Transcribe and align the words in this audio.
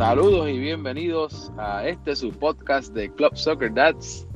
Saludos 0.00 0.48
y 0.48 0.58
bienvenidos 0.58 1.52
a 1.58 1.86
este 1.86 2.16
su 2.16 2.30
podcast 2.30 2.94
de 2.94 3.12
Club 3.12 3.36
Soccer 3.36 3.70
Dads. 3.74 4.26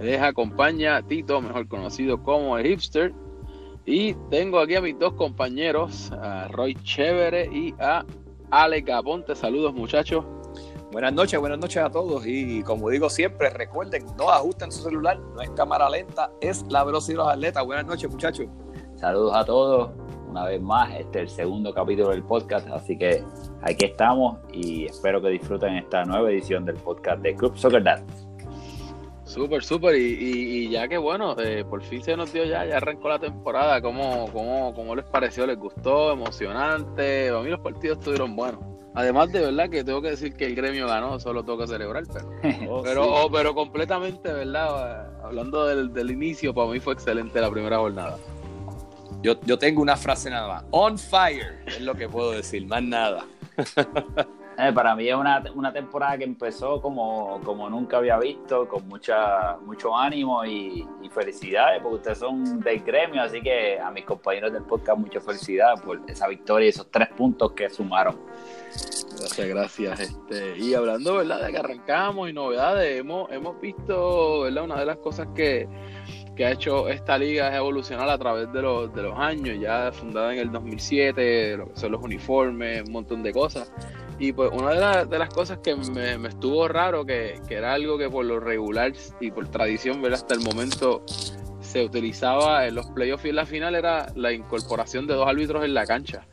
Les 0.00 0.18
acompaña 0.18 1.06
Tito, 1.06 1.38
mejor 1.42 1.68
conocido 1.68 2.22
como 2.22 2.56
el 2.56 2.66
hipster. 2.66 3.12
Y 3.84 4.14
tengo 4.30 4.58
aquí 4.58 4.74
a 4.74 4.80
mis 4.80 4.98
dos 4.98 5.12
compañeros, 5.12 6.10
a 6.12 6.48
Roy 6.48 6.74
Chévere 6.76 7.44
y 7.52 7.74
a 7.78 8.06
Ale 8.50 8.82
Caponte. 8.82 9.36
Saludos 9.36 9.74
muchachos. 9.74 10.24
Buenas 10.92 11.12
noches, 11.12 11.38
buenas 11.38 11.58
noches 11.58 11.82
a 11.82 11.90
todos. 11.90 12.26
Y 12.26 12.62
como 12.62 12.88
digo 12.88 13.10
siempre, 13.10 13.50
recuerden, 13.50 14.06
no 14.16 14.30
ajusten 14.30 14.72
su 14.72 14.82
celular, 14.82 15.20
no 15.34 15.42
es 15.42 15.50
cámara 15.50 15.90
lenta, 15.90 16.30
es 16.40 16.64
la 16.70 16.84
velocidad 16.84 17.18
de 17.18 17.24
los 17.24 17.32
atletas. 17.34 17.66
Buenas 17.66 17.84
noches 17.84 18.10
muchachos. 18.10 18.46
Saludos 18.96 19.34
a 19.34 19.44
todos 19.44 19.90
una 20.32 20.46
vez 20.46 20.60
más. 20.60 20.90
Este 20.98 21.22
es 21.22 21.30
el 21.30 21.36
segundo 21.36 21.74
capítulo 21.74 22.08
del 22.08 22.22
podcast, 22.22 22.66
así 22.68 22.96
que 22.96 23.22
aquí 23.60 23.84
estamos 23.84 24.38
y 24.52 24.86
espero 24.86 25.20
que 25.20 25.28
disfruten 25.28 25.74
esta 25.76 26.04
nueva 26.04 26.30
edición 26.30 26.64
del 26.64 26.76
podcast 26.76 27.22
de 27.22 27.34
Club 27.36 27.56
Soccer 27.56 27.82
Dad. 27.82 28.02
Súper, 29.24 29.62
súper, 29.62 29.94
y, 29.96 30.68
ya 30.68 30.88
que 30.88 30.98
bueno, 30.98 31.36
eh, 31.38 31.64
por 31.68 31.82
fin 31.82 32.02
se 32.02 32.16
nos 32.16 32.32
dio 32.32 32.44
ya, 32.44 32.66
ya 32.66 32.78
arrancó 32.78 33.08
la 33.08 33.18
temporada, 33.18 33.80
¿Cómo, 33.80 34.28
cómo, 34.32 34.74
cómo 34.74 34.94
les 34.94 35.04
pareció? 35.04 35.46
¿Les 35.46 35.58
gustó? 35.58 36.12
¿Emocionante? 36.12 37.28
A 37.28 37.40
mí 37.40 37.48
los 37.48 37.60
partidos 37.60 37.98
estuvieron 37.98 38.34
buenos. 38.34 38.60
Además 38.94 39.32
de 39.32 39.40
verdad 39.40 39.70
que 39.70 39.84
tengo 39.84 40.02
que 40.02 40.10
decir 40.10 40.34
que 40.34 40.46
el 40.46 40.54
gremio 40.54 40.86
ganó, 40.86 41.18
solo 41.18 41.44
tengo 41.44 41.58
que 41.58 41.66
celebrar, 41.66 42.04
pero, 42.12 42.26
oh, 42.70 42.82
pero, 42.82 43.06
oh, 43.06 43.30
pero 43.30 43.54
completamente, 43.54 44.32
¿verdad? 44.32 45.10
Hablando 45.22 45.66
del, 45.66 45.92
del 45.92 46.10
inicio, 46.10 46.52
para 46.52 46.70
mí 46.70 46.80
fue 46.80 46.94
excelente 46.94 47.40
la 47.40 47.50
primera 47.50 47.78
jornada. 47.78 48.18
Yo, 49.22 49.40
yo 49.42 49.58
tengo 49.58 49.80
una 49.80 49.96
frase 49.96 50.30
nada 50.30 50.48
más. 50.48 50.64
On 50.72 50.98
fire 50.98 51.62
es 51.66 51.80
lo 51.80 51.94
que 51.94 52.08
puedo 52.08 52.32
decir, 52.32 52.66
más 52.66 52.82
nada. 52.82 53.26
Eh, 54.58 54.70
para 54.72 54.94
mí 54.94 55.08
es 55.08 55.14
una, 55.14 55.42
una, 55.54 55.72
temporada 55.72 56.18
que 56.18 56.24
empezó 56.24 56.80
como, 56.82 57.40
como 57.42 57.70
nunca 57.70 57.96
había 57.96 58.18
visto, 58.18 58.68
con 58.68 58.86
mucha, 58.86 59.56
mucho 59.64 59.96
ánimo 59.96 60.44
y, 60.44 60.86
felicidades, 61.10 61.82
porque 61.82 61.96
ustedes 61.96 62.18
son 62.18 62.60
del 62.60 62.80
gremio, 62.80 63.22
así 63.22 63.42
que 63.42 63.78
a 63.78 63.90
mis 63.90 64.04
compañeros 64.04 64.52
del 64.52 64.62
podcast 64.62 64.98
mucha 64.98 65.20
felicidad 65.20 65.82
por 65.82 66.00
esa 66.06 66.26
victoria 66.26 66.66
y 66.66 66.68
esos 66.70 66.90
tres 66.90 67.08
puntos 67.08 67.52
que 67.52 67.68
sumaron. 67.68 68.18
Gracias, 69.18 69.48
gracias. 69.48 70.00
Este, 70.00 70.58
y 70.58 70.72
hablando, 70.74 71.16
¿verdad? 71.16 71.44
De 71.44 71.52
que 71.52 71.58
arrancamos 71.58 72.30
y 72.30 72.32
novedades, 72.32 72.98
hemos, 72.98 73.30
hemos 73.30 73.60
visto, 73.60 74.42
¿verdad? 74.42 74.64
Una 74.64 74.80
de 74.80 74.86
las 74.86 74.96
cosas 74.98 75.28
que, 75.34 75.68
que 76.42 76.46
ha 76.46 76.50
hecho 76.50 76.88
esta 76.88 77.16
liga 77.16 77.50
es 77.50 77.54
evolucionar 77.54 78.08
a 78.08 78.18
través 78.18 78.52
de 78.52 78.62
los, 78.62 78.92
de 78.92 79.02
los 79.02 79.16
años, 79.16 79.60
ya 79.60 79.92
fundada 79.92 80.32
en 80.32 80.40
el 80.40 80.50
2007, 80.50 81.56
lo 81.56 81.68
que 81.68 81.76
son 81.78 81.92
los 81.92 82.02
uniformes, 82.02 82.82
un 82.84 82.92
montón 82.92 83.22
de 83.22 83.32
cosas. 83.32 83.72
Y 84.18 84.32
pues 84.32 84.50
una 84.52 84.72
de, 84.72 85.06
de 85.06 85.18
las 85.20 85.28
cosas 85.32 85.58
que 85.58 85.76
me, 85.76 86.26
estuvo 86.26 86.66
raro, 86.66 87.06
que, 87.06 87.40
que, 87.46 87.54
era 87.54 87.74
algo 87.74 87.96
que 87.96 88.10
por 88.10 88.24
lo 88.24 88.40
regular 88.40 88.92
y 89.20 89.30
por 89.30 89.46
tradición, 89.52 90.02
¿verdad? 90.02 90.18
hasta 90.18 90.34
el 90.34 90.40
momento 90.40 91.04
se 91.60 91.84
utilizaba 91.84 92.66
en 92.66 92.74
los 92.74 92.86
playoffs 92.86 93.24
y 93.24 93.28
en 93.28 93.36
la 93.36 93.46
final, 93.46 93.76
era 93.76 94.06
la 94.16 94.32
incorporación 94.32 95.06
de 95.06 95.14
dos 95.14 95.28
árbitros 95.28 95.64
en 95.64 95.74
la 95.74 95.86
cancha. 95.86 96.26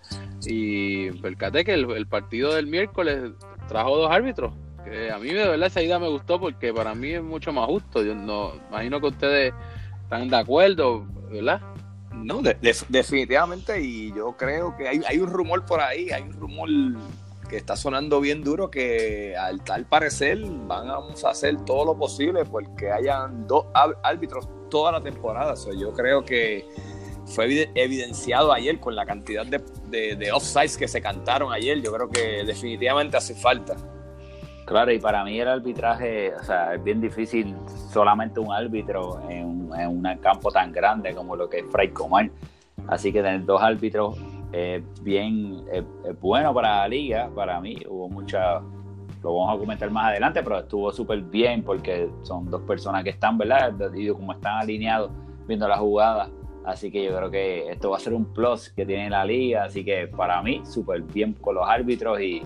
Y 0.47 1.11
percaté 1.21 1.63
que 1.63 1.75
el, 1.75 1.87
el 1.91 2.07
partido 2.07 2.55
del 2.55 2.65
miércoles 2.65 3.33
trajo 3.67 3.95
dos 3.95 4.09
árbitros, 4.09 4.53
que 4.83 5.11
a 5.11 5.19
mí 5.19 5.27
de 5.27 5.47
verdad 5.47 5.67
esa 5.67 5.83
idea 5.83 5.99
me 5.99 6.09
gustó 6.09 6.39
porque 6.39 6.73
para 6.73 6.95
mí 6.95 7.11
es 7.11 7.21
mucho 7.21 7.53
más 7.53 7.67
justo. 7.67 8.01
Yo 8.01 8.15
no 8.15 8.53
imagino 8.71 8.99
que 8.99 9.07
ustedes 9.07 9.53
¿Están 10.09 10.27
de 10.27 10.37
acuerdo, 10.37 11.05
verdad? 11.29 11.61
No, 12.15 12.41
definitivamente, 12.41 13.79
y 13.79 14.11
yo 14.11 14.35
creo 14.35 14.75
que 14.75 14.87
hay, 14.87 15.19
un 15.19 15.29
rumor 15.29 15.67
por 15.67 15.81
ahí, 15.81 16.09
hay 16.09 16.23
un 16.23 16.33
rumor 16.33 16.67
que 17.47 17.57
está 17.57 17.75
sonando 17.75 18.19
bien 18.19 18.43
duro 18.43 18.71
que 18.71 19.37
al 19.37 19.63
tal 19.63 19.85
parecer 19.85 20.39
van 20.65 20.89
a 20.89 20.97
hacer 21.29 21.63
todo 21.63 21.85
lo 21.85 21.95
posible 21.95 22.43
porque 22.43 22.91
hayan 22.91 23.45
dos 23.45 23.67
árbitros 24.01 24.49
toda 24.71 24.93
la 24.93 25.01
temporada. 25.03 25.53
yo 25.79 25.93
creo 25.93 26.25
que 26.25 26.65
fue 27.27 27.69
evidenciado 27.75 28.51
ayer 28.51 28.79
con 28.79 28.95
la 28.95 29.05
cantidad 29.05 29.45
de 29.45 30.31
offsides 30.33 30.75
que 30.75 30.87
se 30.87 31.03
cantaron 31.03 31.53
ayer. 31.53 31.83
Yo 31.83 31.93
creo 31.93 32.09
que 32.09 32.43
definitivamente 32.45 33.15
hace 33.15 33.35
falta. 33.35 33.75
Claro, 34.69 34.91
y 34.91 34.99
para 34.99 35.23
mí 35.23 35.39
el 35.39 35.47
arbitraje, 35.47 36.31
o 36.35 36.43
sea, 36.43 36.75
es 36.75 36.83
bien 36.83 37.01
difícil 37.01 37.55
solamente 37.91 38.39
un 38.39 38.53
árbitro 38.53 39.19
en, 39.27 39.67
un 39.71 40.07
campo 40.21 40.51
tan 40.51 40.71
grande 40.71 41.15
como 41.15 41.35
lo 41.35 41.49
que 41.49 41.61
es 41.61 41.65
Fray 41.71 41.89
Comar. 41.89 42.29
Así 42.87 43.11
que 43.11 43.23
tener 43.23 43.45
dos 43.45 43.59
árbitros 43.63 44.19
es 44.51 44.83
bien 45.01 45.65
es, 45.73 45.83
bueno 46.21 46.53
para 46.53 46.81
la 46.81 46.87
liga, 46.87 47.31
para 47.33 47.59
mí. 47.59 47.77
Hubo 47.89 48.09
mucha, 48.09 48.59
lo 49.23 49.35
vamos 49.35 49.55
a 49.55 49.57
comentar 49.57 49.89
más 49.89 50.09
adelante, 50.09 50.43
pero 50.43 50.59
estuvo 50.59 50.91
súper 50.91 51.19
bien 51.23 51.63
porque 51.63 52.07
son 52.21 52.45
dos 52.51 52.61
personas 52.61 53.03
que 53.03 53.09
están, 53.09 53.39
¿verdad? 53.39 53.73
Y 53.95 54.09
como 54.09 54.33
están 54.33 54.59
alineados 54.59 55.09
viendo 55.47 55.67
la 55.67 55.77
jugada. 55.77 56.29
Así 56.63 56.91
que 56.91 57.05
yo 57.05 57.17
creo 57.17 57.31
que 57.31 57.71
esto 57.71 57.89
va 57.89 57.97
a 57.97 57.99
ser 57.99 58.13
un 58.13 58.25
plus 58.25 58.69
que 58.69 58.85
tiene 58.85 59.09
la 59.09 59.25
liga. 59.25 59.63
Así 59.63 59.83
que 59.83 60.05
para 60.05 60.43
mí, 60.43 60.61
súper 60.63 61.01
bien 61.01 61.33
con 61.33 61.55
los 61.55 61.67
árbitros 61.67 62.21
y 62.21 62.43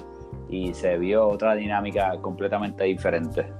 y 0.53 0.73
se 0.73 0.97
vio 0.99 1.27
otra 1.27 1.55
dinámica 1.55 2.15
completamente 2.21 2.83
diferente. 2.83 3.51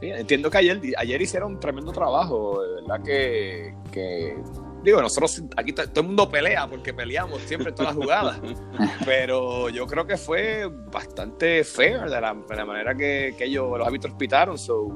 entiendo 0.00 0.50
que 0.50 0.58
ayer, 0.58 0.80
ayer 0.96 1.22
hicieron 1.22 1.52
un 1.52 1.60
tremendo 1.60 1.92
trabajo, 1.92 2.60
¿verdad? 2.80 3.04
Que, 3.04 3.74
que 3.92 4.36
digo, 4.82 5.00
nosotros 5.00 5.40
aquí 5.56 5.72
todo 5.72 6.00
el 6.00 6.06
mundo 6.06 6.28
pelea 6.28 6.66
porque 6.66 6.92
peleamos 6.92 7.40
siempre 7.42 7.68
en 7.68 7.76
todas 7.76 7.94
las 7.94 8.04
jugadas, 8.04 8.40
pero 9.04 9.68
yo 9.68 9.86
creo 9.86 10.04
que 10.04 10.16
fue 10.16 10.68
bastante 10.90 11.62
fair 11.62 12.00
de 12.10 12.20
la, 12.20 12.34
manera 12.34 12.92
que, 12.96 13.34
que, 13.38 13.44
ellos, 13.44 13.78
los 13.78 13.86
árbitros 13.86 14.14
pitaron. 14.14 14.58
So, 14.58 14.88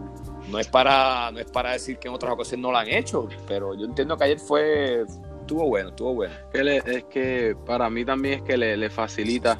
no 0.51 0.59
es 0.59 0.67
para 0.67 1.31
no 1.31 1.39
es 1.39 1.47
para 1.47 1.73
decir 1.73 1.99
que 1.99 2.09
en 2.09 2.15
otras 2.15 2.33
ocasiones 2.33 2.63
no 2.63 2.73
lo 2.73 2.79
han 2.79 2.89
hecho, 2.89 3.29
pero 3.47 3.75
yo 3.75 3.85
entiendo 3.85 4.17
que 4.17 4.25
ayer 4.25 4.41
fue 4.41 5.05
estuvo 5.41 5.69
bueno, 5.69 5.91
estuvo 5.91 6.13
bueno. 6.15 6.35
Es 6.53 7.05
que 7.05 7.57
para 7.65 7.89
mí 7.89 8.05
también 8.05 8.41
es 8.41 8.43
que 8.43 8.57
le, 8.57 8.77
le 8.77 8.91
facilita 8.91 9.57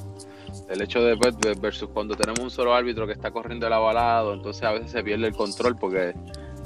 el 0.69 0.83
hecho 0.83 1.03
de 1.03 1.17
pues, 1.17 1.37
versus 1.61 1.89
cuando 1.91 2.15
tenemos 2.15 2.41
un 2.41 2.51
solo 2.51 2.75
árbitro 2.75 3.07
que 3.07 3.13
está 3.13 3.31
corriendo 3.31 3.67
el 3.67 3.73
avalado, 3.73 4.35
entonces 4.35 4.63
a 4.63 4.73
veces 4.73 4.91
se 4.91 5.03
pierde 5.03 5.27
el 5.29 5.35
control 5.35 5.77
porque 5.77 6.15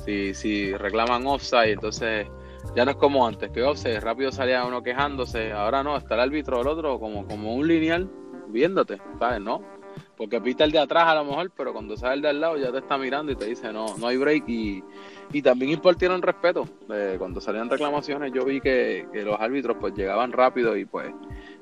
si, 0.04 0.34
si 0.34 0.72
reclaman 0.72 1.26
offside, 1.26 1.72
entonces 1.72 2.26
ya 2.74 2.84
no 2.84 2.92
es 2.92 2.96
como 2.96 3.26
antes, 3.26 3.50
que 3.50 3.62
offside 3.62 4.00
rápido 4.00 4.32
salía 4.32 4.64
uno 4.64 4.82
quejándose, 4.82 5.52
ahora 5.52 5.82
no, 5.82 5.96
está 5.96 6.14
el 6.14 6.20
árbitro 6.20 6.58
del 6.58 6.68
otro 6.68 6.98
como, 6.98 7.26
como 7.26 7.54
un 7.54 7.66
lineal 7.66 8.10
viéndote, 8.48 8.98
¿sabes? 9.18 9.40
¿No? 9.40 9.62
Porque 10.16 10.40
pita 10.40 10.64
el 10.64 10.70
de 10.70 10.78
atrás 10.78 11.08
a 11.08 11.14
lo 11.14 11.24
mejor, 11.24 11.50
pero 11.56 11.72
cuando 11.72 11.96
sale 11.96 12.14
el 12.14 12.22
de 12.22 12.28
al 12.28 12.40
lado 12.40 12.56
ya 12.58 12.70
te 12.70 12.78
está 12.78 12.98
mirando 12.98 13.32
y 13.32 13.36
te 13.36 13.46
dice 13.46 13.72
no, 13.72 13.96
no 13.96 14.06
hay 14.06 14.16
break 14.16 14.44
y, 14.48 14.84
y 15.32 15.42
también 15.42 15.72
impartieron 15.72 16.20
respeto. 16.20 16.68
Eh, 16.92 17.16
cuando 17.18 17.40
salían 17.40 17.70
reclamaciones 17.70 18.32
yo 18.32 18.44
vi 18.44 18.60
que, 18.60 19.06
que 19.12 19.22
los 19.22 19.40
árbitros 19.40 19.78
pues 19.80 19.94
llegaban 19.94 20.32
rápido 20.32 20.76
y 20.76 20.84
pues 20.84 21.10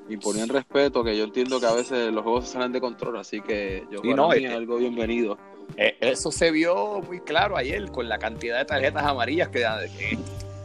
y 0.09 0.17
ponían 0.17 0.49
respeto, 0.49 1.03
que 1.03 1.15
yo 1.15 1.23
entiendo 1.23 1.59
que 1.59 1.67
a 1.67 1.73
veces 1.73 2.11
los 2.11 2.23
juegos 2.23 2.47
se 2.47 2.53
salen 2.53 2.71
de 2.71 2.81
control, 2.81 3.17
así 3.17 3.41
que 3.41 3.85
yo 3.91 4.01
creo 4.01 4.15
no, 4.15 4.33
es 4.33 4.51
algo 4.51 4.77
bienvenido. 4.77 5.37
Eh, 5.77 5.95
eso 6.01 6.31
se 6.31 6.49
vio 6.49 6.99
muy 7.01 7.19
claro 7.21 7.55
ayer 7.55 7.91
con 7.91 8.09
la 8.09 8.17
cantidad 8.17 8.57
de 8.57 8.65
tarjetas 8.65 9.03
amarillas 9.05 9.49
que, 9.49 9.63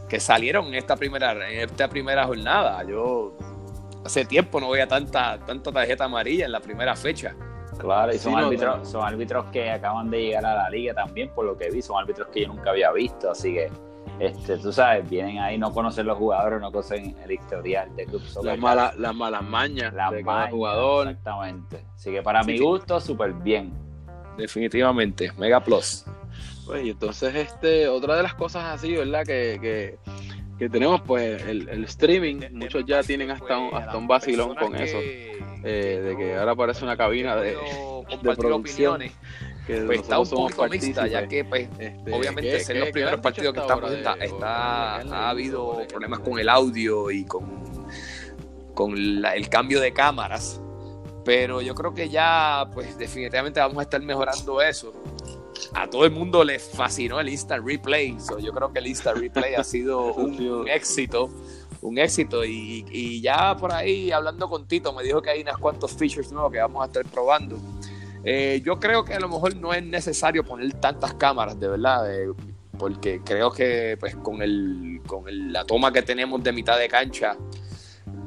que, 0.09 0.19
salieron 0.19 0.65
en 0.67 0.73
esta 0.73 0.95
primera 0.95 1.31
en 1.49 1.59
esta 1.59 1.87
primera 1.87 2.25
jornada. 2.25 2.83
Yo 2.87 3.37
hace 4.03 4.25
tiempo 4.25 4.59
no 4.59 4.71
veía 4.71 4.87
tanta 4.87 5.39
tanta 5.45 5.71
tarjeta 5.71 6.05
amarilla 6.05 6.45
en 6.45 6.51
la 6.51 6.59
primera 6.59 6.95
fecha. 6.95 7.35
Claro, 7.77 8.13
y 8.13 8.17
son, 8.17 8.35
árbitros, 8.35 8.89
son 8.89 9.03
árbitros 9.03 9.45
que 9.51 9.69
acaban 9.69 10.09
de 10.09 10.21
llegar 10.21 10.45
a 10.45 10.55
la 10.55 10.69
liga 10.69 10.93
también, 10.93 11.29
por 11.35 11.45
lo 11.45 11.57
que 11.57 11.69
vi, 11.69 11.81
son 11.81 12.01
árbitros 12.01 12.29
que 12.29 12.41
yo 12.41 12.47
nunca 12.47 12.71
había 12.71 12.91
visto, 12.91 13.29
así 13.29 13.53
que 13.53 13.69
este, 14.19 14.57
tú 14.57 14.71
sabes, 14.71 15.09
vienen 15.09 15.39
ahí, 15.39 15.57
no 15.57 15.73
conocen 15.73 16.05
los 16.05 16.17
jugadores, 16.17 16.61
no 16.61 16.71
conocen 16.71 17.15
el 17.23 17.31
historial 17.31 17.93
de 17.95 18.05
club 18.05 18.21
Las, 18.43 18.57
malas, 18.57 18.97
las 18.97 19.13
malas 19.13 19.43
mañas 19.43 19.93
de 20.11 20.23
cada 20.23 20.49
jugador. 20.49 21.09
Exactamente. 21.09 21.85
Así 21.95 22.11
que 22.11 22.21
para 22.21 22.43
mi 22.43 22.57
gusto, 22.57 22.99
súper 23.01 23.33
bien. 23.33 23.73
Definitivamente, 24.37 25.31
Mega 25.37 25.59
Plus. 25.59 26.05
Pues, 26.65 26.85
y 26.85 26.89
entonces, 26.89 27.35
este, 27.35 27.87
otra 27.87 28.15
de 28.15 28.23
las 28.23 28.33
cosas 28.33 28.63
así, 28.65 28.95
¿verdad? 28.95 29.23
Que, 29.25 29.97
que, 30.57 30.69
tenemos, 30.69 31.01
pues, 31.01 31.41
el, 31.43 31.83
streaming. 31.83 32.41
Muchos 32.51 32.85
ya 32.85 33.03
tienen 33.03 33.31
hasta 33.31 33.57
un, 33.57 33.75
hasta 33.75 33.97
un 33.97 34.07
vacilón 34.07 34.55
con 34.55 34.75
eso. 34.75 34.97
Eh, 35.67 35.99
de 36.03 36.15
que 36.15 36.35
ahora 36.35 36.55
parece 36.55 36.83
una 36.83 36.95
cabina 36.95 37.35
de, 37.35 37.57
de 38.21 38.35
producción 38.35 39.01
pues 39.65 40.01
está 40.01 40.19
un 40.19 40.29
poco 40.29 40.67
mixta, 40.67 41.07
ya 41.07 41.27
que 41.27 41.43
pues, 41.43 41.67
este, 41.79 42.13
obviamente 42.13 42.71
en 42.71 42.79
los 42.79 42.89
primeros 42.89 43.19
partidos 43.19 43.53
que 43.53 43.59
estamos 43.61 43.91
está, 43.91 44.97
ha 44.97 45.29
habido 45.29 45.85
problemas 45.87 46.19
con 46.19 46.39
el 46.39 46.49
audio 46.49 47.09
y 47.11 47.25
con, 47.25 47.87
con 48.73 48.95
el 48.95 49.49
cambio 49.49 49.81
de 49.81 49.91
cámaras, 49.91 50.61
pero 51.23 51.61
yo 51.61 51.73
creo 51.73 51.93
que 51.93 52.09
ya 52.09 52.69
pues 52.73 52.97
definitivamente 52.97 53.59
vamos 53.59 53.79
a 53.79 53.83
estar 53.83 54.01
mejorando 54.01 54.61
eso. 54.61 54.93
A 55.73 55.89
todo 55.89 56.05
el 56.05 56.11
mundo 56.11 56.43
le 56.43 56.59
fascinó 56.59 57.19
el 57.19 57.29
Instant 57.29 57.65
Replay, 57.65 58.15
yo 58.39 58.53
creo 58.53 58.71
que 58.71 58.79
el 58.79 58.87
Instant 58.87 59.17
Replay 59.17 59.55
ha 59.55 59.63
sido 59.63 60.13
un, 60.13 60.67
éxito 60.67 61.29
un 61.81 61.97
éxito. 61.97 62.45
Y, 62.45 62.85
y, 62.89 63.21
ya 63.21 63.55
por 63.55 63.73
ahí 63.73 64.11
hablando 64.11 64.47
con 64.47 64.67
Tito 64.67 64.93
me 64.93 65.03
dijo 65.03 65.21
que 65.21 65.31
hay 65.31 65.41
unos 65.41 65.57
cuantos 65.57 65.91
features 65.91 66.31
nuevos 66.31 66.51
que 66.51 66.59
vamos 66.59 66.83
a 66.83 66.85
estar 66.85 67.05
probando 67.05 67.57
Eh, 68.25 68.61
yo 68.65 68.79
creo 68.79 69.05
que 69.05 69.13
a 69.13 69.19
lo 69.19 69.29
mejor 69.29 69.55
no 69.55 69.71
es 69.73 69.83
necesario 69.83 70.43
poner 70.43 70.73
tantas 70.73 71.13
cámaras, 71.13 71.59
de 71.59 71.67
verdad, 71.67 72.03
porque 72.77 73.21
creo 73.23 73.51
que 73.51 73.97
pues 73.99 74.15
con, 74.15 74.41
el, 74.41 74.99
con 75.05 75.25
la 75.53 75.63
toma 75.63 75.93
que 75.93 76.01
tenemos 76.01 76.43
de 76.43 76.51
mitad 76.51 76.79
de 76.79 76.87
cancha, 76.87 77.37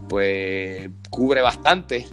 pues 0.08 0.88
cubre 1.10 1.42
bastante. 1.42 2.06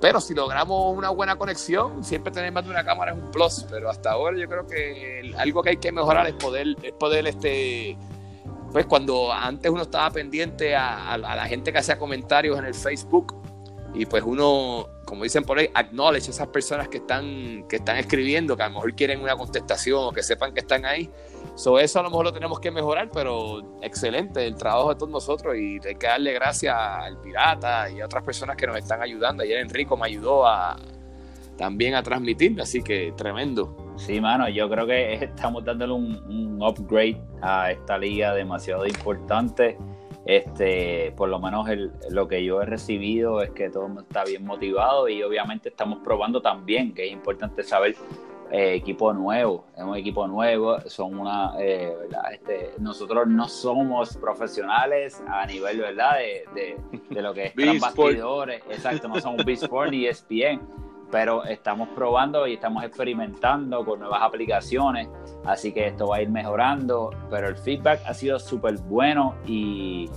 Pero 0.00 0.20
si 0.20 0.34
logramos 0.34 0.96
una 0.96 1.10
buena 1.10 1.36
conexión, 1.36 2.02
siempre 2.02 2.32
tener 2.32 2.52
más 2.52 2.64
de 2.64 2.70
una 2.70 2.84
cámara 2.84 3.12
es 3.12 3.18
un 3.18 3.30
plus. 3.30 3.64
Pero 3.70 3.88
hasta 3.88 4.12
ahora 4.12 4.38
yo 4.38 4.48
creo 4.48 4.66
que 4.66 5.32
algo 5.38 5.62
que 5.62 5.70
hay 5.70 5.76
que 5.76 5.92
mejorar 5.92 6.26
es 6.26 6.34
poder, 6.34 6.76
es 6.82 6.92
poder 6.92 7.26
este, 7.26 7.96
pues 8.72 8.86
cuando 8.86 9.32
antes 9.32 9.70
uno 9.70 9.82
estaba 9.82 10.10
pendiente 10.10 10.74
a, 10.74 11.16
la 11.16 11.46
gente 11.46 11.72
que 11.72 11.78
hacía 11.78 11.98
comentarios 11.98 12.58
en 12.58 12.64
el 12.64 12.74
Facebook 12.74 13.34
y 13.94 14.04
pues 14.04 14.24
uno, 14.26 14.88
como 15.04 15.24
dicen 15.24 15.44
por 15.44 15.58
ahí, 15.58 15.68
acknowledge 15.74 16.28
a 16.28 16.30
esas 16.30 16.48
personas 16.48 16.88
que 16.88 16.98
están, 16.98 17.66
que 17.68 17.76
están 17.76 17.96
escribiendo, 17.96 18.56
que 18.56 18.62
a 18.62 18.68
lo 18.68 18.74
mejor 18.74 18.94
quieren 18.94 19.20
una 19.20 19.36
contestación 19.36 20.00
o 20.04 20.12
que 20.12 20.22
sepan 20.22 20.52
que 20.54 20.60
están 20.60 20.84
ahí. 20.84 21.10
So, 21.54 21.78
eso 21.78 22.00
a 22.00 22.02
lo 22.02 22.10
mejor 22.10 22.24
lo 22.26 22.32
tenemos 22.32 22.58
que 22.60 22.70
mejorar, 22.70 23.10
pero 23.12 23.78
excelente 23.82 24.46
el 24.46 24.56
trabajo 24.56 24.90
de 24.90 24.96
todos 24.96 25.10
nosotros 25.10 25.56
y 25.56 25.78
hay 25.86 25.94
que 25.94 26.06
darle 26.06 26.32
gracias 26.32 26.74
al 26.76 27.20
Pirata 27.20 27.90
y 27.90 28.00
a 28.00 28.06
otras 28.06 28.24
personas 28.24 28.56
que 28.56 28.66
nos 28.66 28.76
están 28.76 29.02
ayudando. 29.02 29.42
Ayer 29.42 29.58
Enrico 29.58 29.96
me 29.96 30.06
ayudó 30.06 30.46
a, 30.46 30.76
también 31.56 31.94
a 31.94 32.02
transmitir, 32.02 32.60
así 32.60 32.82
que 32.82 33.12
tremendo. 33.16 33.76
Sí, 33.96 34.20
mano, 34.20 34.48
yo 34.48 34.68
creo 34.68 34.86
que 34.86 35.14
estamos 35.24 35.64
dándole 35.64 35.92
un, 35.92 36.58
upgrade 36.60 37.20
a 37.42 37.70
esta 37.70 37.98
liga 37.98 38.34
demasiado 38.34 38.86
importante. 38.86 39.76
Este, 40.26 41.12
por 41.16 41.28
lo 41.28 41.38
menos 41.38 41.68
lo 42.10 42.28
que 42.28 42.42
yo 42.44 42.62
he 42.62 42.64
recibido 42.64 43.42
es 43.42 43.50
que 43.50 43.68
todo 43.68 44.00
está 44.00 44.24
bien 44.24 44.44
motivado 44.44 45.08
y 45.08 45.22
obviamente 45.22 45.68
estamos 45.68 45.98
probando 46.02 46.40
también, 46.40 46.94
que 46.94 47.06
es 47.06 47.12
importante 47.12 47.62
saber 47.62 47.94
eh, 48.50 48.74
equipo 48.74 49.12
nuevo, 49.12 49.66
es 49.76 49.82
un 49.82 49.96
equipo 49.96 50.26
nuevo, 50.26 50.80
son 50.88 51.18
una, 51.18 51.54
eh, 51.58 51.92
este, 52.32 52.74
nosotros 52.78 53.26
no 53.26 53.48
somos 53.48 54.16
profesionales 54.16 55.22
a 55.26 55.44
nivel, 55.44 55.80
¿verdad? 55.80 56.18
De, 56.54 56.78
de, 57.10 57.22
lo 57.22 57.34
que 57.34 57.52
es 57.56 57.80
bastidores, 57.80 58.62
exacto, 58.70 59.08
no 59.08 59.20
somos 59.20 59.44
Big 59.44 59.56
Sport 59.56 59.90
ni 59.90 60.06
ESPN, 60.06 60.60
pero 61.14 61.44
estamos 61.44 61.90
probando 61.90 62.44
y 62.44 62.54
estamos 62.54 62.82
experimentando 62.82 63.84
con 63.84 64.00
nuevas 64.00 64.20
aplicaciones, 64.20 65.08
así 65.44 65.72
que 65.72 65.86
esto 65.86 66.08
va 66.08 66.16
a 66.16 66.22
ir 66.22 66.28
mejorando, 66.28 67.10
pero 67.30 67.46
el 67.46 67.56
feedback 67.56 68.00
ha 68.04 68.12
sido 68.12 68.40
súper 68.40 68.78
bueno 68.78 69.36
y 69.46 70.10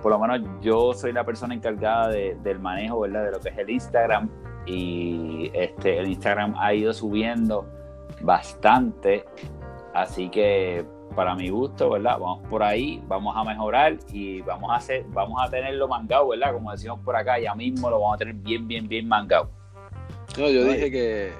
por 0.00 0.12
lo 0.12 0.20
menos 0.20 0.48
yo 0.60 0.94
soy 0.94 1.12
la 1.12 1.24
persona 1.24 1.52
encargada 1.52 2.10
del 2.10 2.60
manejo, 2.60 3.00
¿verdad? 3.00 3.24
De 3.24 3.32
lo 3.32 3.40
que 3.40 3.48
es 3.48 3.58
el 3.58 3.70
Instagram 3.70 4.30
y 4.66 5.50
este, 5.52 5.98
el 5.98 6.10
Instagram 6.10 6.54
ha 6.60 6.72
ido 6.72 6.94
subiendo 6.94 7.66
bastante, 8.20 9.24
así 9.94 10.28
que 10.28 10.86
para 11.16 11.34
mi 11.34 11.48
gusto, 11.48 11.90
¿verdad? 11.90 12.20
Vamos 12.20 12.46
por 12.48 12.62
ahí, 12.62 13.02
vamos 13.08 13.36
a 13.36 13.42
mejorar 13.42 13.96
y 14.12 14.42
vamos 14.42 14.70
a 14.70 14.76
hacer, 14.76 15.06
vamos 15.08 15.42
a 15.44 15.50
tenerlo 15.50 15.88
mangado, 15.88 16.28
¿verdad? 16.28 16.52
Como 16.52 16.70
decimos 16.70 17.00
por 17.00 17.16
acá, 17.16 17.36
ya 17.40 17.52
mismo 17.56 17.90
lo 17.90 17.98
vamos 17.98 18.14
a 18.14 18.18
tener 18.18 18.34
bien, 18.34 18.68
bien, 18.68 18.86
bien 18.86 19.08
mangado. 19.08 19.55
No, 20.38 20.50
yo 20.50 20.64
dije 20.64 20.90
que, 20.90 21.32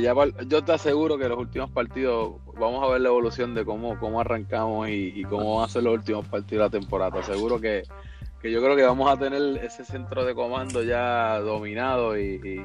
ya 0.00 0.14
yo 0.46 0.64
te 0.64 0.72
aseguro 0.72 1.18
que 1.18 1.28
los 1.28 1.38
últimos 1.38 1.70
partidos 1.70 2.34
vamos 2.58 2.82
a 2.84 2.92
ver 2.92 3.00
la 3.00 3.08
evolución 3.08 3.54
de 3.54 3.64
cómo, 3.64 3.98
cómo 3.98 4.20
arrancamos 4.20 4.88
y, 4.88 5.22
cómo 5.24 5.56
van 5.56 5.66
a 5.66 5.68
ser 5.68 5.82
los 5.82 5.94
últimos 5.94 6.26
partidos 6.26 6.70
de 6.70 6.78
la 6.78 6.82
temporada. 6.82 7.22
Seguro 7.22 7.60
que, 7.60 7.84
yo 8.42 8.62
creo 8.62 8.76
que 8.76 8.82
vamos 8.82 9.10
a 9.10 9.18
tener 9.18 9.64
ese 9.64 9.84
centro 9.84 10.24
de 10.24 10.34
comando 10.34 10.82
ya 10.82 11.38
dominado 11.40 12.18
y, 12.18 12.64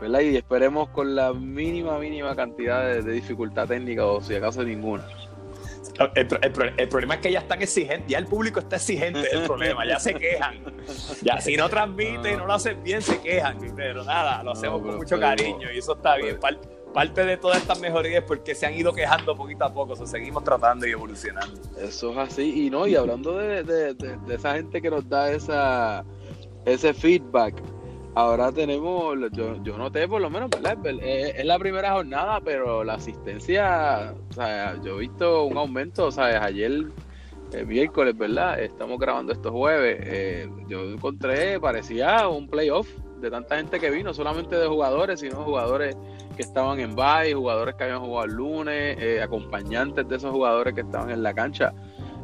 ¿verdad? 0.00 0.20
y 0.20 0.36
esperemos 0.36 0.88
con 0.90 1.14
la 1.14 1.32
mínima, 1.32 1.98
mínima 1.98 2.34
cantidad 2.36 3.02
de 3.02 3.12
dificultad 3.12 3.68
técnica 3.68 4.04
o 4.04 4.20
si 4.20 4.34
acaso 4.34 4.62
ninguna. 4.62 5.06
El, 6.14 6.88
problema 6.88 7.14
es 7.14 7.20
que 7.20 7.30
ya 7.30 7.40
están 7.40 7.62
exigentes, 7.62 8.08
ya 8.08 8.18
el 8.18 8.26
público 8.26 8.60
está 8.60 8.76
exigente 8.76 9.20
del 9.20 9.42
problema, 9.42 9.86
ya 9.86 9.98
se 9.98 10.14
quejan. 10.14 10.60
Ya 11.22 11.40
si 11.40 11.56
no 11.56 11.68
transmite 11.68 12.32
y 12.32 12.36
no 12.36 12.46
lo 12.46 12.52
hacen 12.54 12.82
bien, 12.82 13.00
se 13.00 13.20
quejan. 13.20 13.58
Pero 13.76 14.04
nada, 14.04 14.42
lo 14.42 14.52
hacemos 14.52 14.82
con 14.82 14.96
mucho 14.96 15.18
cariño 15.18 15.70
y 15.72 15.78
eso 15.78 15.94
está 15.94 16.16
bien. 16.16 16.38
Parte, 16.92 17.24
de 17.24 17.36
todas 17.36 17.58
estas 17.58 17.80
mejorías 17.80 18.22
es 18.22 18.24
porque 18.24 18.54
se 18.54 18.66
han 18.66 18.74
ido 18.74 18.92
quejando 18.92 19.36
poquito 19.36 19.64
a 19.64 19.74
poco, 19.74 19.94
o 19.94 20.06
seguimos 20.06 20.44
tratando 20.44 20.86
y 20.86 20.92
evolucionando. 20.92 21.60
Eso 21.80 22.12
es 22.12 22.18
así, 22.18 22.66
y 22.66 22.70
no, 22.70 22.86
y 22.86 22.94
hablando 22.94 23.36
de, 23.36 23.64
de 23.64 24.34
esa 24.34 24.54
gente 24.54 24.80
que 24.80 24.90
nos 24.90 25.08
da 25.08 25.32
esa, 25.32 26.04
ese 26.64 26.94
feedback, 26.94 27.60
Ahora 28.16 28.52
tenemos, 28.52 29.16
yo, 29.32 29.60
yo 29.64 29.76
noté 29.76 30.06
por 30.06 30.20
lo 30.20 30.30
menos, 30.30 30.48
¿verdad? 30.48 30.78
Es, 31.02 31.44
la 31.44 31.58
primera 31.58 31.94
jornada, 31.94 32.40
pero 32.40 32.84
la 32.84 32.94
asistencia, 32.94 34.14
o 34.30 34.32
sea, 34.32 34.80
yo 34.82 34.96
he 34.96 35.00
visto 35.00 35.44
un 35.44 35.56
aumento, 35.56 36.12
sea, 36.12 36.44
ayer, 36.44 36.70
el 36.70 36.92
eh, 37.52 37.64
miércoles, 37.64 38.16
¿verdad? 38.16 38.60
Estamos 38.60 39.00
grabando 39.00 39.32
estos 39.32 39.50
jueves, 39.50 39.98
eh, 40.00 40.48
yo 40.68 40.84
encontré, 40.84 41.58
parecía 41.58 42.28
un 42.28 42.46
playoff 42.46 42.88
de 43.20 43.32
tanta 43.32 43.56
gente 43.56 43.80
que 43.80 43.90
vino, 43.90 44.14
solamente 44.14 44.54
de 44.54 44.66
jugadores, 44.68 45.18
sino 45.18 45.42
jugadores 45.42 45.96
que 46.36 46.42
estaban 46.42 46.78
en 46.78 46.94
bye, 46.94 47.34
jugadores 47.34 47.74
que 47.74 47.82
habían 47.82 48.00
jugado 48.00 48.26
el 48.26 48.32
lunes, 48.32 48.96
eh, 49.00 49.22
acompañantes 49.22 50.06
de 50.06 50.16
esos 50.16 50.30
jugadores 50.30 50.72
que 50.72 50.82
estaban 50.82 51.10
en 51.10 51.24
la 51.24 51.34
cancha. 51.34 51.72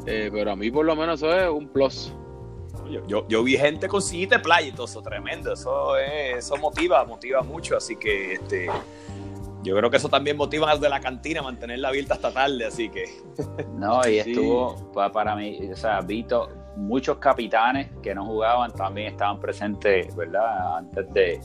pero 0.05 0.53
a 0.53 0.57
mí 0.57 0.71
por 0.71 0.87
lo 0.87 0.95
menos 0.95 1.21
eso 1.21 1.37
es 1.37 1.49
un 1.49 1.67
plus. 1.69 2.13
Yo, 2.91 3.27
yo, 3.29 3.43
vi 3.43 3.57
gente 3.57 3.89
con 3.89 4.03
sillita 4.03 4.37
de 4.37 4.43
playa 4.43 4.69
y 4.69 4.73
todo 4.73 4.87
eso, 4.87 5.03
tremendo. 5.03 5.53
Eso, 5.53 5.97
eso 5.97 6.57
motiva, 6.57 7.05
motiva 7.05 7.43
mucho. 7.43 7.77
Así 7.77 7.97
que 7.97 8.35
este, 8.35 8.69
yo 9.63 9.77
creo 9.77 9.91
que 9.91 9.99
eso 9.99 10.09
también 10.09 10.37
motiva 10.37 10.69
a 10.69 10.73
los 10.73 10.81
de 10.81 10.89
la 10.89 11.01
cantina 11.01 11.43
mantenerla 11.43 11.89
abierta 11.89 12.15
hasta 12.15 12.33
tarde. 12.33 12.67
Así 12.67 12.89
que. 12.89 13.05
No, 13.75 14.07
y 14.09 14.19
estuvo 14.19 14.93
para 14.93 15.37
mí, 15.37 15.71
o 15.73 15.77
sea, 15.77 16.01
vi 16.01 16.27
muchos 16.77 17.19
capitanes 17.19 17.89
que 18.03 18.15
no 18.15 18.25
jugaban 18.25 18.73
también 18.73 19.09
estaban 19.09 19.41
presentes, 19.41 20.15
¿verdad? 20.17 20.79
Antes 20.79 21.13
de, 21.13 21.41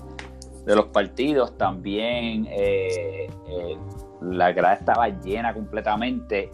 los 0.65 0.86
partidos. 0.88 1.57
También 1.57 2.48
eh, 2.50 3.27
eh, 3.48 3.77
la 4.21 4.51
grada 4.51 4.75
estaba 4.75 5.09
llena 5.09 5.53
completamente, 5.53 6.50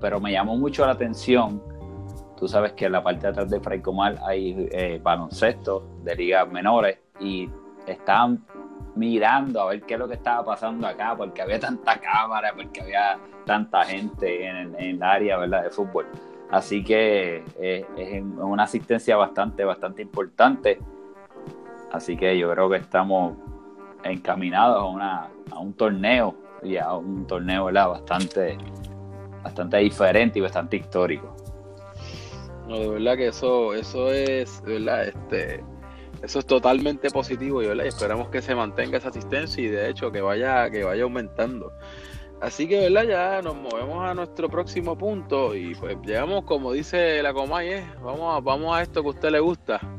pero 0.00 0.20
me 0.20 0.32
llamó 0.32 0.56
mucho 0.56 0.84
la 0.86 0.92
atención 0.92 1.62
Tú 2.40 2.48
sabes 2.48 2.72
que 2.72 2.86
en 2.86 2.92
la 2.92 3.02
parte 3.02 3.20
de 3.20 3.28
atrás 3.28 3.50
de 3.50 3.60
Fray 3.60 3.82
Comal 3.82 4.18
hay 4.26 4.66
eh, 4.72 4.98
baloncesto 5.02 5.86
de 6.02 6.16
ligas 6.16 6.50
menores 6.50 6.98
y 7.20 7.50
estaban 7.86 8.42
mirando 8.96 9.60
a 9.60 9.66
ver 9.66 9.82
qué 9.82 9.92
es 9.92 10.00
lo 10.00 10.08
que 10.08 10.14
estaba 10.14 10.42
pasando 10.42 10.86
acá, 10.86 11.14
porque 11.14 11.42
había 11.42 11.60
tanta 11.60 12.00
cámara, 12.00 12.54
porque 12.56 12.80
había 12.80 13.18
tanta 13.44 13.84
gente 13.84 14.46
en, 14.46 14.74
el 14.74 15.02
área 15.02 15.36
¿verdad? 15.36 15.64
de 15.64 15.70
fútbol. 15.70 16.06
Así 16.50 16.82
que 16.82 17.44
eh, 17.60 17.84
es 17.98 18.22
una 18.22 18.62
asistencia 18.62 19.18
bastante, 19.18 19.62
bastante 19.62 20.00
importante. 20.00 20.78
Así 21.92 22.16
que 22.16 22.38
yo 22.38 22.50
creo 22.50 22.70
que 22.70 22.76
estamos 22.76 23.36
encaminados 24.02 24.96
a, 24.98 25.28
un 25.60 25.74
torneo 25.74 26.34
y 26.62 26.78
a 26.78 26.94
un 26.94 27.26
torneo 27.26 27.66
¿verdad? 27.66 27.88
bastante, 27.90 28.56
bastante 29.42 29.76
diferente 29.76 30.38
y 30.38 30.42
bastante 30.42 30.78
histórico. 30.78 31.36
No, 32.70 32.78
de 32.78 32.88
verdad 32.88 33.16
que 33.16 33.26
eso, 33.26 33.74
eso 33.74 34.12
es, 34.12 34.62
verdad, 34.62 35.08
este, 35.08 35.64
eso 36.22 36.38
es 36.38 36.46
totalmente 36.46 37.10
positivo 37.10 37.60
y, 37.64 37.66
esperamos 37.80 38.28
que 38.28 38.40
se 38.40 38.54
mantenga 38.54 38.98
esa 38.98 39.08
asistencia 39.08 39.60
y 39.60 39.66
de 39.66 39.90
hecho 39.90 40.12
que 40.12 40.20
vaya, 40.20 40.70
que 40.70 40.84
vaya 40.84 41.02
aumentando. 41.02 41.72
Así 42.40 42.68
que, 42.68 42.88
¿verdad? 42.88 43.08
Ya 43.08 43.42
nos 43.42 43.56
movemos 43.56 44.08
a 44.08 44.14
nuestro 44.14 44.48
próximo 44.48 44.96
punto 44.96 45.56
y 45.56 45.74
pues 45.74 45.96
llegamos, 46.04 46.44
como 46.44 46.72
dice 46.72 47.20
la 47.24 47.34
Comay, 47.34 47.68
¿eh? 47.70 47.84
vamos, 48.04 48.36
a, 48.36 48.40
vamos 48.40 48.76
a 48.76 48.82
esto 48.82 49.02
que 49.02 49.08
a 49.08 49.10
usted 49.10 49.30
le 49.30 49.40
gusta. 49.40 49.80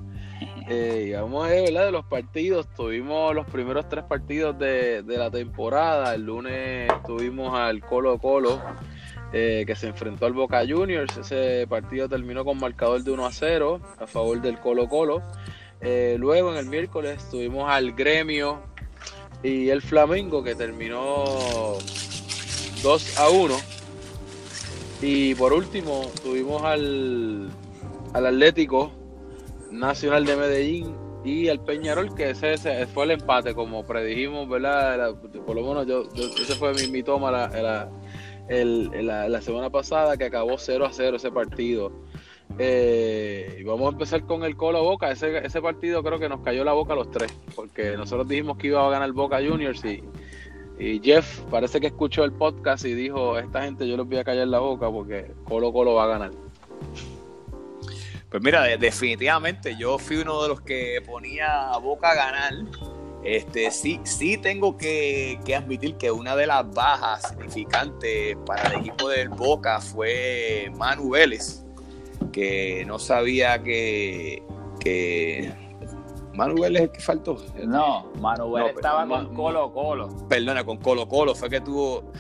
Eh, 0.69 1.17
ver, 1.19 1.63
¿verdad? 1.65 1.85
De 1.87 1.91
los 1.91 2.05
partidos, 2.05 2.65
tuvimos 2.73 3.35
los 3.35 3.45
primeros 3.47 3.89
tres 3.89 4.05
partidos 4.05 4.57
de, 4.57 5.03
de 5.03 5.17
la 5.17 5.29
temporada. 5.29 6.15
El 6.15 6.21
lunes 6.21 6.89
tuvimos 7.05 7.53
al 7.53 7.81
Colo 7.81 8.17
Colo 8.19 8.61
eh, 9.33 9.63
que 9.65 9.75
se 9.75 9.87
enfrentó 9.87 10.25
al 10.25 10.33
Boca 10.33 10.63
Juniors. 10.67 11.17
Ese 11.17 11.65
partido 11.67 12.09
terminó 12.09 12.43
con 12.43 12.59
marcador 12.59 13.03
de 13.03 13.11
1 13.11 13.25
a 13.25 13.31
0 13.31 13.79
a 13.99 14.07
favor 14.07 14.41
del 14.41 14.59
Colo 14.59 14.87
Colo. 14.87 15.21
Eh, 15.79 16.15
luego 16.19 16.51
en 16.51 16.57
el 16.57 16.67
miércoles 16.67 17.27
tuvimos 17.29 17.69
al 17.69 17.93
Gremio 17.93 18.61
y 19.41 19.69
el 19.69 19.81
Flamengo 19.81 20.43
que 20.43 20.55
terminó 20.55 21.23
2 22.83 23.17
a 23.17 23.29
1. 23.29 23.55
Y 25.01 25.33
por 25.35 25.53
último 25.53 26.11
tuvimos 26.21 26.63
al, 26.63 27.49
al 28.13 28.25
Atlético 28.25 28.91
Nacional 29.71 30.25
de 30.25 30.35
Medellín 30.35 30.95
y 31.23 31.49
al 31.49 31.63
Peñarol 31.63 32.15
que 32.15 32.31
ese, 32.31 32.57
fue 32.87 33.05
el 33.05 33.11
empate 33.11 33.53
como 33.53 33.85
predijimos, 33.85 34.49
¿verdad? 34.49 35.15
por 35.45 35.55
lo 35.55 35.61
menos 35.61 35.87
yo, 35.87 36.03
ese 36.15 36.55
fue 36.55 36.73
mi, 36.73 36.87
mi 36.87 37.03
toma 37.03 37.31
la, 37.31 37.89
el, 38.47 39.05
la, 39.05 39.41
semana 39.41 39.69
pasada 39.69 40.17
que 40.17 40.25
acabó 40.25 40.57
0 40.57 40.85
a 40.85 40.93
0 40.93 41.17
ese 41.17 41.31
partido. 41.31 41.91
Eh, 42.59 43.57
y 43.59 43.63
vamos 43.63 43.87
a 43.87 43.91
empezar 43.93 44.25
con 44.25 44.43
el 44.43 44.55
Colo 44.57 44.83
Boca. 44.83 45.11
Ese, 45.11 45.45
ese 45.45 45.61
partido 45.61 46.03
creo 46.03 46.19
que 46.19 46.29
nos 46.29 46.41
cayó 46.41 46.63
la 46.63 46.73
boca 46.73 46.93
a 46.93 46.95
los 46.97 47.09
tres, 47.11 47.33
porque 47.55 47.95
nosotros 47.95 48.27
dijimos 48.27 48.57
que 48.57 48.67
iba 48.67 48.85
a 48.85 48.89
ganar 48.89 49.11
Boca 49.13 49.37
Juniors 49.37 49.83
y, 49.85 50.03
Jeff 51.03 51.41
parece 51.51 51.79
que 51.79 51.87
escuchó 51.87 52.23
el 52.23 52.31
podcast 52.31 52.85
y 52.85 52.95
dijo, 52.95 53.37
esta 53.37 53.61
gente 53.61 53.87
yo 53.87 53.95
les 53.97 54.07
voy 54.07 54.17
a 54.17 54.23
callar 54.23 54.47
la 54.47 54.57
boca 54.57 54.89
porque 54.89 55.31
Colo 55.43 55.71
Colo 55.71 55.93
va 55.93 56.05
a 56.05 56.07
ganar. 56.07 56.31
Pues 58.31 58.41
mira, 58.41 58.63
definitivamente 58.77 59.75
yo 59.77 59.99
fui 59.99 60.15
uno 60.15 60.41
de 60.41 60.47
los 60.47 60.61
que 60.61 61.03
ponía 61.05 61.69
a 61.69 61.77
Boca 61.79 62.11
a 62.11 62.15
ganar. 62.15 62.53
Este, 63.23 63.69
sí, 63.71 63.99
sí 64.03 64.37
tengo 64.37 64.77
que, 64.77 65.39
admitir 65.55 65.95
que 65.95 66.11
una 66.11 66.35
de 66.35 66.47
las 66.47 66.69
bajas 66.73 67.29
significantes 67.29 68.35
para 68.45 68.69
el 68.69 68.79
equipo 68.79 69.09
del 69.09 69.29
Boca 69.29 69.79
fue 69.79 70.71
Manu 70.75 71.11
Vélez, 71.11 71.63
que 72.31 72.83
no 72.85 72.97
sabía 72.97 73.61
que, 73.61 74.41
que 74.79 75.53
Manu 76.33 76.61
Vélez 76.61 76.81
es 76.81 76.87
el 76.87 76.91
que 76.93 76.99
faltó. 76.99 77.37
No, 77.63 78.11
Manu 78.19 78.51
Vélez 78.53 78.75
estaba 78.75 79.07
con 79.07 79.35
Colo 79.35 79.71
Colo. 79.71 80.09
Perdona, 80.27 80.63
con 80.63 80.77
Colo 80.77 81.07
Colo 81.07 81.35
fue 81.35 81.49
que 81.49 81.61
tuvo, 81.61 82.11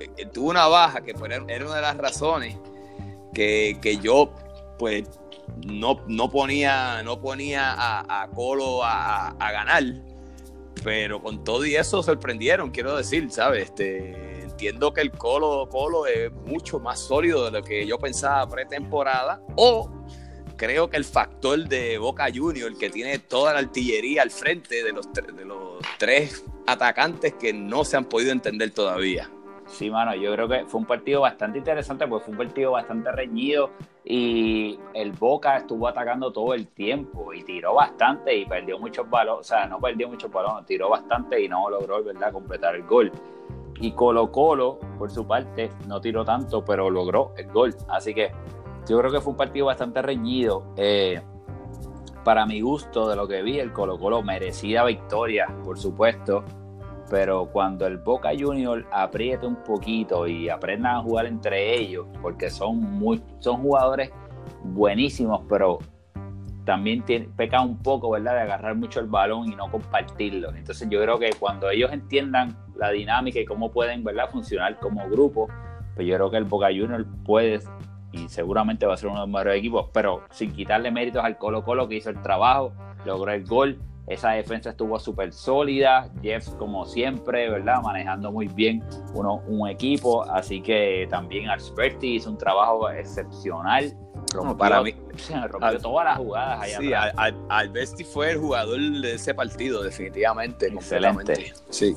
eh, 0.00 0.26
tuvo 0.26 0.50
una 0.50 0.66
baja 0.66 1.00
que 1.00 1.12
era 1.12 1.42
una 1.64 1.76
de 1.76 1.82
las 1.82 1.96
razones 1.96 2.58
que, 3.32 3.78
que 3.80 3.96
yo 3.98 4.32
pues 4.78 5.04
no, 5.66 6.00
no 6.06 6.30
ponía, 6.30 7.02
no 7.02 7.20
ponía 7.20 7.74
a, 7.76 8.28
Colo 8.34 8.82
a, 8.82 9.34
ganar, 9.38 9.84
pero 10.82 11.22
con 11.22 11.44
todo 11.44 11.64
y 11.66 11.76
eso 11.76 12.02
sorprendieron, 12.02 12.70
quiero 12.70 12.96
decir, 12.96 13.30
¿sabes? 13.30 13.64
Este, 13.64 14.42
entiendo 14.42 14.92
que 14.92 15.00
el 15.00 15.10
Colo, 15.10 15.68
Colo 15.70 16.06
es 16.06 16.32
mucho 16.32 16.78
más 16.78 17.00
sólido 17.00 17.44
de 17.46 17.50
lo 17.50 17.62
que 17.62 17.86
yo 17.86 17.98
pensaba 17.98 18.48
pretemporada, 18.48 19.42
o 19.56 19.90
creo 20.56 20.90
que 20.90 20.96
el 20.96 21.04
factor 21.04 21.68
de 21.68 21.98
Boca 21.98 22.26
Junior, 22.34 22.76
que 22.76 22.90
tiene 22.90 23.18
toda 23.18 23.54
la 23.54 23.60
artillería 23.60 24.22
al 24.22 24.30
frente 24.30 24.84
de 24.84 24.92
los, 24.92 25.12
de 25.12 25.44
los 25.44 25.78
tres 25.98 26.44
atacantes 26.66 27.34
que 27.34 27.52
no 27.52 27.84
se 27.84 27.96
han 27.96 28.04
podido 28.04 28.32
entender 28.32 28.70
todavía. 28.70 29.30
Sí, 29.70 29.88
mano, 29.88 30.14
yo 30.16 30.32
creo 30.32 30.48
que 30.48 30.64
fue 30.66 30.80
un 30.80 30.86
partido 30.86 31.20
bastante 31.20 31.58
interesante 31.58 32.06
porque 32.06 32.24
fue 32.24 32.32
un 32.32 32.38
partido 32.38 32.72
bastante 32.72 33.12
reñido 33.12 33.70
y 34.04 34.78
el 34.94 35.12
Boca 35.12 35.58
estuvo 35.58 35.86
atacando 35.86 36.32
todo 36.32 36.54
el 36.54 36.66
tiempo 36.66 37.32
y 37.32 37.44
tiró 37.44 37.74
bastante 37.74 38.36
y 38.36 38.46
perdió 38.46 38.80
muchos 38.80 39.08
balones, 39.08 39.40
o 39.40 39.44
sea, 39.44 39.66
no 39.66 39.78
perdió 39.78 40.08
muchos 40.08 40.30
balones, 40.30 40.66
tiró 40.66 40.90
bastante 40.90 41.40
y 41.40 41.48
no 41.48 41.70
logró, 41.70 42.02
¿verdad?, 42.02 42.32
completar 42.32 42.74
el 42.74 42.82
gol. 42.82 43.12
Y 43.80 43.92
Colo 43.92 44.30
Colo, 44.32 44.80
por 44.98 45.08
su 45.10 45.24
parte, 45.24 45.70
no 45.86 46.00
tiró 46.00 46.24
tanto, 46.24 46.64
pero 46.64 46.90
logró 46.90 47.32
el 47.36 47.46
gol. 47.46 47.74
Así 47.88 48.12
que 48.12 48.32
yo 48.88 48.98
creo 48.98 49.12
que 49.12 49.20
fue 49.20 49.30
un 49.30 49.36
partido 49.36 49.66
bastante 49.66 50.02
reñido. 50.02 50.74
Eh, 50.76 51.22
para 52.24 52.44
mi 52.44 52.60
gusto, 52.60 53.08
de 53.08 53.14
lo 53.16 53.28
que 53.28 53.40
vi, 53.40 53.60
el 53.60 53.72
Colo 53.72 53.98
Colo 53.98 54.20
merecida 54.22 54.84
victoria, 54.84 55.46
por 55.64 55.78
supuesto 55.78 56.44
pero 57.10 57.46
cuando 57.46 57.86
el 57.86 57.98
Boca 57.98 58.30
Junior 58.38 58.86
apriete 58.92 59.44
un 59.44 59.56
poquito 59.56 60.28
y 60.28 60.48
aprendan 60.48 60.96
a 60.96 61.02
jugar 61.02 61.26
entre 61.26 61.74
ellos, 61.74 62.06
porque 62.22 62.48
son, 62.48 62.80
muy, 62.80 63.20
son 63.40 63.60
jugadores 63.62 64.12
buenísimos, 64.62 65.42
pero 65.48 65.80
también 66.64 67.04
pecan 67.36 67.68
un 67.68 67.78
poco, 67.78 68.10
¿verdad?, 68.10 68.34
de 68.34 68.40
agarrar 68.42 68.76
mucho 68.76 69.00
el 69.00 69.06
balón 69.06 69.52
y 69.52 69.56
no 69.56 69.68
compartirlo. 69.68 70.54
Entonces 70.54 70.88
yo 70.88 71.02
creo 71.02 71.18
que 71.18 71.30
cuando 71.38 71.68
ellos 71.68 71.92
entiendan 71.92 72.56
la 72.76 72.90
dinámica 72.90 73.40
y 73.40 73.44
cómo 73.44 73.72
pueden, 73.72 74.04
¿verdad?, 74.04 74.30
funcionar 74.30 74.78
como 74.78 75.08
grupo, 75.08 75.48
pues 75.96 76.06
yo 76.06 76.14
creo 76.14 76.30
que 76.30 76.36
el 76.36 76.44
Boca 76.44 76.68
Junior 76.68 77.04
puede 77.24 77.60
y 78.12 78.28
seguramente 78.28 78.86
va 78.86 78.94
a 78.94 78.96
ser 78.96 79.08
uno 79.08 79.16
de 79.16 79.26
los 79.26 79.32
mejores 79.32 79.58
equipos, 79.58 79.88
pero 79.92 80.22
sin 80.30 80.52
quitarle 80.52 80.92
méritos 80.92 81.24
al 81.24 81.38
Colo 81.38 81.64
Colo 81.64 81.88
que 81.88 81.96
hizo 81.96 82.10
el 82.10 82.22
trabajo, 82.22 82.72
logró 83.04 83.32
el 83.32 83.44
gol 83.44 83.78
esa 84.06 84.30
defensa 84.30 84.70
estuvo 84.70 84.98
súper 84.98 85.32
sólida. 85.32 86.10
Jeff, 86.22 86.48
como 86.56 86.84
siempre, 86.84 87.48
¿verdad? 87.48 87.80
Manejando 87.82 88.32
muy 88.32 88.48
bien 88.48 88.82
uno, 89.14 89.42
un 89.46 89.68
equipo. 89.68 90.24
Así 90.30 90.60
que 90.60 91.06
también 91.10 91.48
Alberti 91.48 92.16
hizo 92.16 92.30
un 92.30 92.38
trabajo 92.38 92.90
excepcional. 92.90 93.96
Rompió, 94.32 94.56
para 94.56 94.82
mí, 94.82 94.94
rompió 95.48 95.78
todas 95.80 96.04
las 96.04 96.18
jugadas 96.18 96.62
allá 96.62 96.78
Sí, 96.78 96.92
Alberti 97.48 98.04
fue 98.04 98.32
el 98.32 98.38
jugador 98.38 98.80
de 98.80 99.14
ese 99.14 99.34
partido, 99.34 99.82
definitivamente. 99.82 100.66
Excelente. 100.66 101.52
Sí. 101.68 101.96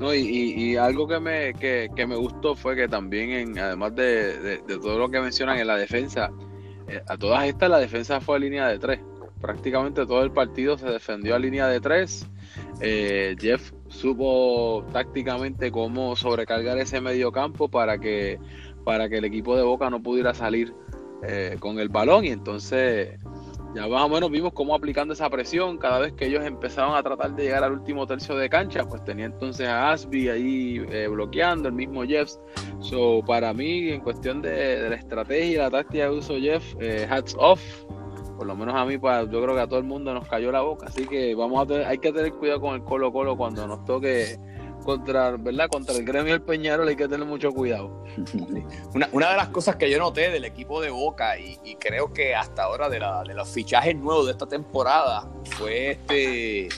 No, 0.00 0.14
y, 0.14 0.76
algo 0.76 1.08
que 1.08 1.18
me, 1.18 1.54
que, 1.54 2.06
me 2.06 2.14
gustó 2.14 2.54
fue 2.54 2.76
que 2.76 2.86
también, 2.86 3.30
en, 3.30 3.58
además 3.58 3.96
de, 3.96 4.62
todo 4.68 4.98
lo 4.98 5.08
que 5.08 5.20
mencionan 5.20 5.58
en 5.58 5.66
la 5.66 5.76
defensa, 5.76 6.30
eh, 6.86 7.02
a 7.08 7.16
todas 7.16 7.44
estas 7.46 7.68
la 7.68 7.78
defensa 7.78 8.20
fue 8.20 8.36
a 8.36 8.38
línea 8.38 8.68
de 8.68 8.78
tres 8.78 9.00
prácticamente 9.40 10.06
todo 10.06 10.22
el 10.22 10.30
partido 10.30 10.76
se 10.78 10.86
defendió 10.86 11.34
a 11.34 11.38
línea 11.38 11.66
de 11.68 11.80
tres. 11.80 12.28
Eh, 12.80 13.36
Jeff 13.38 13.72
supo 13.88 14.84
tácticamente 14.92 15.70
cómo 15.70 16.16
sobrecargar 16.16 16.78
ese 16.78 17.00
medio 17.00 17.32
campo 17.32 17.68
para 17.68 17.98
que, 17.98 18.38
para 18.84 19.08
que 19.08 19.18
el 19.18 19.24
equipo 19.24 19.56
de 19.56 19.62
Boca 19.62 19.90
no 19.90 20.02
pudiera 20.02 20.34
salir 20.34 20.74
eh, 21.22 21.56
con 21.58 21.78
el 21.78 21.88
balón 21.88 22.24
y 22.24 22.28
entonces 22.28 23.18
ya 23.74 23.86
más 23.86 24.02
o 24.02 24.08
menos 24.08 24.30
vimos 24.30 24.52
cómo 24.54 24.74
aplicando 24.74 25.12
esa 25.12 25.28
presión 25.28 25.76
cada 25.76 25.98
vez 25.98 26.12
que 26.12 26.26
ellos 26.26 26.44
empezaban 26.44 26.96
a 26.96 27.02
tratar 27.02 27.34
de 27.34 27.44
llegar 27.44 27.64
al 27.64 27.72
último 27.72 28.06
tercio 28.06 28.34
de 28.36 28.48
cancha, 28.48 28.84
pues 28.88 29.04
tenía 29.04 29.26
entonces 29.26 29.68
a 29.68 29.90
Asby 29.90 30.28
ahí 30.28 30.86
eh, 30.90 31.06
bloqueando, 31.08 31.68
el 31.68 31.74
mismo 31.74 32.02
Jeff. 32.04 32.30
So, 32.80 33.22
para 33.26 33.52
mí, 33.52 33.90
en 33.90 34.00
cuestión 34.00 34.40
de, 34.40 34.88
la 34.88 34.94
estrategia 34.94 35.44
y 35.44 35.56
la 35.56 35.70
táctica 35.70 36.04
de 36.04 36.10
uso 36.10 36.38
Jeff, 36.38 36.64
hats 37.10 37.36
off, 37.38 37.60
por 38.38 38.46
lo 38.46 38.54
menos 38.54 38.76
a 38.76 38.84
mí, 38.84 38.96
pues, 38.98 39.28
yo 39.30 39.42
creo 39.42 39.56
que 39.56 39.62
a 39.62 39.66
todo 39.66 39.80
el 39.80 39.84
mundo 39.84 40.14
nos 40.14 40.28
cayó 40.28 40.52
la 40.52 40.60
boca. 40.60 40.86
Así 40.86 41.08
que 41.08 41.34
vamos 41.34 41.60
a 41.60 41.66
tener, 41.66 41.86
hay 41.86 41.98
que 41.98 42.12
tener 42.12 42.32
cuidado 42.34 42.60
con 42.60 42.76
el 42.76 42.84
Colo 42.84 43.12
Colo 43.12 43.36
cuando 43.36 43.66
nos 43.66 43.84
toque 43.84 44.38
contra, 44.84 45.32
¿verdad? 45.32 45.68
Contra 45.68 45.96
el 45.96 46.04
gremio 46.04 46.34
del 46.34 46.42
Peñarol 46.42 46.86
hay 46.86 46.94
que 46.94 47.08
tener 47.08 47.26
mucho 47.26 47.50
cuidado. 47.50 48.04
Una, 49.12 49.30
de 49.30 49.36
las 49.36 49.48
cosas 49.48 49.74
que 49.74 49.90
yo 49.90 49.98
noté 49.98 50.30
del 50.30 50.44
equipo 50.44 50.80
de 50.80 50.90
Boca 50.90 51.36
y, 51.36 51.74
creo 51.80 52.12
que 52.12 52.36
hasta 52.36 52.62
ahora 52.62 52.88
de, 52.88 53.00
los 53.34 53.48
fichajes 53.48 53.96
nuevos 53.96 54.26
de 54.26 54.32
esta 54.32 54.46
temporada 54.46 55.28
fue 55.56 55.90
este 55.90 56.68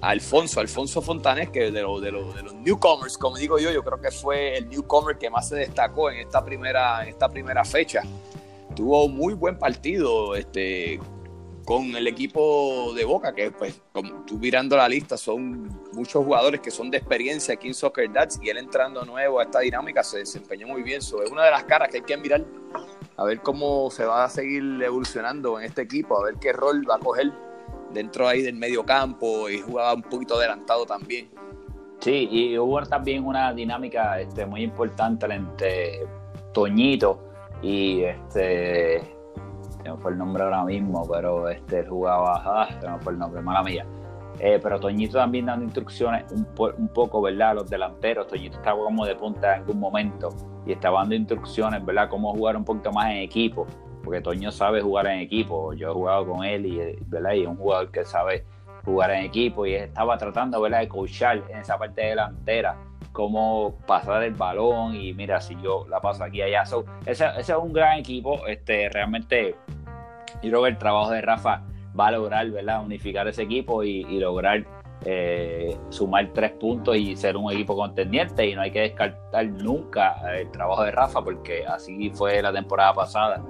Alfonso, 0.00 0.60
Alfonso 0.60 1.02
Fontanes, 1.02 1.50
que 1.50 1.72
de 1.72 1.82
los 1.82 2.54
newcomers, 2.62 3.18
como 3.18 3.36
digo 3.36 3.58
yo, 3.58 3.72
yo 3.72 3.82
creo 3.82 4.00
que 4.00 4.12
fue 4.12 4.58
el 4.58 4.68
newcomer 4.68 5.18
que 5.18 5.30
más 5.30 5.48
se 5.48 5.56
destacó 5.56 6.12
en 6.12 6.20
esta 6.20 6.44
primera, 6.44 7.02
en 7.02 7.08
esta 7.08 7.28
primera 7.28 7.64
fecha 7.64 8.04
tuvo 8.78 9.08
muy 9.08 9.34
buen 9.34 9.58
partido 9.58 10.36
este, 10.36 11.00
con 11.64 11.96
el 11.96 12.06
equipo 12.06 12.92
de 12.94 13.04
Boca, 13.04 13.34
que 13.34 13.50
pues 13.50 13.82
como 13.92 14.24
tú 14.24 14.38
mirando 14.38 14.76
la 14.76 14.88
lista 14.88 15.16
son 15.16 15.68
muchos 15.92 16.24
jugadores 16.24 16.60
que 16.60 16.70
son 16.70 16.88
de 16.88 16.98
experiencia 16.98 17.54
aquí 17.54 17.66
en 17.66 17.74
Soccer 17.74 18.12
Dads 18.12 18.38
y 18.40 18.50
él 18.50 18.56
entrando 18.56 19.04
nuevo 19.04 19.40
a 19.40 19.42
esta 19.42 19.58
dinámica 19.58 20.04
se 20.04 20.18
desempeñó 20.18 20.68
muy 20.68 20.84
bien. 20.84 21.02
So, 21.02 21.24
es 21.24 21.30
una 21.32 21.44
de 21.46 21.50
las 21.50 21.64
caras 21.64 21.88
que 21.88 21.96
hay 21.96 22.04
que 22.04 22.16
mirar 22.16 22.44
a 23.16 23.24
ver 23.24 23.40
cómo 23.40 23.90
se 23.90 24.04
va 24.04 24.22
a 24.22 24.28
seguir 24.28 24.62
evolucionando 24.80 25.58
en 25.58 25.66
este 25.66 25.82
equipo, 25.82 26.16
a 26.16 26.26
ver 26.26 26.36
qué 26.36 26.52
rol 26.52 26.88
va 26.88 26.94
a 26.94 26.98
coger 27.00 27.32
dentro 27.92 28.28
ahí 28.28 28.42
del 28.42 28.54
medio 28.54 28.86
campo 28.86 29.50
y 29.50 29.58
jugaba 29.58 29.94
un 29.94 30.02
poquito 30.02 30.36
adelantado 30.36 30.86
también. 30.86 31.28
Sí, 31.98 32.28
y 32.30 32.56
hubo 32.56 32.80
también 32.82 33.26
una 33.26 33.52
dinámica 33.52 34.20
este, 34.20 34.46
muy 34.46 34.62
importante 34.62 35.26
entre 35.26 36.06
Toñito 36.54 37.27
y 37.62 38.02
este 38.02 39.02
no 39.84 39.96
fue 39.96 40.12
el 40.12 40.18
nombre 40.18 40.42
ahora 40.42 40.64
mismo, 40.64 41.06
pero 41.10 41.48
este 41.48 41.84
jugaba, 41.86 42.42
ah, 42.44 42.68
no 42.82 42.98
fue 43.00 43.12
el 43.12 43.18
nombre, 43.18 43.40
mala 43.40 43.62
mía. 43.62 43.86
Eh, 44.40 44.60
pero 44.62 44.78
Toñito 44.78 45.18
también 45.18 45.46
dando 45.46 45.64
instrucciones 45.64 46.30
un, 46.30 46.46
un, 46.78 46.88
poco, 46.88 47.20
¿verdad? 47.20 47.50
A 47.50 47.54
los 47.54 47.70
delanteros. 47.70 48.28
Toñito 48.28 48.56
estaba 48.58 48.84
como 48.84 49.04
de 49.04 49.16
punta 49.16 49.56
en 49.56 49.62
algún 49.62 49.80
momento 49.80 50.28
y 50.64 50.72
estaba 50.72 51.00
dando 51.00 51.16
instrucciones, 51.16 51.84
¿verdad? 51.84 52.08
Cómo 52.08 52.32
jugar 52.34 52.56
un 52.56 52.64
poquito 52.64 52.92
más 52.92 53.10
en 53.10 53.18
equipo, 53.18 53.66
porque 54.04 54.20
Toño 54.20 54.52
sabe 54.52 54.80
jugar 54.80 55.08
en 55.08 55.20
equipo. 55.20 55.72
Yo 55.72 55.90
he 55.90 55.92
jugado 55.92 56.26
con 56.26 56.44
él 56.44 56.66
y, 56.66 56.96
¿verdad? 57.06 57.32
y 57.32 57.42
es 57.42 57.48
un 57.48 57.56
jugador 57.56 57.90
que 57.90 58.04
sabe 58.04 58.44
jugar 58.88 59.10
en 59.12 59.24
equipo 59.24 59.66
y 59.66 59.74
estaba 59.74 60.18
tratando, 60.18 60.60
¿verdad? 60.60 60.80
De 60.80 60.88
coachar 60.88 61.42
en 61.50 61.58
esa 61.58 61.78
parte 61.78 62.02
delantera 62.02 62.76
cómo 63.18 63.74
pasar 63.84 64.22
el 64.22 64.34
balón 64.34 64.94
y 64.94 65.12
mira, 65.12 65.40
si 65.40 65.56
yo 65.60 65.84
la 65.88 66.00
paso 66.00 66.22
aquí 66.22 66.40
allá. 66.40 66.62
ese, 67.04 67.26
es 67.36 67.48
un 67.50 67.72
gran 67.72 67.98
equipo. 67.98 68.46
Este, 68.46 68.88
realmente, 68.90 69.56
yo 70.40 70.50
creo 70.50 70.62
que 70.62 70.68
el 70.68 70.78
trabajo 70.78 71.10
de 71.10 71.20
Rafa 71.20 71.64
va 71.98 72.06
a 72.06 72.12
lograr 72.12 72.48
¿verdad? 72.50 72.80
unificar 72.84 73.26
ese 73.26 73.42
equipo 73.42 73.82
y, 73.82 74.04
lograr 74.20 74.64
eh, 75.04 75.76
sumar 75.88 76.30
tres 76.32 76.52
puntos 76.52 76.96
y 76.96 77.16
ser 77.16 77.36
un 77.36 77.50
equipo 77.52 77.74
contendiente. 77.74 78.46
Y 78.46 78.54
no 78.54 78.62
hay 78.62 78.70
que 78.70 78.82
descartar 78.82 79.46
nunca 79.46 80.16
el 80.36 80.48
trabajo 80.52 80.84
de 80.84 80.92
Rafa, 80.92 81.20
porque 81.20 81.66
así 81.66 82.10
fue 82.10 82.40
la 82.40 82.52
temporada 82.52 82.94
pasada. 82.94 83.42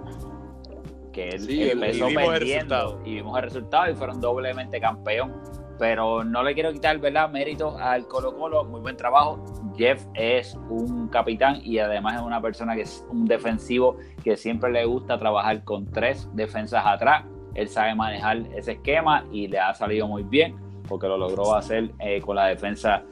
Que 1.13 1.29
él 1.31 1.49
empezó 1.49 2.11
y 2.11 2.15
perdiendo 2.15 3.01
y 3.05 3.15
vimos 3.15 3.37
el 3.37 3.45
resultado 3.45 3.91
y 3.91 3.95
fueron 3.95 4.21
doblemente 4.21 4.81
campeón 4.81 5.33
pero 5.79 6.25
no 6.25 6.43
le 6.43 6.55
quiero 6.55 6.73
quitar, 6.73 6.99
¿verdad? 6.99 7.31
Méritos 7.31 7.81
al 7.81 8.07
Colo 8.07 8.37
Colo, 8.37 8.65
muy 8.65 8.81
buen 8.81 8.97
trabajo. 8.97 9.43
Jeff 9.77 10.05
es 10.15 10.55
un 10.69 11.09
capitán 11.09 11.61
y 11.63 11.79
además 11.79 12.17
es 12.17 12.23
una 12.23 12.43
persona 12.43 12.75
que 12.75 12.83
es 12.83 13.05
un 13.11 13.27
defensivo 13.27 13.97
que 14.25 14.37
siempre 14.37 14.71
le 14.73 14.85
gusta 14.85 15.19
trabajar 15.19 15.63
con 15.65 15.87
tres 15.87 16.29
defensas 16.35 16.85
atrás. 16.85 17.25
Él 17.55 17.69
sabe 17.69 17.95
manejar 17.95 18.39
ese 18.55 18.73
esquema 18.73 19.25
y 19.31 19.47
le 19.47 19.59
ha 19.59 19.73
salido 19.75 20.09
muy 20.09 20.25
bien 20.25 20.57
porque 20.89 21.07
lo 21.07 21.17
logró 21.17 21.55
hacer 21.55 21.91
eh, 22.01 22.21
con 22.21 22.37
la 22.37 22.47
defensa 22.47 23.05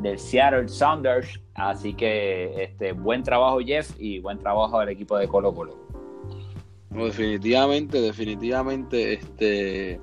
del 0.00 0.18
Seattle 0.18 0.68
Sounders. 0.68 1.40
Así 1.54 1.94
que 1.94 2.62
este, 2.62 2.92
buen 2.92 3.22
trabajo 3.22 3.58
Jeff 3.60 3.90
y 3.98 4.20
buen 4.20 4.38
trabajo 4.38 4.80
del 4.80 4.90
equipo 4.90 5.18
de 5.18 5.28
Colo 5.28 5.54
Colo. 5.54 5.85
Definitivamente, 7.04 8.00
definitivamente, 8.00 9.12
este, 9.14 10.00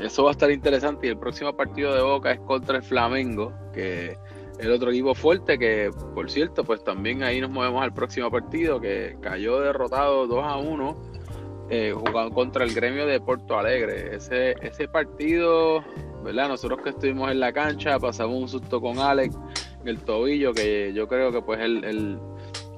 eso 0.00 0.24
va 0.24 0.30
a 0.30 0.32
estar 0.32 0.50
interesante 0.50 1.06
y 1.06 1.10
el 1.10 1.18
próximo 1.18 1.56
partido 1.56 1.94
de 1.94 2.02
Boca 2.02 2.32
es 2.32 2.40
contra 2.40 2.76
el 2.76 2.82
Flamengo, 2.82 3.52
que 3.72 4.16
el 4.58 4.70
otro 4.70 4.90
equipo 4.90 5.14
fuerte 5.14 5.58
que, 5.58 5.90
por 6.14 6.30
cierto, 6.30 6.64
pues 6.64 6.84
también 6.84 7.22
ahí 7.22 7.40
nos 7.40 7.50
movemos 7.50 7.82
al 7.82 7.92
próximo 7.92 8.30
partido 8.30 8.80
que 8.80 9.16
cayó 9.20 9.60
derrotado 9.60 10.26
2 10.26 10.44
a 10.44 10.56
1 10.56 10.96
eh, 11.68 11.92
jugando 11.94 12.32
contra 12.32 12.64
el 12.64 12.74
gremio 12.74 13.06
de 13.06 13.20
Porto 13.20 13.58
Alegre. 13.58 14.14
Ese, 14.14 14.54
ese 14.62 14.86
partido, 14.88 15.82
¿verdad? 16.22 16.48
Nosotros 16.48 16.80
que 16.82 16.90
estuvimos 16.90 17.30
en 17.30 17.40
la 17.40 17.52
cancha 17.52 17.98
pasamos 17.98 18.36
un 18.36 18.48
susto 18.48 18.80
con 18.80 18.98
Alex 18.98 19.36
en 19.82 19.88
el 19.88 19.98
tobillo 19.98 20.52
que 20.52 20.92
yo 20.94 21.08
creo 21.08 21.32
que 21.32 21.42
pues 21.42 21.60
él, 21.60 22.18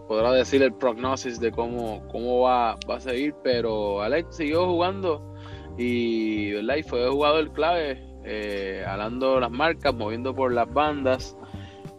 podrá 0.09 0.33
decir 0.33 0.63
el 0.63 0.73
prognosis 0.73 1.39
de 1.39 1.53
cómo, 1.53 2.03
cómo 2.09 2.41
va, 2.41 2.77
va 2.91 2.97
a 2.97 3.01
seguir, 3.01 3.35
pero 3.45 4.03
Alex 4.03 4.37
siguió 4.37 4.67
jugando 4.67 5.35
y, 5.77 6.53
¿verdad? 6.53 6.77
y 6.77 6.83
fue 6.83 7.09
jugador 7.09 7.53
clave, 7.53 8.03
eh, 8.25 8.85
alando 8.87 9.39
las 9.39 9.51
marcas, 9.51 9.95
moviendo 9.95 10.35
por 10.35 10.53
las 10.53 10.73
bandas. 10.73 11.37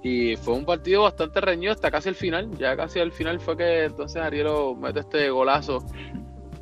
Y 0.02 0.36
fue 0.38 0.54
un 0.54 0.66
partido 0.66 1.04
bastante 1.04 1.42
reñido 1.42 1.74
hasta 1.74 1.92
casi 1.92 2.10
el 2.10 2.16
final. 2.16 2.50
Ya 2.58 2.76
casi 2.76 3.00
al 3.00 3.12
final 3.12 3.40
fue 3.40 3.56
que 3.58 3.84
entonces 3.86 4.22
Arielo 4.22 4.76
mete 4.76 5.02
este 5.02 5.30
golazo 5.30 5.86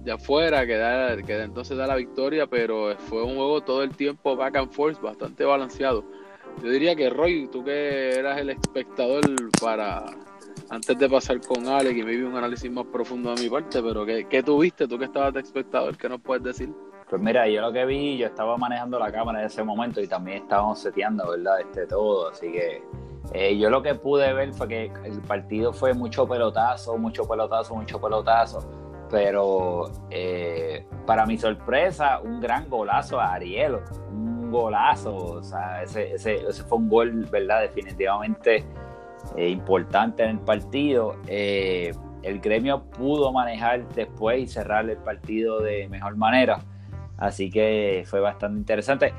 de 0.03 0.11
afuera 0.11 0.65
que, 0.65 0.75
da, 0.75 1.17
que 1.17 1.41
entonces 1.41 1.77
da 1.77 1.85
la 1.85 1.95
victoria, 1.95 2.47
pero 2.47 2.95
fue 2.97 3.23
un 3.23 3.35
juego 3.35 3.61
todo 3.61 3.83
el 3.83 3.95
tiempo 3.95 4.35
back 4.35 4.55
and 4.55 4.71
forth, 4.71 4.99
bastante 5.01 5.43
balanceado. 5.43 6.03
Yo 6.63 6.71
diría 6.71 6.95
que 6.95 7.09
Roy, 7.09 7.47
tú 7.51 7.63
que 7.63 8.11
eras 8.11 8.39
el 8.39 8.49
espectador 8.49 9.21
para 9.61 10.05
antes 10.69 10.97
de 10.97 11.09
pasar 11.09 11.39
con 11.41 11.67
Alex 11.67 11.97
y 11.97 12.03
vi 12.03 12.21
un 12.21 12.35
análisis 12.35 12.71
más 12.71 12.85
profundo 12.85 13.33
de 13.33 13.43
mi 13.43 13.49
parte, 13.49 13.81
pero 13.81 14.05
¿qué, 14.05 14.27
qué 14.29 14.43
tuviste 14.43 14.87
tú 14.87 14.97
que 14.97 15.05
estabas 15.05 15.33
de 15.33 15.41
espectador? 15.41 15.97
¿Qué 15.97 16.09
nos 16.09 16.21
puedes 16.21 16.43
decir? 16.43 16.73
Pues 17.09 17.21
mira, 17.21 17.47
yo 17.47 17.61
lo 17.61 17.71
que 17.71 17.85
vi, 17.85 18.17
yo 18.17 18.27
estaba 18.27 18.57
manejando 18.57 18.99
la 18.99 19.11
cámara 19.11 19.39
en 19.39 19.45
ese 19.45 19.63
momento 19.63 20.01
y 20.01 20.07
también 20.07 20.43
estábamos 20.43 20.79
seteando, 20.79 21.29
¿verdad? 21.29 21.61
Este 21.61 21.87
todo, 21.87 22.29
así 22.29 22.51
que 22.51 22.83
eh, 23.33 23.57
yo 23.57 23.69
lo 23.69 23.81
que 23.81 23.95
pude 23.95 24.33
ver 24.33 24.53
fue 24.53 24.67
que 24.67 24.91
el 25.03 25.21
partido 25.21 25.73
fue 25.73 25.93
mucho 25.93 26.27
pelotazo, 26.27 26.97
mucho 26.97 27.27
pelotazo, 27.27 27.75
mucho 27.75 27.99
pelotazo. 27.99 28.59
Pero 29.09 29.89
eh, 30.09 30.85
para 31.05 31.25
mi 31.25 31.37
sorpresa, 31.37 32.19
un 32.19 32.39
gran 32.41 32.69
golazo 32.69 33.19
a 33.19 33.33
Arielo. 33.33 33.81
Un 34.11 34.51
golazo. 34.51 35.15
O 35.15 35.43
sea, 35.43 35.83
ese, 35.83 36.13
ese, 36.13 36.37
fue 36.65 36.77
un 36.77 36.89
gol, 36.89 37.11
¿verdad? 37.31 37.61
Definitivamente 37.61 38.65
eh, 39.35 39.49
importante 39.49 40.23
en 40.23 40.29
el 40.31 40.39
partido. 40.39 41.17
el 41.27 42.39
gremio 42.41 42.83
pudo 42.83 43.31
manejar 43.31 43.87
después 43.89 44.39
y 44.39 44.47
cerrar 44.47 44.89
el 44.89 44.97
partido 44.97 45.61
de 45.61 45.87
mejor 45.89 46.15
manera. 46.17 46.59
Así 47.17 47.49
que 47.49 48.03
fue 48.05 48.19
bastante 48.19 48.59
interesante 48.59 49.13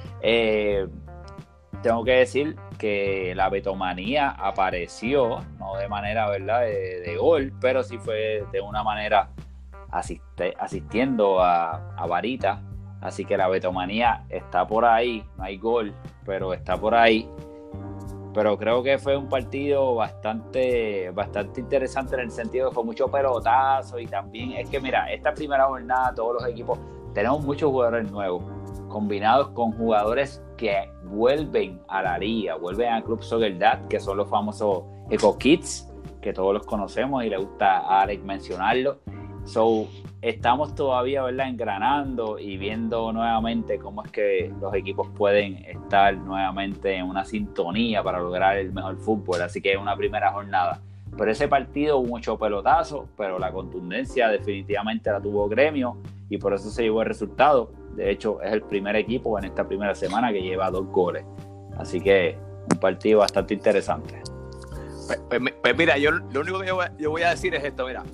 tengo 1.83 2.05
que 2.05 2.13
decir 2.13 2.57
que 2.79 3.35
la 3.37 3.49
betomanía 3.49 4.31
apareció, 4.31 5.41
no 5.59 5.77
de 5.77 5.89
manera, 5.89 6.29
¿verdad?, 6.29 6.63
de, 6.63 7.17
gol, 7.19 7.53
pero 7.61 7.83
sí 7.83 7.99
fue 7.99 8.45
de 8.53 8.61
una 8.61 8.83
manera 8.83 9.31
asistiendo 9.91 11.41
a, 11.41 11.95
a, 11.97 12.07
Varita. 12.07 12.63
Así 13.01 13.25
que 13.25 13.37
la 13.37 13.49
betomanía 13.49 14.25
está 14.29 14.67
por 14.67 14.85
ahí, 14.85 15.25
no 15.37 15.45
hay 15.45 15.57
gol, 15.57 15.95
pero 16.25 16.53
está 16.53 16.77
por 16.77 16.95
ahí. 16.95 17.29
Pero 18.39 18.57
creo 18.57 18.85
que 18.85 18.99
fue 18.99 19.17
un 19.17 19.29
partido 19.29 19.97
bastante, 19.97 21.11
bastante 21.11 21.61
interesante 21.61 22.15
en 22.15 22.21
el 22.21 22.31
sentido 22.31 22.69
que 22.69 22.75
fue 22.77 22.85
mucho 22.85 23.09
pelotazo 23.09 23.99
y 23.99 24.07
también 24.07 24.53
es 24.53 24.71
que, 24.71 24.79
mira, 24.79 25.13
esta 25.13 25.35
primera 25.35 25.65
jornada 25.65 26.15
todos 26.15 26.35
los 26.35 26.49
equipos 26.49 26.79
tenemos 27.15 27.45
muchos 27.45 27.69
jugadores 27.69 28.09
nuevos 28.13 28.45
combinados 28.87 29.49
con 29.49 29.73
jugadores 29.73 30.41
que 30.57 30.89
vuelven 31.07 31.81
a 31.89 32.01
la 32.01 32.17
liga, 32.17 32.55
vuelven 32.55 32.93
al 32.93 33.03
Club 33.03 33.25
Soccer 33.25 33.59
que 33.89 33.99
son 33.99 34.19
los 34.19 34.29
famosos 34.29 34.85
Eco 35.11 35.37
Kids, 35.37 35.93
que 36.21 36.33
todos 36.33 36.55
los 36.55 36.65
conocemos 36.65 37.25
y 37.25 37.31
le 37.31 37.39
gusta 37.39 37.79
a 37.79 38.03
Alex 38.03 38.23
mencionarlo. 38.23 39.01
So, 39.49 39.89
estamos 40.21 40.75
todavía 40.75 41.23
¿verdad? 41.23 41.49
engranando 41.49 42.39
y 42.39 42.59
viendo 42.59 43.13
nuevamente 43.13 43.79
cómo 43.79 44.05
es 44.05 44.11
que 44.11 44.53
los 44.61 44.75
equipos 44.75 45.09
pueden 45.17 45.65
estar 45.65 46.15
nuevamente 46.15 46.95
en 46.97 47.07
una 47.07 47.25
sintonía 47.25 48.03
para 48.03 48.19
lograr 48.19 48.59
el 48.59 48.73
mejor 48.73 48.99
fútbol. 48.99 49.41
Así 49.41 49.63
que 49.63 49.73
es 49.73 49.79
una 49.79 49.97
primera 49.97 50.33
jornada. 50.33 50.83
Pero 51.17 51.31
ese 51.31 51.49
partido 51.49 52.03
mucho 52.03 52.39
pelotazo, 52.39 53.09
pero 53.17 53.39
la 53.39 53.51
contundencia 53.51 54.29
definitivamente 54.29 55.11
la 55.11 55.21
tuvo 55.21 55.49
Gremio 55.49 55.97
y 56.29 56.37
por 56.37 56.53
eso 56.53 56.69
se 56.69 56.83
llevó 56.83 57.01
el 57.01 57.09
resultado. 57.09 57.73
De 57.97 58.11
hecho, 58.11 58.43
es 58.43 58.53
el 58.53 58.61
primer 58.63 58.97
equipo 58.97 59.39
en 59.39 59.47
esta 59.47 59.67
primera 59.67 59.95
semana 59.95 60.31
que 60.31 60.43
lleva 60.43 60.71
dos 60.71 60.87
goles. 60.89 61.25
Así 61.79 62.01
que 62.03 62.37
un 62.71 62.79
partido 62.79 63.21
bastante 63.21 63.55
interesante. 63.55 64.21
Pues, 65.07 65.21
pues, 65.31 65.55
pues 65.63 65.77
mira, 65.77 65.97
yo 65.97 66.11
lo 66.11 66.41
único 66.43 66.61
que 66.61 66.67
yo 66.67 67.11
voy, 67.11 67.23
a 67.23 67.31
decir 67.31 67.55
es 67.55 67.65
esto, 67.65 67.87
mira. 67.87 68.05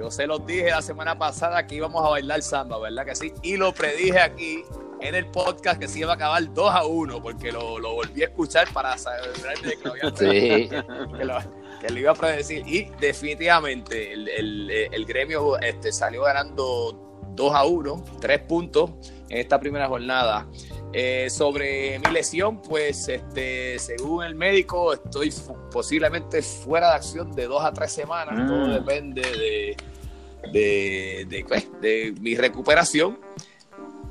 Yo 0.00 0.10
se 0.10 0.26
los 0.26 0.46
dije 0.46 0.70
la 0.70 0.80
semana 0.80 1.18
pasada 1.18 1.66
que 1.66 1.74
íbamos 1.74 2.02
a 2.02 2.08
bailar 2.08 2.40
samba, 2.40 2.78
¿verdad 2.78 3.04
que 3.04 3.14
sí? 3.14 3.34
Y 3.42 3.58
lo 3.58 3.74
predije 3.74 4.18
aquí 4.18 4.64
en 5.02 5.14
el 5.14 5.26
podcast 5.26 5.78
que 5.78 5.88
se 5.88 5.98
iba 5.98 6.12
a 6.12 6.14
acabar 6.14 6.54
2 6.54 6.74
a 6.74 6.86
1, 6.86 7.22
porque 7.22 7.52
lo, 7.52 7.78
volví 7.78 8.22
a 8.22 8.28
escuchar 8.28 8.66
para 8.72 8.96
saber 8.96 9.30
de 9.62 9.76
que 9.76 9.84
lo 9.84 9.90
había 9.90 10.16
sí. 10.16 10.70
que, 11.18 11.24
lo, 11.26 11.38
que 11.86 12.00
iba 12.00 12.12
a 12.12 12.14
predecir. 12.14 12.66
Y 12.66 12.84
definitivamente 12.98 14.14
el, 14.14 14.70
el 14.70 15.04
gremio 15.04 15.58
este, 15.58 15.92
salió 15.92 16.22
ganando 16.22 17.20
2 17.34 17.54
a 17.54 17.64
1, 17.66 18.04
3 18.22 18.38
puntos 18.44 18.92
en 19.28 19.36
esta 19.36 19.60
primera 19.60 19.86
jornada. 19.86 20.48
Eh, 20.92 21.30
sobre 21.30 22.00
mi 22.00 22.10
lesión, 22.10 22.60
pues 22.60 23.08
este, 23.08 23.78
según 23.78 24.24
el 24.24 24.34
médico, 24.34 24.92
estoy 24.92 25.32
posiblemente 25.70 26.42
fuera 26.42 26.88
de 26.88 26.94
acción 26.96 27.30
de 27.30 27.46
2 27.46 27.64
a 27.64 27.72
3 27.72 27.92
semanas. 27.92 28.46
Todo 28.48 28.66
mm. 28.66 28.72
depende 28.72 29.22
de, 30.52 31.26
de, 31.28 31.44
pues, 31.46 31.68
de, 31.80 32.14
mi 32.20 32.34
recuperación. 32.34 33.20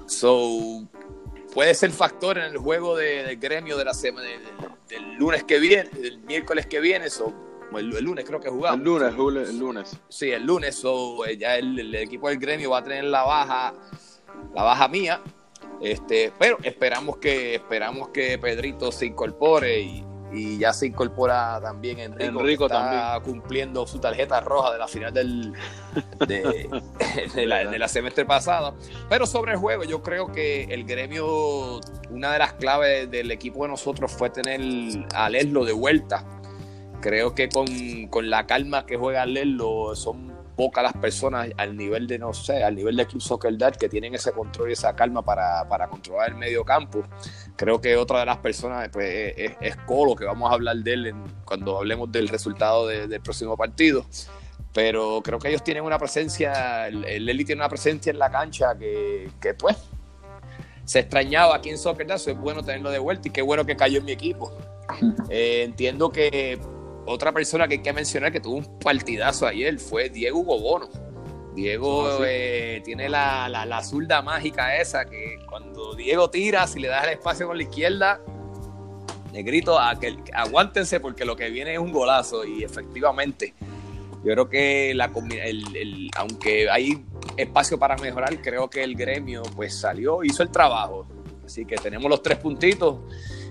So, 0.06 0.88
puede 1.54 1.74
ser 1.76 1.92
factor 1.92 2.38
en 2.38 2.46
el 2.46 2.58
juego 2.58 2.96
del 2.96 3.38
gremio 3.38 3.78
de 3.78 3.84
la 3.84 3.94
semana, 3.94 4.28
del 4.88 5.16
lunes 5.16 5.44
que 5.44 5.60
viene, 5.60 5.90
del 5.90 6.20
miércoles 6.20 6.66
que 6.66 6.80
viene. 6.80 7.10
So, 7.10 7.34
el, 7.78 7.90
lunes 7.90 8.24
creo 8.26 8.40
que 8.40 8.50
jugamos. 8.50 8.80
El 8.80 8.86
lunes, 8.86 9.50
el 9.50 9.60
lunes. 9.60 9.98
Sí, 10.08 10.32
el 10.32 10.46
lunes. 10.46 10.76
So, 10.76 11.26
eh, 11.26 11.38
ya 11.38 11.58
el, 11.58 11.94
equipo 11.96 12.30
del 12.30 12.40
gremio 12.40 12.70
va 12.70 12.80
a 12.80 12.84
tener 12.84 13.04
la 13.04 13.24
baja, 13.24 13.74
la 14.54 14.64
baja 14.64 14.88
mía. 14.88 15.22
Este, 15.82 16.34
pero 16.38 16.58
esperamos 16.64 17.18
que, 17.18 17.56
esperamos 17.56 18.10
que 18.10 18.38
Pedrito 18.38 18.92
se 18.92 19.06
incorpore 19.06 19.80
y, 19.82 20.06
ya 20.60 20.74
se 20.74 20.86
incorpora 20.86 21.60
también 21.60 21.98
Enrico, 21.98 22.40
Enrico 22.42 22.68
que 22.68 22.76
está 22.76 23.20
cumpliendo 23.24 23.88
su 23.88 23.98
tarjeta 23.98 24.40
roja 24.42 24.74
de 24.74 24.78
la 24.78 24.88
final 24.88 25.12
del, 25.12 25.54
de, 26.28 26.70
la, 27.80 27.88
semestre 27.88 28.26
pasada. 28.26 28.76
Pero 29.10 29.26
sobre 29.26 29.54
el 29.54 29.58
juego, 29.58 29.86
yo 29.86 30.04
creo 30.04 30.32
que 30.32 30.66
el 30.66 30.84
gremio, 30.84 31.80
una 32.12 32.34
de 32.34 32.40
las 32.40 32.54
claves 32.54 33.10
del 33.10 33.32
equipo 33.32 33.64
de 33.64 33.70
nosotros 33.70 34.12
fue 34.12 34.30
tener 34.30 34.62
a 35.16 35.32
Leslo 35.32 35.66
de 35.66 35.74
vuelta. 35.74 36.24
Creo 37.02 37.34
que 37.34 37.50
con, 37.50 38.30
la 38.30 38.46
calma 38.46 38.86
que 38.86 38.98
juega 38.98 39.26
Lerlo 39.26 39.96
son 39.96 40.29
pocas 40.60 40.84
las 40.84 40.92
personas 40.92 41.48
al 41.56 41.78
nivel 41.78 42.06
de, 42.06 42.20
no 42.20 42.34
sé, 42.34 42.66
al 42.66 42.76
nivel 42.76 42.98
de 42.98 43.08
Club 43.08 43.22
Soccer 43.22 43.58
Dad 43.58 43.78
que 43.78 43.88
tienen 43.88 44.14
ese 44.14 44.34
control 44.34 44.70
y 44.70 44.74
esa 44.74 44.94
calma 44.94 45.24
para, 45.24 45.88
controlar 45.90 46.32
el 46.32 46.36
medio 46.36 46.66
campo. 46.66 47.02
Creo 47.56 47.80
que 47.80 47.96
otra 47.96 48.20
de 48.20 48.26
las 48.26 48.40
personas 48.40 48.90
pues, 48.90 49.36
es, 49.38 49.76
Colo, 49.88 50.18
que 50.18 50.26
vamos 50.26 50.52
a 50.52 50.56
hablar 50.56 50.76
de 50.76 50.94
él 50.94 51.16
cuando 51.46 51.78
hablemos 51.78 52.12
del 52.12 52.28
resultado 52.28 52.88
del 52.88 53.22
próximo 53.22 53.56
partido. 53.56 54.06
Pero 54.74 55.22
creo 55.24 55.40
que 55.40 55.48
ellos 55.48 55.64
tienen 55.64 55.86
una 55.86 55.98
presencia, 55.98 56.90
el, 56.90 57.26
Lely 57.26 57.46
tiene 57.46 57.62
una 57.62 57.70
presencia 57.70 58.10
en 58.10 58.20
la 58.20 58.30
cancha 58.30 58.78
que, 58.78 59.32
pues 59.58 59.78
se 60.84 61.00
extrañaba 61.00 61.56
aquí 61.56 61.70
en 61.70 61.78
Soccer 61.78 62.06
Dad, 62.06 62.18
es 62.18 62.38
bueno 62.38 62.64
tenerlo 62.64 62.92
de 62.92 63.00
vuelta 63.00 63.30
y 63.30 63.32
qué 63.32 63.42
bueno 63.42 63.66
que 63.66 63.78
cayó 63.78 64.00
en 64.00 64.06
mi 64.06 64.12
equipo. 64.12 64.52
Eh, 65.30 65.62
entiendo 65.64 66.10
que 66.10 66.60
otra 67.10 67.32
persona 67.32 67.68
que 67.68 67.76
hay 67.76 67.82
que 67.82 67.94
mencionar 67.94 68.32
que 68.32 68.40
tuvo 68.40 68.58
un 68.58 68.80
partidazo 68.80 69.48
ayer 69.48 69.80
fue 69.80 70.10
Diego 70.10 70.44
Bobono. 70.44 70.90
Diego 71.56 72.08
ah, 72.08 72.20
eh, 72.26 72.82
tiene 72.86 73.10
la, 73.10 73.50
la, 73.50 73.84
zurda 73.84 74.22
mágica 74.22 74.78
esa 74.78 75.06
que 75.06 75.40
cuando 75.50 75.96
Diego 75.96 76.30
tira, 76.30 76.68
si 76.68 76.80
le 76.80 76.88
das 76.88 77.06
el 77.06 77.14
espacio 77.14 77.48
con 77.48 77.58
la 77.58 77.64
izquierda, 77.64 78.22
negrito, 79.34 79.80
a 79.80 80.00
que, 80.00 80.18
aguántense 80.34 81.00
porque 81.00 81.26
lo 81.26 81.36
que 81.36 81.50
viene 81.50 81.74
es 81.74 81.80
un 81.80 81.92
golazo 81.92 82.46
y 82.46 82.64
efectivamente 82.64 83.56
yo 84.24 84.34
creo 84.34 84.50
que 84.50 84.94
la, 84.94 85.12
el, 85.44 86.12
aunque 86.16 86.70
hay 86.70 87.04
espacio 87.38 87.80
para 87.80 87.98
mejorar, 87.98 88.40
creo 88.42 88.70
que 88.70 88.84
el 88.84 88.96
gremio 88.96 89.42
pues 89.56 89.80
salió, 89.80 90.24
hizo 90.24 90.44
el 90.44 90.52
trabajo. 90.52 91.08
Así 91.44 91.66
que 91.66 91.78
tenemos 91.78 92.10
los 92.10 92.22
tres 92.22 92.38
puntitos 92.38 93.00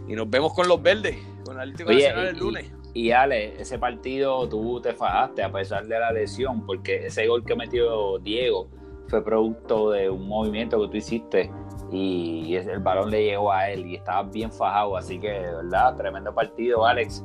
y 0.06 0.12
nos 0.14 0.30
vemos 0.30 0.54
con 0.54 0.68
los 0.68 0.80
verdes, 0.80 1.16
con 1.44 1.56
el 1.56 1.62
Atlético 1.62 1.90
Nacional 1.90 2.26
el 2.28 2.38
lunes. 2.38 2.77
Y 2.94 3.10
Ale, 3.10 3.60
ese 3.60 3.78
partido 3.78 4.48
tú 4.48 4.80
te 4.80 4.92
fajaste 4.92 5.42
a 5.42 5.52
pesar 5.52 5.86
de 5.86 5.98
la 5.98 6.10
lesión, 6.10 6.64
porque 6.66 7.06
ese 7.06 7.26
gol 7.26 7.44
que 7.44 7.54
metió 7.54 8.18
Diego 8.18 8.68
fue 9.08 9.24
producto 9.24 9.90
de 9.90 10.10
un 10.10 10.26
movimiento 10.26 10.80
que 10.80 10.88
tú 10.88 10.96
hiciste 10.96 11.50
y 11.90 12.54
el 12.54 12.80
balón 12.80 13.10
le 13.10 13.24
llegó 13.24 13.52
a 13.52 13.70
él 13.70 13.86
y 13.86 13.94
estaba 13.96 14.22
bien 14.22 14.52
fajado, 14.52 14.96
así 14.96 15.18
que, 15.18 15.30
¿verdad? 15.30 15.96
Tremendo 15.96 16.34
partido, 16.34 16.84
Alex. 16.84 17.24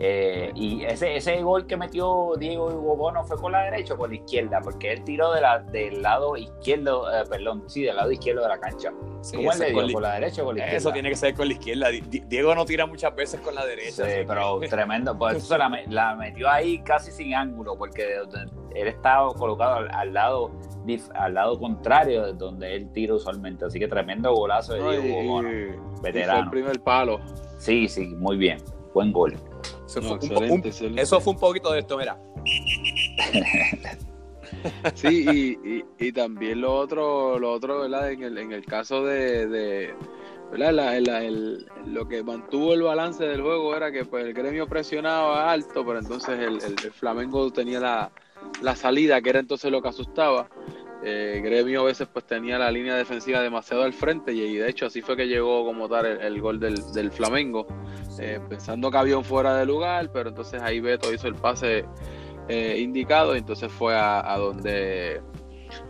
Eh, 0.00 0.50
y 0.54 0.84
ese, 0.84 1.16
ese 1.16 1.40
gol 1.42 1.66
que 1.66 1.76
metió 1.76 2.32
Diego 2.36 2.66
Hugo 2.66 2.96
Bono 2.96 3.24
fue 3.24 3.36
con 3.36 3.52
la 3.52 3.62
derecha 3.62 3.94
o 3.94 3.96
con 3.96 4.10
la 4.10 4.16
izquierda, 4.16 4.60
porque 4.60 4.92
él 4.92 5.04
tiró 5.04 5.32
de 5.32 5.40
la, 5.40 5.60
del 5.60 6.02
lado 6.02 6.36
izquierdo, 6.36 7.08
eh, 7.12 7.24
perdón, 7.28 7.64
sí, 7.68 7.82
del 7.82 7.96
lado 7.96 8.10
izquierdo 8.10 8.42
de 8.42 8.48
la 8.48 8.58
cancha. 8.58 8.90
¿Cómo 8.90 9.52
él 9.52 9.58
le 9.58 9.70
dio? 9.70 9.92
¿Con 9.92 10.02
la 10.02 10.14
derecha 10.14 10.42
o 10.42 10.46
con 10.46 10.56
la 10.56 10.62
izquierda? 10.62 10.78
Eso 10.78 10.92
tiene 10.92 11.10
que 11.10 11.16
ser 11.16 11.34
con 11.34 11.46
la 11.46 11.54
izquierda. 11.54 11.88
Diego 12.26 12.54
no 12.54 12.64
tira 12.64 12.86
muchas 12.86 13.14
veces 13.14 13.40
con 13.40 13.54
la 13.54 13.64
derecha. 13.64 14.04
Sí, 14.04 14.24
pero 14.26 14.60
tremendo. 14.68 15.16
Por 15.16 15.36
eso 15.36 15.56
la, 15.56 15.70
la, 15.88 16.16
metió 16.16 16.50
ahí 16.50 16.80
casi 16.80 17.12
sin 17.12 17.34
ángulo, 17.34 17.76
porque 17.78 18.16
él 18.74 18.88
estaba 18.88 19.32
colocado 19.34 19.86
al, 19.90 20.12
lado 20.12 20.50
al 21.14 21.34
lado 21.34 21.58
contrario 21.58 22.26
de 22.26 22.32
donde 22.34 22.74
él 22.74 22.90
tira 22.92 23.14
usualmente. 23.14 23.64
Así 23.64 23.78
que 23.78 23.88
tremendo 23.88 24.34
golazo 24.34 24.74
de 24.74 25.00
Diego 25.00 25.20
Hugo 25.20 25.32
Bono, 25.34 25.48
veterano. 26.02 26.44
el 26.44 26.50
primer 26.50 26.80
palo. 26.80 27.20
Sí, 27.58 27.88
sí, 27.88 28.08
muy 28.16 28.36
bien. 28.36 28.58
Buen 28.92 29.12
gol. 29.12 29.34
Eso, 29.86 31.20
fue, 31.20 31.32
un, 31.32 31.38
poquito 31.38 31.72
de 31.72 31.80
esto, 31.80 31.98
mira. 31.98 32.18
sí, 34.94 35.84
y, 35.98 36.12
también 36.12 36.62
lo 36.62 36.74
otro, 36.74 37.38
lo 37.38 37.52
otro, 37.52 37.80
¿verdad? 37.80 38.10
En 38.10 38.22
el, 38.22 38.38
en 38.38 38.52
el 38.52 38.64
caso 38.64 39.04
de, 39.04 39.94
¿verdad? 40.50 40.72
lo 41.86 42.08
que 42.08 42.22
mantuvo 42.22 42.72
el 42.72 42.82
balance 42.82 43.24
del 43.24 43.42
juego 43.42 43.76
era 43.76 43.92
que 43.92 44.04
pues 44.04 44.24
el 44.24 44.32
gremio 44.32 44.66
presionaba 44.66 45.52
alto, 45.52 45.84
pero 45.84 45.98
entonces 45.98 46.38
el, 46.38 46.60
Flamengo 46.92 47.52
tenía 47.52 47.80
la, 47.80 48.10
la, 48.62 48.74
salida, 48.74 49.20
que 49.20 49.30
era 49.30 49.40
entonces 49.40 49.70
lo 49.70 49.82
que 49.82 49.88
asustaba. 49.88 50.48
Eh, 51.06 51.42
gremio 51.44 51.82
a 51.82 51.84
veces 51.84 52.08
pues 52.10 52.24
tenía 52.24 52.58
la 52.58 52.70
línea 52.70 52.94
defensiva 52.96 53.40
demasiado 53.40 53.82
al 53.82 53.92
frente 53.92 54.32
y, 54.32 54.56
de 54.56 54.70
hecho 54.70 54.86
así 54.86 55.02
fue 55.02 55.18
que 55.18 55.26
llegó 55.26 55.62
como 55.62 55.86
tal 55.86 56.06
el, 56.06 56.40
gol 56.40 56.58
del, 56.58 57.12
Flamengo, 57.12 57.66
eh, 58.18 58.40
pensando 58.48 58.90
que 58.90 58.96
había 58.96 59.18
un 59.18 59.24
fuera 59.24 59.54
de 59.54 59.66
lugar, 59.66 60.10
pero 60.14 60.30
entonces 60.30 60.62
ahí 60.62 60.80
Beto 60.80 61.12
hizo 61.12 61.28
el 61.28 61.34
pase 61.34 61.84
eh, 62.48 62.78
indicado 62.80 63.34
y 63.34 63.38
entonces 63.40 63.70
fue 63.70 63.94
a, 63.94 64.34
donde 64.38 65.20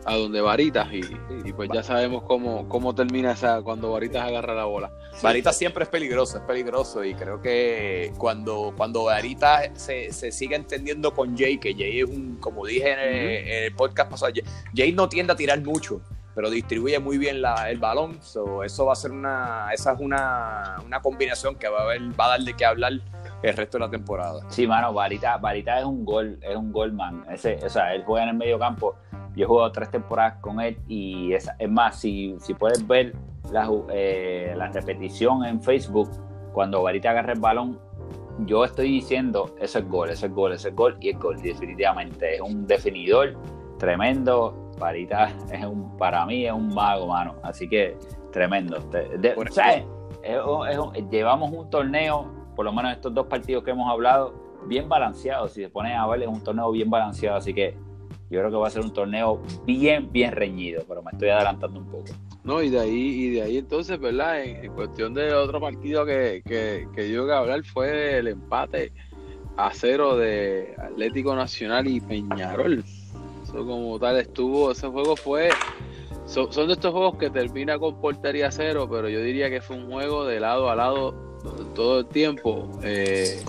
a 0.05 0.17
donde 0.17 0.41
Varitas 0.41 0.89
y, 0.93 1.53
pues 1.53 1.71
ya 1.73 1.85
sabemos 1.85 2.25
cómo, 2.25 2.69
cómo 2.69 2.93
termina 2.93 3.33
esa 3.33 3.63
cuando 3.63 3.93
Varitas 3.93 4.27
agarra 4.27 4.55
la 4.55 4.65
bola. 4.65 4.91
Varitas 5.23 5.57
siempre 5.57 5.85
es 5.85 5.91
peligroso, 5.91 6.39
es 6.39 6.45
peligroso 6.45 7.05
y 7.05 7.15
creo 7.15 7.41
que 7.41 8.13
cuando, 8.19 8.75
cuando 8.77 9.05
Varitas 9.05 9.71
se, 9.75 10.13
se 10.13 10.33
sigue 10.33 10.57
entendiendo 10.57 11.15
con 11.15 11.37
Jay, 11.37 11.59
que 11.59 11.73
Jay 11.75 12.01
es 12.01 12.09
un, 12.09 12.37
como 12.37 12.67
dije 12.67 12.93
en 12.93 13.65
el, 13.65 13.75
podcast 13.75 14.11
pasado, 14.11 14.33
Jay, 14.75 14.93
no 14.93 15.09
tiende 15.09 15.33
a 15.33 15.37
tirar 15.37 15.61
mucho, 15.63 16.01
pero 16.35 16.51
distribuye 16.51 16.99
muy 16.99 17.17
bien 17.17 17.41
la, 17.41 17.71
el 17.71 17.79
balón, 17.79 18.19
eso 18.21 18.87
va 18.87 18.93
a 18.93 18.97
ser 18.97 19.13
una, 19.13 19.69
esa 19.73 19.93
es 19.93 20.01
una, 20.01 20.77
una 20.85 21.01
combinación 21.01 21.57
que 21.57 21.69
va 21.69 21.83
a, 21.83 21.97
va 22.19 22.25
a 22.27 22.29
dar 22.29 22.41
de 22.41 22.55
qué 22.55 22.65
hablar 22.65 22.93
el 23.43 23.57
resto 23.57 23.79
de 23.79 23.85
la 23.85 23.91
temporada. 23.91 24.41
Sí, 24.49 24.67
mano, 24.67 24.93
Varita, 24.93 25.37
Varita 25.37 25.79
es 25.79 25.85
un 25.85 26.05
gol, 26.05 26.39
es 26.43 26.57
un 26.57 26.73
gol, 26.73 26.93
man. 26.93 27.25
Ese, 27.31 27.59
o 27.65 27.69
sea, 27.69 27.95
él 27.95 28.03
juega 28.05 28.25
en 28.25 28.31
el 28.31 28.37
medio 28.37 28.59
campo. 28.59 28.97
Yo 29.37 29.45
he 29.45 29.47
jugado 29.47 29.71
tres 29.73 29.91
temporadas 29.91 30.35
con 30.41 30.61
él 30.61 30.79
y 30.89 31.33
es, 31.33 31.49
es 31.59 31.69
más, 31.69 32.01
si, 32.01 32.37
si 32.41 32.55
puedes 32.55 32.87
ver 32.87 33.15
la, 33.51 33.71
eh, 33.91 34.55
la 34.57 34.69
repetición 34.69 35.45
en 35.45 35.63
Facebook, 35.63 36.11
cuando 36.53 36.83
Varita 36.83 37.11
agarra 37.11 37.33
el 37.33 37.41
balón, 37.41 37.79
yo 38.41 38.65
estoy 38.65 38.89
diciendo, 38.89 39.55
eso 39.61 39.79
es 39.79 39.89
gol, 39.89 40.11
eso 40.11 40.27
es 40.27 40.33
gol, 40.33 40.53
eso 40.53 40.69
es 40.69 40.75
gol 40.75 40.97
y 41.01 41.11
es 41.11 41.19
gol, 41.19 41.41
definitivamente. 41.41 42.35
Es 42.35 42.41
un 42.41 42.67
definidor 42.67 43.37
tremendo. 43.79 44.73
Varita 44.79 45.33
es 45.53 45.65
un, 45.65 45.97
para 45.97 46.27
mí 46.27 46.47
es 46.47 46.53
un 46.53 46.75
mago, 46.75 47.07
mano. 47.07 47.37
Así 47.43 47.69
que 47.69 47.97
tremendo. 48.33 48.79
o 48.79 49.53
sea, 49.53 49.85
llevamos 51.11 51.53
un 51.53 51.71
torneo 51.71 52.45
por 52.55 52.65
lo 52.65 52.73
menos 52.73 52.93
estos 52.93 53.13
dos 53.13 53.27
partidos 53.27 53.65
que 53.65 53.73
hemos 53.73 53.91
hablado, 53.91 54.35
bien 54.67 54.89
balanceados. 54.89 55.53
Si 55.53 55.63
se 55.63 55.69
pone 55.69 55.95
a 55.95 56.07
ver, 56.07 56.23
es 56.23 56.29
un 56.29 56.43
torneo 56.43 56.71
bien 56.71 56.89
balanceado. 56.91 57.37
Así 57.37 57.53
que 57.53 57.77
yo 58.35 58.41
creo 58.41 58.51
que 58.51 58.57
va 58.57 58.69
a 58.69 58.71
ser 58.71 58.83
un 58.83 58.93
torneo 58.93 59.41
bien, 59.65 60.11
bien 60.13 60.33
reñido, 60.33 60.85
pero 60.87 61.03
me 61.03 61.11
estoy 61.13 61.29
adelantando 61.29 61.81
un 61.81 61.87
poco. 61.87 62.13
No, 62.43 62.63
y 62.63 62.69
de 62.69 62.81
ahí, 62.81 62.91
y 62.91 63.31
de 63.31 63.43
ahí 63.43 63.59
entonces, 63.59 63.99
¿verdad? 63.99 64.43
En, 64.43 64.73
cuestión 64.73 65.15
de 65.15 65.33
otro 65.33 65.61
partido 65.61 66.05
que, 66.05 66.43
que, 66.45 66.89
que 66.95 67.11
yo 67.11 67.33
hablar 67.35 67.65
fue 67.65 68.19
el 68.19 68.29
empate 68.29 68.93
a 69.57 69.71
cero 69.73 70.17
de 70.17 70.75
Atlético 70.79 71.35
Nacional 71.35 71.87
y 71.87 72.01
Peñarol. 72.01 72.85
Eso 73.45 73.67
como 73.67 73.99
tal 73.99 74.19
estuvo, 74.19 74.73
ese 74.73 74.89
juego 74.89 75.17
fue 75.17 75.51
son, 76.27 76.53
son, 76.53 76.67
de 76.67 76.75
estos 76.75 76.93
juegos 76.93 77.17
que 77.19 77.31
termina 77.31 77.79
con 77.79 78.01
portería 78.01 78.51
cero, 78.51 78.89
pero 78.91 79.09
yo 79.09 79.21
diría 79.21 79.51
que 79.51 79.61
fue 79.61 79.77
un 79.77 79.91
juego 79.91 80.25
de 80.25 80.41
lado 80.41 80.71
a 80.71 80.75
lado 80.75 81.15
todo 81.75 82.01
el 82.01 82.07
tiempo. 82.07 82.71
Eh, 82.83 83.43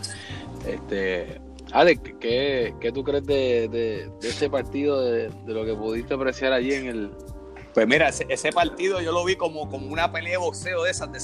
este, 0.67 1.41
Alex, 1.75 2.01
¿qué, 2.21 2.73
¿qué, 2.79 2.91
tú 2.93 3.03
crees 3.03 3.25
de, 3.25 3.67
de, 3.67 4.09
ese 4.25 4.49
partido, 4.49 5.01
de, 5.01 5.29
lo 5.45 5.65
que 5.65 5.73
pudiste 5.73 6.13
apreciar 6.13 6.53
allí 6.53 6.73
en 6.73 6.87
el... 6.87 7.11
Pues 7.73 7.85
mira, 7.85 8.07
ese, 8.07 8.51
partido 8.53 9.01
yo 9.01 9.11
lo 9.11 9.25
vi 9.25 9.35
como, 9.35 9.69
como 9.69 9.87
una 9.87 10.09
pelea 10.09 10.31
de 10.31 10.37
boxeo 10.37 10.83
de 10.83 10.91
esas, 10.91 11.11
de, 11.11 11.17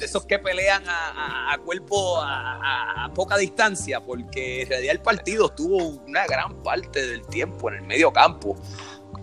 esos, 0.00 0.24
que, 0.26 0.38
pelean 0.38 0.84
a, 0.86 1.58
cuerpo 1.64 2.20
a, 2.22 3.10
poca 3.16 3.36
distancia, 3.36 4.00
porque 4.00 4.62
en 4.62 4.68
realidad 4.68 4.92
el 4.92 5.02
partido 5.02 5.48
tuvo 5.48 5.78
una 6.06 6.24
gran 6.28 6.62
parte 6.62 7.04
del 7.04 7.26
tiempo 7.26 7.68
en 7.70 7.78
el 7.78 7.82
medio 7.82 8.12
campo. 8.12 8.56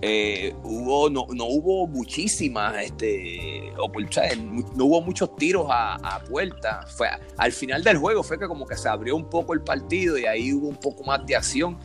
Eh, 0.03 0.55
hubo, 0.63 1.11
no, 1.11 1.27
no, 1.29 1.45
hubo 1.45 1.85
muchísimas, 1.85 2.75
este, 2.83 3.71
no 3.75 4.85
hubo 4.85 5.01
muchos 5.01 5.35
tiros 5.35 5.67
a, 5.69 6.23
puerta. 6.27 6.85
Fue, 6.87 7.07
al 7.37 7.51
final 7.51 7.83
del 7.83 7.97
juego 7.97 8.23
fue 8.23 8.39
que 8.39 8.47
como 8.47 8.65
que 8.65 8.75
se 8.75 8.89
abrió 8.89 9.15
un 9.15 9.29
poco 9.29 9.53
el 9.53 9.61
partido 9.61 10.17
y 10.17 10.25
ahí 10.25 10.53
hubo 10.53 10.67
un 10.69 10.77
poco 10.77 11.03
más 11.03 11.23
de 11.25 11.35
acción. 11.35 11.77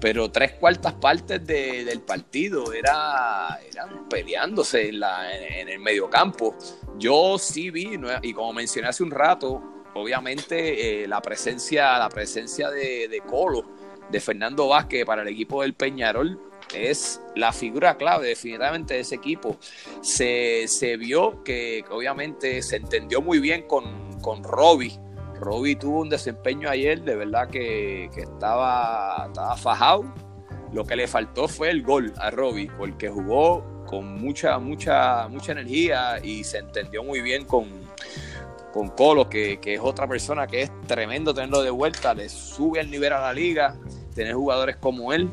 Pero 0.00 0.30
tres 0.30 0.52
cuartas 0.54 0.94
partes 0.94 1.46
del 1.46 2.00
partido 2.00 2.72
era, 2.72 3.58
eran 3.72 4.08
peleándose 4.08 4.88
en, 4.88 5.00
la, 5.00 5.34
en, 5.34 5.68
el 5.68 5.78
mediocampo. 5.78 6.56
Yo 6.98 7.38
sí 7.38 7.70
vi, 7.70 7.98
y 8.22 8.32
como 8.32 8.52
mencioné 8.52 8.88
hace 8.88 9.02
un 9.04 9.10
rato, 9.10 9.62
obviamente 9.94 11.02
eh, 11.02 11.08
la 11.08 11.22
presencia, 11.22 11.96
la 11.98 12.08
presencia 12.08 12.70
de 12.70 13.22
Colo, 13.26 13.75
de 14.10 14.20
Fernando 14.20 14.68
Vázquez 14.68 15.04
para 15.04 15.22
el 15.22 15.28
equipo 15.28 15.62
del 15.62 15.74
Peñarol 15.74 16.38
es 16.74 17.20
la 17.34 17.52
figura 17.52 17.96
clave 17.96 18.28
definitivamente 18.28 18.94
de 18.94 19.00
ese 19.00 19.14
equipo. 19.14 19.56
Se, 20.00 20.96
vio 20.98 21.42
que, 21.44 21.84
obviamente 21.90 22.62
se 22.62 22.76
entendió 22.76 23.22
muy 23.22 23.38
bien 23.38 23.62
con, 23.62 23.84
con 24.20 24.42
Robbie. 24.42 24.98
Robbie 25.40 25.76
tuvo 25.76 26.00
un 26.00 26.08
desempeño 26.08 26.68
ayer 26.68 27.02
de 27.02 27.16
verdad 27.16 27.48
que, 27.48 28.06
estaba, 28.16 29.26
estaba 29.28 29.56
fajado. 29.56 30.04
Lo 30.72 30.84
que 30.84 30.96
le 30.96 31.06
faltó 31.06 31.46
fue 31.46 31.70
el 31.70 31.82
gol 31.82 32.12
a 32.18 32.30
Robbie, 32.30 32.70
porque 32.76 33.08
jugó 33.08 33.84
con 33.86 34.20
mucha, 34.20 34.58
mucha, 34.58 35.28
mucha 35.28 35.52
energía 35.52 36.18
y 36.22 36.42
se 36.42 36.58
entendió 36.58 37.04
muy 37.04 37.20
bien 37.20 37.44
con, 37.44 37.68
con 38.72 38.88
Colo, 38.90 39.28
que, 39.28 39.58
que, 39.60 39.74
es 39.74 39.80
otra 39.80 40.08
persona 40.08 40.48
que 40.48 40.62
es 40.62 40.72
tremendo 40.88 41.32
tenerlo 41.32 41.62
de 41.62 41.70
vuelta, 41.70 42.12
le 42.14 42.28
sube 42.28 42.80
el 42.80 42.90
nivel 42.90 43.12
a 43.12 43.20
la 43.20 43.32
liga, 43.32 43.76
tener 44.16 44.34
jugadores 44.34 44.74
como 44.76 45.12
él, 45.12 45.30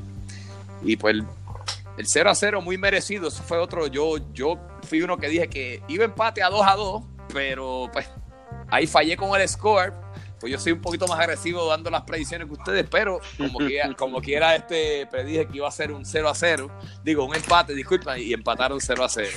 y 0.83 0.97
pues 0.97 1.15
el 1.97 2.07
0 2.07 2.29
a 2.29 2.35
0 2.35 2.61
muy 2.61 2.77
merecido. 2.77 3.27
Eso 3.27 3.43
fue 3.43 3.57
otro. 3.57 3.87
Yo, 3.87 4.17
yo 4.33 4.59
fui 4.87 5.01
uno 5.01 5.17
que 5.17 5.27
dije 5.27 5.47
que 5.47 5.81
iba 5.87 6.05
empate 6.05 6.43
a 6.43 6.49
2 6.49 6.67
a 6.67 6.75
2, 6.75 7.03
pero 7.33 7.89
pues 7.91 8.07
ahí 8.69 8.87
fallé 8.87 9.17
con 9.17 9.39
el 9.39 9.47
score. 9.47 9.93
Pues 10.39 10.51
yo 10.51 10.59
soy 10.59 10.73
un 10.73 10.81
poquito 10.81 11.07
más 11.07 11.17
agresivo 11.19 11.65
dando 11.69 11.89
las 11.89 12.01
predicciones 12.01 12.47
que 12.47 12.53
ustedes, 12.53 12.85
pero 12.89 13.21
como 13.37 13.59
quiera, 13.59 13.93
como 13.97 14.21
quiera 14.21 14.55
este 14.55 15.07
predije 15.07 15.47
que 15.47 15.57
iba 15.57 15.67
a 15.69 15.71
ser 15.71 15.93
un 15.93 16.05
0 16.05 16.29
a 16.29 16.35
0. 16.35 16.69
Digo, 17.01 17.23
un 17.23 17.33
empate, 17.33 17.73
disculpa, 17.73 18.17
y 18.17 18.33
empataron 18.33 18.81
0 18.81 19.03
a 19.05 19.09
0. 19.09 19.29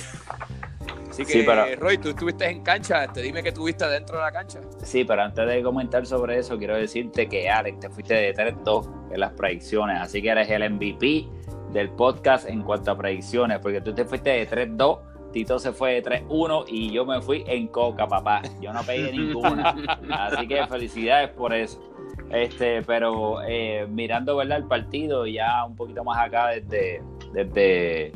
Así 1.23 1.25
que, 1.25 1.75
Roy, 1.75 1.97
tú 1.97 2.09
estuviste 2.09 2.45
en 2.49 2.61
cancha, 2.61 3.05
este, 3.05 3.21
dime 3.21 3.41
que 3.41 3.51
tuviste 3.51 3.87
dentro 3.87 4.17
de 4.17 4.23
la 4.23 4.31
cancha. 4.31 4.59
Sí, 4.83 5.03
pero 5.03 5.23
antes 5.23 5.47
de 5.47 5.63
comentar 5.63 6.05
sobre 6.05 6.37
eso, 6.37 6.57
quiero 6.57 6.75
decirte 6.75 7.27
que 7.27 7.49
Alex, 7.49 7.79
te 7.79 7.89
fuiste 7.89 8.13
de 8.13 8.35
3-2 8.35 9.13
en 9.13 9.19
las 9.19 9.33
predicciones, 9.33 9.99
así 9.99 10.21
que 10.21 10.29
eres 10.29 10.49
el 10.49 10.69
MVP 10.69 11.27
del 11.71 11.89
podcast 11.89 12.47
en 12.47 12.61
cuanto 12.61 12.91
a 12.91 12.97
predicciones, 12.97 13.59
porque 13.59 13.81
tú 13.81 13.93
te 13.93 14.05
fuiste 14.05 14.29
de 14.29 14.47
3-2 14.47 14.99
Tito 15.31 15.59
se 15.59 15.73
fue 15.73 15.95
de 15.95 16.03
3-1 16.03 16.65
y 16.67 16.91
yo 16.91 17.05
me 17.05 17.21
fui 17.21 17.43
en 17.47 17.67
coca, 17.67 18.07
papá. 18.07 18.41
Yo 18.61 18.71
no 18.71 18.81
pegué 18.83 19.11
ninguna. 19.11 19.75
Así 20.09 20.47
que 20.47 20.65
felicidades 20.67 21.29
por 21.31 21.53
eso. 21.53 21.81
Este, 22.29 22.81
pero 22.83 23.41
eh, 23.47 23.85
mirando 23.89 24.37
¿verdad? 24.37 24.57
el 24.57 24.65
partido, 24.65 25.27
ya 25.27 25.65
un 25.65 25.75
poquito 25.75 26.03
más 26.03 26.17
acá 26.17 26.47
desde, 26.47 27.01
desde 27.33 28.13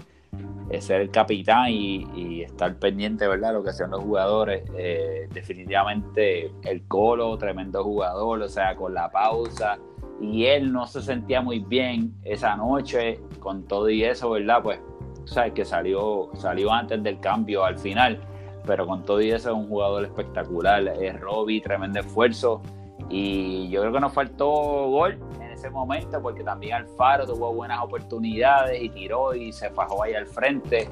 ser 0.80 1.02
el 1.02 1.12
capitán 1.12 1.70
y, 1.70 2.44
estar 2.44 2.76
pendiente, 2.78 3.28
¿verdad? 3.28 3.54
Lo 3.54 3.64
que 3.64 3.74
sean 3.74 3.92
los 3.92 4.02
jugadores. 4.02 4.64
Eh, 4.78 5.28
definitivamente 5.34 6.52
el 6.64 6.88
Colo, 6.88 7.38
tremendo 7.38 7.84
jugador, 7.84 8.42
o 8.42 8.50
sea, 8.50 8.76
con 8.76 8.94
la 8.94 9.12
pausa. 9.12 9.80
Y 10.22 10.46
él 10.46 10.72
no 10.72 10.86
se 10.88 11.02
sentía 11.02 11.42
muy 11.42 11.60
bien 11.60 12.14
esa 12.24 12.56
noche 12.56 13.20
con 13.40 13.64
todo 13.64 13.90
y 13.90 14.04
eso, 14.04 14.30
¿verdad? 14.30 14.62
Pues, 14.62 14.80
sabes 15.26 15.54
que 15.54 15.66
salió, 15.66 16.30
salió 16.36 16.72
antes 16.72 17.02
del 17.04 17.20
cambio 17.20 17.66
al 17.66 17.78
final, 17.78 18.22
pero 18.66 18.86
con 18.86 19.04
todo 19.04 19.22
y 19.22 19.32
eso 19.32 19.50
es 19.50 19.56
un 19.56 19.68
jugador 19.68 20.06
espectacular. 20.06 20.88
Es 20.88 21.20
Robbie, 21.20 21.62
tremendo 21.62 22.00
esfuerzo. 22.00 22.62
Y 23.10 23.70
yo 23.70 23.82
creo 23.82 23.94
que 23.94 24.00
nos 24.00 24.14
faltó 24.14 24.48
gol 24.48 25.18
ese 25.62 25.70
momento 25.70 26.20
porque 26.22 26.44
también 26.44 26.74
Alfaro 26.74 27.26
tuvo 27.26 27.54
buenas 27.54 27.84
oportunidades 27.84 28.82
y 28.82 28.90
tiró 28.90 29.36
y 29.36 29.52
se 29.52 29.70
fajó 29.70 30.04
ahí 30.04 30.14
al 30.16 30.26
frente. 30.26 30.90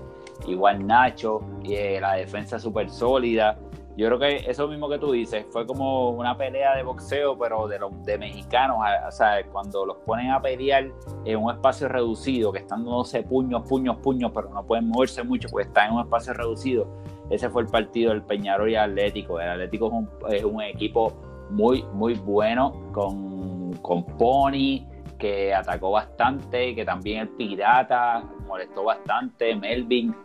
Igual 0.47 0.85
Nacho, 0.85 1.41
y, 1.63 1.73
eh, 1.73 1.99
la 1.99 2.13
defensa 2.13 2.59
súper 2.59 2.89
sólida. 2.89 3.57
Yo 3.97 4.07
creo 4.07 4.19
que 4.19 4.35
eso 4.49 4.67
mismo 4.67 4.87
que 4.87 4.97
tú 4.97 5.11
dices 5.11 5.45
fue 5.49 5.65
como 5.65 6.11
una 6.11 6.37
pelea 6.37 6.75
de 6.77 6.83
boxeo, 6.83 7.37
pero 7.37 7.67
de 7.67 7.79
los 7.79 8.05
de 8.05 8.17
mexicanos. 8.17 8.77
O 9.05 9.11
sea, 9.11 9.43
cuando 9.51 9.85
los 9.85 9.97
ponen 10.05 10.31
a 10.31 10.41
pelear 10.41 10.87
en 11.25 11.37
un 11.37 11.51
espacio 11.51 11.89
reducido, 11.89 12.53
que 12.53 12.59
están 12.59 12.85
dándose 12.85 13.23
puños, 13.23 13.67
puños, 13.67 13.97
puños, 13.97 14.31
pero 14.33 14.49
no 14.51 14.63
pueden 14.63 14.87
moverse 14.87 15.23
mucho 15.23 15.49
porque 15.49 15.67
están 15.67 15.89
en 15.89 15.95
un 15.95 16.01
espacio 16.01 16.33
reducido. 16.33 16.87
Ese 17.29 17.49
fue 17.49 17.63
el 17.63 17.67
partido 17.67 18.11
del 18.11 18.21
Peñarol 18.21 18.69
y 18.69 18.75
Atlético. 18.75 19.39
El 19.39 19.49
Atlético 19.49 19.87
es 19.87 19.93
un, 19.93 20.09
es 20.29 20.43
un 20.45 20.61
equipo 20.61 21.11
muy, 21.49 21.83
muy 21.91 22.13
bueno 22.13 22.71
con, 22.93 23.39
con 23.81 24.05
Pony, 24.05 24.85
que 25.17 25.53
atacó 25.53 25.91
bastante, 25.91 26.73
que 26.75 26.85
también 26.85 27.21
el 27.21 27.29
Pirata 27.29 28.23
molestó 28.47 28.83
bastante, 28.83 29.55
Melvin 29.55 30.15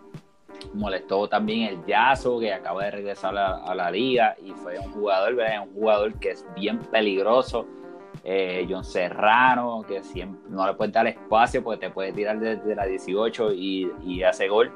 molestó 0.73 1.29
también 1.29 1.63
el 1.63 1.85
Yazo, 1.85 2.39
que 2.39 2.53
acaba 2.53 2.85
de 2.85 2.91
regresar 2.93 3.37
a 3.37 3.75
la, 3.75 3.91
liga 3.91 4.37
y 4.43 4.53
fue 4.53 4.79
un 4.79 4.93
jugador, 4.93 5.35
¿verdad? 5.35 5.67
un 5.67 5.75
jugador 5.75 6.19
que 6.19 6.31
es 6.31 6.47
bien 6.55 6.79
peligroso. 6.79 7.67
Eh, 8.27 8.67
John 8.71 8.85
Serrano, 8.85 9.85
que 9.87 10.03
siempre 10.03 10.41
no 10.49 10.67
le 10.67 10.73
puede 10.75 10.93
dar 10.93 11.07
espacio 11.07 11.63
porque 11.63 11.89
te 11.89 11.93
puede 11.93 12.13
tirar 12.13 12.39
desde 12.39 12.75
la 12.75 12.87
18 12.87 13.53
y, 13.53 13.91
y 14.03 14.23
hace 14.23 14.49
gol. 14.49 14.73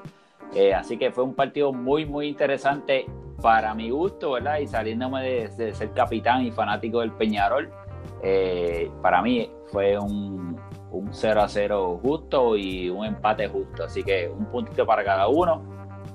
Eh, 0.54 0.74
así 0.74 0.98
que 0.98 1.10
fue 1.10 1.24
un 1.24 1.34
partido 1.34 1.72
muy, 1.72 2.04
muy 2.04 2.28
interesante 2.28 3.06
para 3.40 3.74
mi 3.74 3.90
gusto, 3.90 4.32
¿verdad? 4.32 4.58
Y 4.58 4.66
saliéndome 4.66 5.22
de, 5.22 5.74
ser 5.74 5.92
capitán 5.92 6.44
y 6.44 6.50
fanático 6.50 7.00
del 7.00 7.12
Peñarol, 7.12 7.70
eh, 8.22 8.90
para 9.02 9.22
mí 9.22 9.50
fue 9.66 9.98
un, 9.98 10.58
0 11.10 11.42
a 11.42 11.48
0 11.48 12.00
justo 12.02 12.56
y 12.56 12.90
un 12.90 13.04
empate 13.04 13.48
justo. 13.48 13.84
Así 13.84 14.02
que 14.02 14.28
un 14.28 14.46
puntito 14.46 14.86
para 14.86 15.04
cada 15.04 15.28
uno. 15.28 15.62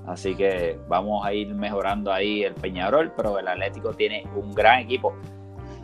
Así 0.06 0.36
que 0.36 0.80
vamos 0.88 1.26
a 1.26 1.34
ir 1.34 1.54
mejorando 1.56 2.12
ahí 2.12 2.44
el 2.44 2.54
Peñarol, 2.56 3.14
pero 3.16 3.40
el 3.40 3.48
Atlético 3.48 3.94
tiene 3.94 4.26
un 4.36 4.54
gran 4.54 4.80
equipo. 4.80 5.14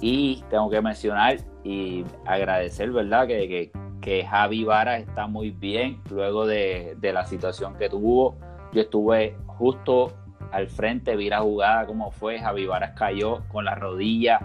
Y 0.01 0.43
tengo 0.49 0.69
que 0.69 0.81
mencionar 0.81 1.38
y 1.63 2.05
agradecer, 2.25 2.91
¿verdad? 2.91 3.27
Que, 3.27 3.71
que, 4.01 4.25
Javi 4.25 4.63
Vara 4.63 4.97
está 4.97 5.27
muy 5.27 5.51
bien 5.51 6.01
luego 6.09 6.47
de, 6.47 6.95
de 6.99 7.13
la 7.13 7.25
situación 7.25 7.75
que 7.75 7.89
tuvo. 7.89 8.38
Yo 8.73 8.81
estuve 8.81 9.38
justo 9.45 10.13
al 10.51 10.67
frente, 10.67 11.15
vi 11.15 11.29
la 11.29 11.41
jugada 11.41 11.85
como 11.85 12.09
fue, 12.09 12.39
Javi 12.39 12.65
Varas 12.65 12.93
cayó 12.97 13.43
con 13.49 13.65
la 13.65 13.75
rodilla 13.75 14.39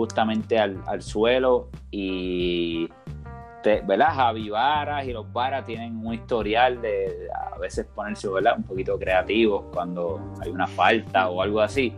justamente 0.00 0.58
al, 0.58 1.02
suelo 1.02 1.68
y 1.90 2.88
¿verdad? 3.86 4.14
Javi 4.14 4.48
Varas 4.48 5.04
y 5.06 5.12
los 5.12 5.30
Varas 5.30 5.66
tienen 5.66 5.94
un 6.06 6.14
historial 6.14 6.80
de, 6.80 7.28
a 7.52 7.58
veces 7.58 7.84
ponerse 7.94 8.26
¿verdad? 8.28 8.54
un 8.56 8.62
poquito 8.62 8.98
creativos 8.98 9.64
cuando 9.74 10.18
hay 10.40 10.48
una 10.48 10.66
falta 10.66 11.28
o 11.28 11.42
algo 11.42 11.60
así, 11.60 11.92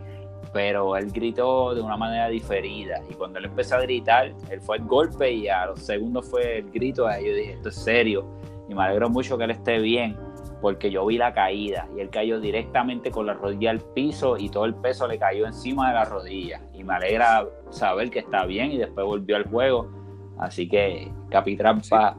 pero 0.51 0.97
él 0.97 1.13
gritó 1.13 1.73
de 1.73 1.79
una 1.79 1.95
manera 1.95 2.27
diferida 2.27 2.99
y 3.09 3.13
cuando 3.13 3.39
él 3.39 3.45
empezó 3.45 3.75
a 3.75 3.81
gritar, 3.83 4.33
él 4.49 4.59
fue 4.59 4.79
el 4.79 4.83
golpe 4.83 5.31
y 5.31 5.47
a 5.47 5.67
los 5.67 5.79
segundos 5.79 6.29
fue 6.29 6.57
el 6.57 6.71
grito, 6.71 7.07
y 7.09 7.25
yo 7.25 7.33
dije, 7.33 7.53
esto 7.53 7.69
es 7.69 7.75
serio 7.75 8.27
y 8.67 8.75
me 8.75 8.83
alegro 8.83 9.09
mucho 9.09 9.37
que 9.37 9.45
él 9.45 9.51
esté 9.51 9.79
bien 9.79 10.17
porque 10.63 10.89
yo 10.89 11.05
vi 11.05 11.17
la 11.17 11.33
caída 11.33 11.89
y 11.93 11.99
él 11.99 12.09
cayó 12.09 12.39
directamente 12.39 13.11
con 13.11 13.25
la 13.25 13.33
rodilla 13.33 13.69
al 13.69 13.81
piso 13.81 14.37
y 14.37 14.47
todo 14.47 14.63
el 14.63 14.73
peso 14.73 15.05
le 15.09 15.19
cayó 15.19 15.45
encima 15.45 15.89
de 15.89 15.95
la 15.95 16.05
rodilla. 16.05 16.61
Y 16.73 16.85
me 16.85 16.93
alegra 16.93 17.45
saber 17.69 18.09
que 18.09 18.19
está 18.19 18.45
bien 18.45 18.71
y 18.71 18.77
después 18.77 19.05
volvió 19.05 19.35
al 19.35 19.43
juego. 19.43 19.91
Así 20.39 20.69
que, 20.69 21.11
Capitrampa, 21.29 22.15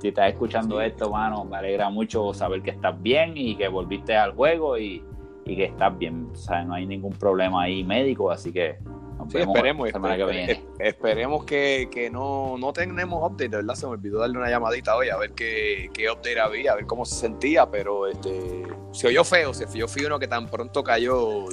si 0.00 0.08
estás 0.08 0.28
escuchando 0.30 0.80
esto, 0.80 1.10
mano, 1.10 1.44
me 1.44 1.56
alegra 1.56 1.90
mucho 1.90 2.32
saber 2.32 2.62
que 2.62 2.70
estás 2.70 3.02
bien 3.02 3.32
y 3.34 3.56
que 3.56 3.66
volviste 3.66 4.14
al 4.14 4.30
juego 4.30 4.78
y, 4.78 5.02
y 5.44 5.56
que 5.56 5.64
estás 5.64 5.98
bien. 5.98 6.28
O 6.30 6.36
sea, 6.36 6.62
no 6.62 6.74
hay 6.74 6.86
ningún 6.86 7.14
problema 7.14 7.62
ahí 7.62 7.82
médico, 7.82 8.30
así 8.30 8.52
que 8.52 8.78
esperemos, 9.26 9.88
que 9.92 10.60
esperemos 10.78 11.44
que, 11.44 12.10
no, 12.12 12.56
no 12.58 12.72
tenemos 12.72 13.30
update, 13.30 13.48
¿verdad? 13.48 13.74
Se 13.74 13.86
me 13.86 13.92
olvidó 13.92 14.20
darle 14.20 14.38
una 14.38 14.50
llamadita 14.50 14.96
hoy 14.96 15.08
a 15.08 15.16
ver 15.16 15.32
qué, 15.32 15.90
qué 15.92 16.10
update 16.10 16.40
había, 16.40 16.72
a 16.72 16.76
ver 16.76 16.86
cómo 16.86 17.04
se 17.04 17.16
sentía, 17.16 17.70
pero 17.70 18.06
este 18.06 18.62
se 18.92 19.08
oyó 19.08 19.24
feo, 19.24 19.52
se 19.52 19.64
oyó 19.66 19.88
feo 19.88 20.06
uno 20.06 20.18
que 20.18 20.28
tan 20.28 20.48
pronto 20.48 20.82
cayó, 20.82 21.44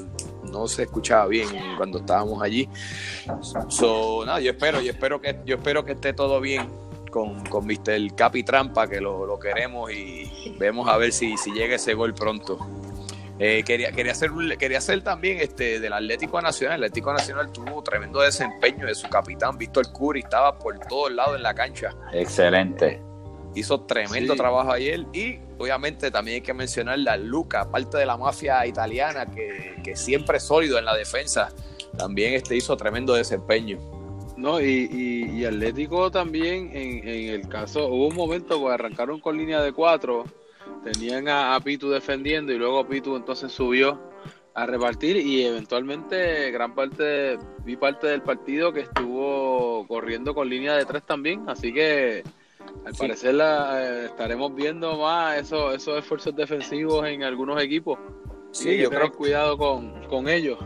no 0.44 0.68
se 0.68 0.84
escuchaba 0.84 1.28
bien 1.28 1.48
cuando 1.78 2.00
estábamos 2.00 2.42
allí. 2.42 2.70
So, 3.70 4.24
nada, 4.26 4.40
yo 4.40 4.52
espero, 4.52 4.82
yo 4.82 4.92
espero 4.92 5.20
que, 5.20 5.40
yo 5.46 5.56
espero 5.56 5.84
que 5.84 5.94
esté 5.94 6.14
todo 6.14 6.40
bien 6.40 6.68
con, 7.12 7.44
con 7.46 7.66
Mr. 7.66 8.16
Capi 8.16 8.44
Trampa, 8.44 8.88
que 8.88 9.02
lo, 9.02 9.26
lo, 9.26 9.40
queremos 9.40 9.92
y 9.92 10.56
vemos 10.60 10.88
a 10.88 10.98
ver 10.98 11.12
si, 11.12 11.38
si 11.38 11.52
llega 11.52 11.76
ese 11.76 11.94
gol 11.94 12.14
pronto. 12.14 12.60
Eh, 13.38 13.64
quería, 13.66 13.92
quería, 13.92 14.14
hacer, 14.14 14.32
quería 14.58 14.78
hacer 14.78 15.04
también 15.04 15.40
este, 15.42 15.80
del 15.80 15.92
Atlético 15.92 16.42
Nacional. 16.42 16.78
El 16.78 16.86
Atlético 16.86 17.12
Nacional 17.12 17.52
tuvo 17.52 17.84
tremendo 17.84 18.22
desempeño 18.22 18.86
de 18.86 18.96
su 18.96 19.10
capitán, 19.10 19.58
Víctor 19.58 19.92
Curi, 19.92 20.22
estaba 20.22 20.58
por 20.58 20.80
todos 20.80 21.12
lados 21.12 21.36
en 21.36 21.44
la 21.44 21.54
cancha. 21.54 21.94
Excelente. 22.14 23.02
Hizo 23.54 23.82
tremendo 23.82 24.36
trabajo 24.36 24.72
ayer 24.72 25.06
y 25.14 25.40
obviamente 25.58 26.12
también 26.12 26.36
hay 26.36 26.42
que 26.42 26.54
mencionar 26.54 26.98
a 27.08 27.18
Luca, 27.18 27.70
parte 27.70 27.98
de 27.98 28.06
la 28.06 28.18
mafia 28.18 28.66
italiana 28.66 29.26
que, 29.26 29.96
siempre 29.96 30.38
es 30.38 30.44
sólido 30.44 30.78
en 30.78 30.86
la 30.86 30.96
defensa, 30.96 31.50
también 31.98 32.34
este 32.34 32.56
hizo 32.56 32.76
tremendo 32.76 33.14
desempeño. 33.14 33.80
No, 34.36 34.60
y, 34.60 35.46
Atlético 35.46 36.12
también, 36.12 36.72
en, 36.74 37.08
en, 37.08 37.30
el 37.30 37.48
caso, 37.48 37.88
hubo 37.88 38.08
un 38.08 38.16
momento 38.16 38.60
que 38.60 38.74
arrancaron 38.74 39.22
con 39.22 39.38
línea 39.38 39.62
de 39.62 39.72
cuatro 39.72 40.26
tenían 40.84 41.28
a, 41.28 41.60
Pitu 41.60 41.90
defendiendo 41.90 42.52
y 42.52 42.58
luego 42.58 42.88
Pitu 42.88 43.16
entonces 43.16 43.52
subió 43.52 44.00
a 44.54 44.66
repartir 44.66 45.18
y 45.18 45.44
eventualmente 45.44 46.50
gran 46.52 46.74
parte, 46.74 47.38
vi 47.64 47.76
parte 47.76 48.08
del 48.08 48.22
partido 48.22 48.72
que 48.72 48.82
estuvo 48.82 49.86
corriendo 49.88 50.34
con 50.34 50.50
línea 50.50 50.76
de 50.76 50.86
tres 50.86 51.04
también, 51.06 51.44
así 51.50 51.74
que 51.74 52.24
al 52.86 52.94
parecer 52.94 53.36
la, 53.36 53.84
eh, 53.84 54.06
estaremos 54.06 54.54
viendo 54.56 54.98
más 54.98 55.38
esos, 55.38 55.76
esos 55.76 56.00
esfuerzos 56.00 56.36
defensivos 56.36 57.06
en 57.08 57.24
algunos 57.24 57.62
equipos. 57.62 58.00
Sí, 58.52 58.78
yo 58.78 58.90
creo 58.90 59.12
cuidado 59.12 59.58
con, 59.58 60.08
con, 60.08 60.30
ellos. 60.30 60.58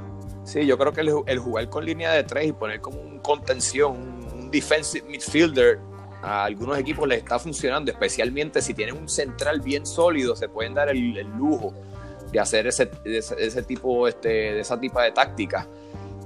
Sí, 0.43 0.65
yo 0.65 0.77
creo 0.77 0.93
que 0.93 1.01
el, 1.01 1.39
jugar 1.39 1.69
con 1.69 1.85
línea 1.85 2.11
de 2.11 2.23
tres 2.23 2.47
y 2.47 2.53
poner 2.53 2.81
como 2.81 3.01
un 3.01 3.19
contención, 3.19 4.27
un 4.33 4.51
defensive 4.51 5.07
midfielder 5.07 5.79
a 6.21 6.45
algunos 6.45 6.77
equipos 6.77 7.07
les 7.07 7.19
está 7.19 7.39
funcionando, 7.39 7.91
especialmente 7.91 8.61
si 8.61 8.73
tienen 8.73 8.97
un 8.97 9.07
central 9.07 9.61
bien 9.61 9.85
sólido, 9.85 10.35
se 10.35 10.49
pueden 10.49 10.73
dar 10.73 10.89
el, 10.89 11.13
lujo 11.37 11.73
de 12.31 12.39
hacer 12.39 12.67
ese, 12.67 12.91
ese, 13.05 13.63
tipo, 13.63 14.07
este, 14.07 14.29
de 14.29 14.59
esa 14.59 14.79
tipo 14.79 14.99
de 14.99 15.11
táctica. 15.11 15.67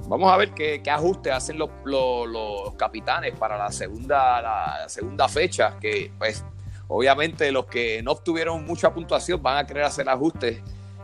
Vamos 0.07 0.31
a 0.31 0.37
ver 0.37 0.51
qué, 0.51 0.81
qué 0.83 0.89
ajustes 0.89 1.31
hacen 1.31 1.57
los, 1.57 1.69
los, 1.85 2.73
capitanes 2.75 3.33
para 3.37 3.57
la 3.57 3.71
segunda, 3.71 4.41
la 4.41 4.89
segunda 4.89 5.29
fecha, 5.29 5.77
que 5.79 6.11
pues 6.17 6.43
obviamente 6.87 7.51
los 7.51 7.67
que 7.67 8.01
no 8.03 8.11
obtuvieron 8.11 8.65
mucha 8.65 8.93
puntuación 8.93 9.41
van 9.41 9.57
a 9.57 9.67
querer 9.67 9.83
hacer 9.83 10.09
ajustes, 10.09 10.61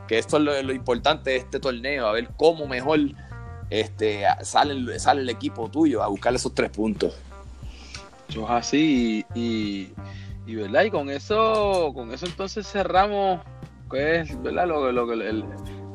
que 0.08 0.17
esto 0.17 0.38
es 0.38 0.43
lo, 0.43 0.62
lo 0.63 0.73
importante 0.73 1.30
de 1.30 1.38
este 1.38 1.60
torneo, 1.60 2.08
a 2.08 2.12
ver 2.12 2.30
cómo 2.36 2.67
mejor 2.67 2.99
este, 3.69 4.23
sale, 4.41 4.99
sale 4.99 5.21
el 5.21 5.30
equipo 5.30 5.69
tuyo 5.69 6.04
a 6.04 6.08
buscar 6.08 6.34
esos 6.34 6.54
tres 6.54 6.71
puntos 6.71 7.15
es 8.30 8.50
así 8.50 9.26
y, 9.36 9.89
y, 10.46 10.56
verdad 10.56 10.84
y 10.84 10.92
con 10.92 11.10
eso 11.10 11.92
con 11.94 12.12
eso 12.12 12.26
entonces 12.26 12.68
cerramos 12.68 13.42
pues 13.88 14.42
verdad 14.42 14.68
lo, 14.68 14.92
lo 14.92 15.12
el 15.13 15.44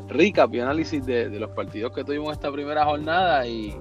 recap 0.08 0.54
y 0.54 0.60
análisis 0.60 1.04
de, 1.04 1.28
los 1.28 1.50
partidos 1.50 1.92
que 1.92 2.04
tuvimos 2.04 2.32
esta 2.32 2.50
primera 2.50 2.84
jornada 2.84 3.46
y 3.46 3.74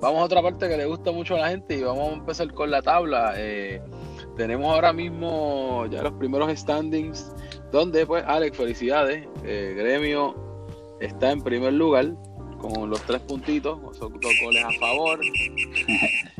vamos 0.00 0.20
a 0.20 0.24
otra 0.24 0.42
parte 0.42 0.68
que 0.68 0.76
le 0.76 0.86
gusta 0.86 1.12
mucho 1.12 1.36
a 1.36 1.40
la 1.40 1.48
gente 1.50 1.76
y 1.76 1.82
vamos 1.82 2.10
a 2.10 2.12
empezar 2.14 2.52
con 2.52 2.70
la 2.70 2.82
tabla. 2.82 3.34
Eh, 3.36 3.80
tenemos 4.36 4.72
ahora 4.72 4.92
mismo 4.92 5.86
ya 5.90 6.02
los 6.02 6.12
primeros 6.14 6.56
standings 6.58 7.32
donde 7.70 8.06
pues 8.06 8.24
Alex, 8.26 8.56
felicidades, 8.56 9.26
eh, 9.44 9.74
Gremio 9.76 10.34
está 11.00 11.30
en 11.30 11.40
primer 11.40 11.72
lugar 11.72 12.14
con 12.58 12.90
los 12.90 13.00
tres 13.02 13.20
puntitos, 13.22 13.78
son 13.96 14.12
dos 14.20 14.32
goles 14.44 14.64
a 14.64 14.72
favor. 14.78 15.20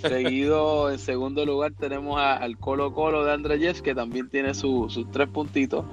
Seguido 0.00 0.90
en 0.90 0.98
segundo 0.98 1.44
lugar 1.44 1.72
tenemos 1.78 2.20
al 2.20 2.58
Colo 2.58 2.92
Colo 2.92 3.24
de 3.24 3.32
André 3.32 3.58
Jeff, 3.58 3.80
que 3.80 3.94
también 3.94 4.28
tiene 4.28 4.54
sus 4.54 5.06
tres 5.10 5.28
puntitos. 5.28 5.84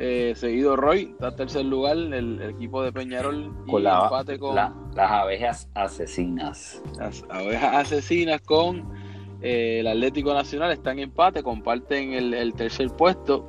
Eh, 0.00 0.34
seguido 0.36 0.76
Roy, 0.76 1.10
está 1.12 1.28
en 1.28 1.36
tercer 1.36 1.64
lugar, 1.64 1.96
el, 1.96 2.40
equipo 2.42 2.82
de 2.82 2.92
Peñarol. 2.92 3.52
Con 3.68 3.82
la, 3.82 4.04
empate 4.04 4.38
con 4.38 4.54
las 4.54 4.72
abejas 4.96 5.68
asesinas. 5.74 6.80
Las 6.96 7.24
abejas 7.28 7.74
asesinas 7.74 8.40
con 8.42 8.92
eh, 9.42 9.80
el 9.80 9.88
Atlético 9.88 10.32
Nacional 10.34 10.70
están 10.70 10.98
en 10.98 11.04
empate, 11.04 11.42
comparten 11.42 12.12
el, 12.12 12.54
tercer 12.54 12.90
puesto. 12.90 13.48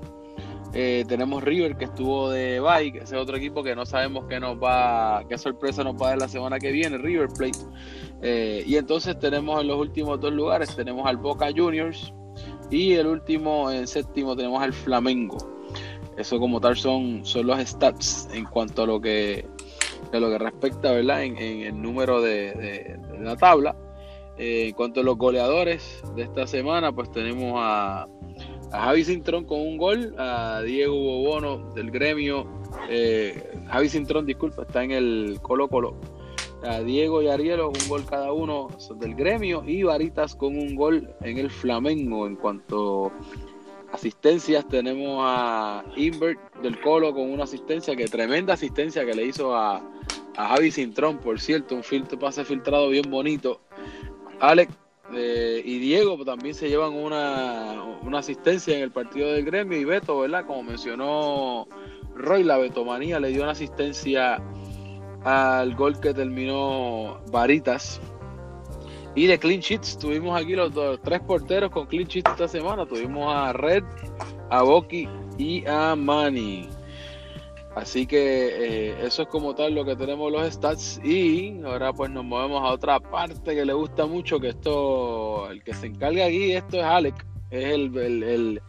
Eh, 0.74 1.04
tenemos 1.08 1.44
River 1.44 1.78
que 1.78 1.86
estuvo 1.86 2.30
de 2.30 2.60
bike, 2.60 3.04
ese 3.04 3.16
otro 3.18 3.38
equipo 3.38 3.64
que 3.64 3.76
no 3.76 3.86
sabemos 3.86 4.26
qué 4.30 4.40
nos 4.40 4.58
va, 4.58 5.24
qué 5.28 5.38
sorpresa 5.38 5.84
nos 5.84 5.96
va 5.96 6.08
a 6.08 6.10
dar 6.10 6.20
la 6.20 6.28
semana 6.28 6.60
que 6.60 6.72
viene, 6.72 6.98
River 6.98 7.30
Plate. 7.30 7.60
Eh, 8.22 8.64
y 8.68 8.76
entonces 8.76 9.18
tenemos 9.18 9.62
en 9.62 9.68
los 9.68 9.80
últimos 9.80 10.20
dos 10.20 10.32
lugares, 10.32 10.76
tenemos 10.76 11.08
al 11.08 11.18
Boca 11.18 11.48
Juniors 11.56 12.14
y 12.70 12.94
el 12.94 13.08
último, 13.08 13.72
en 13.72 13.88
séptimo, 13.88 14.36
tenemos 14.36 14.62
al 14.62 14.74
Flamengo. 14.74 15.38
Eso 16.18 16.38
como 16.40 16.60
tal 16.60 16.76
son, 16.76 17.26
son 17.26 17.48
los 17.48 17.60
stats 17.62 18.28
en 18.34 18.46
cuanto 18.46 18.84
a 18.84 18.86
lo 18.86 19.02
que, 19.02 19.48
lo 20.12 20.30
que 20.30 20.38
respecta 20.38 20.92
¿verdad? 20.92 21.24
En, 21.24 21.38
el 21.38 21.82
número 21.82 22.22
de 22.22 23.00
la 23.20 23.36
tabla. 23.38 23.76
Eh, 24.38 24.70
en 24.70 24.74
cuanto 24.74 25.02
a 25.02 25.04
los 25.04 25.18
goleadores 25.18 26.02
de 26.16 26.24
esta 26.24 26.48
semana, 26.48 26.94
pues 26.94 27.12
tenemos 27.12 27.56
a, 27.58 28.08
Javi 28.72 29.04
Cintrón 29.04 29.46
con 29.46 29.60
un 29.60 29.78
gol, 29.78 30.16
a 30.18 30.62
Diego 30.62 30.96
Bobono 30.96 31.74
del 31.74 31.92
gremio, 31.92 32.48
eh, 32.90 33.52
Javi 33.68 33.90
Cintrón, 33.90 34.26
disculpa, 34.26 34.64
está 34.64 34.84
en 34.84 34.92
el 34.92 35.40
Colo 35.42 35.68
Colo, 35.68 35.96
a 36.64 36.82
Diego 36.82 37.22
y 37.22 37.28
Arielo 37.28 37.70
un 37.70 37.88
gol 37.88 38.06
cada 38.06 38.32
uno 38.34 38.68
del 39.00 39.16
gremio. 39.16 39.64
Y 39.66 39.84
Varitas 39.84 40.36
con 40.36 40.58
un 40.58 40.76
gol 40.76 41.14
en 41.22 41.38
el 41.38 41.50
Flamengo. 41.50 42.28
En 42.28 42.36
cuanto 42.36 43.12
a 43.92 43.96
asistencias, 43.96 44.68
tenemos 44.68 45.20
a 45.22 45.84
Invert 45.96 46.40
del 46.62 46.80
Colo 46.82 47.14
con 47.14 47.32
una 47.32 47.44
asistencia, 47.44 47.96
que 47.96 48.06
tremenda 48.06 48.54
asistencia 48.54 49.06
que 49.06 49.14
le 49.14 49.26
hizo 49.26 49.56
a, 49.56 49.78
a 50.36 50.48
Javi 50.50 50.72
Cintrón, 50.72 51.20
por 51.20 51.40
cierto, 51.40 51.76
un 51.76 51.84
filtro, 51.84 52.20
pase 52.20 52.44
filtrado 52.44 52.90
bien 52.90 53.10
bonito. 53.10 53.62
Alex 54.40 54.74
eh, 55.14 55.62
y 55.64 55.80
Diego 55.80 56.24
también 56.24 56.54
se 56.54 56.70
llevan 56.70 56.94
una, 56.94 58.18
asistencia 58.18 58.76
en 58.76 58.84
el 58.84 58.92
partido 58.92 59.32
del 59.32 59.46
gremio 59.46 59.78
y 59.78 59.86
Beto, 59.86 60.20
¿verdad? 60.20 60.46
Como 60.46 60.64
mencionó 60.64 61.68
Roy, 62.16 62.44
la 62.44 62.58
Betomanía 62.58 63.20
le 63.20 63.30
dio 63.30 63.44
una 63.44 63.52
asistencia 63.52 64.42
al 65.24 65.76
gol 65.76 66.00
que 66.00 66.14
terminó 66.14 67.22
Varitas. 67.32 68.00
Y 69.16 69.26
de 69.26 69.40
clean 69.40 69.60
sheets, 69.60 69.98
tuvimos 69.98 70.40
aquí 70.40 70.56
los, 70.56 70.74
dos, 70.74 71.00
tres 71.04 71.20
porteros 71.22 71.72
con 71.72 71.88
clean 71.88 72.08
sheets 72.08 72.30
esta 72.30 72.48
semana. 72.48 72.86
Tuvimos 72.86 73.34
a 73.34 73.52
Red, 73.54 73.84
a 74.50 74.62
Boki 74.62 75.10
y 75.38 75.66
a 75.66 75.96
Manny. 75.96 76.70
Así 77.76 78.08
que 78.08 78.90
eh, 78.90 79.06
eso 79.06 79.22
es 79.22 79.28
como 79.28 79.54
tal 79.54 79.76
lo 79.76 79.86
que 79.86 79.96
tenemos 79.96 80.32
los 80.32 80.52
stats 80.52 81.00
y 81.04 81.62
ahora 81.64 81.94
pues 81.94 82.10
nos 82.10 82.26
movemos 82.26 82.62
a 82.64 82.74
otra 82.74 83.00
parte 83.00 83.56
que 83.56 83.64
le 83.64 83.74
gusta 83.74 84.06
mucho, 84.06 84.40
que 84.40 84.50
esto, 84.50 85.50
el 85.50 85.64
que 85.64 85.74
se 85.74 85.88
encarga 85.88 86.26
aquí, 86.26 86.52
esto 86.54 86.78
es 86.78 86.84
Alec, 86.84 87.26
es 87.52 87.66
el, 87.66 88.62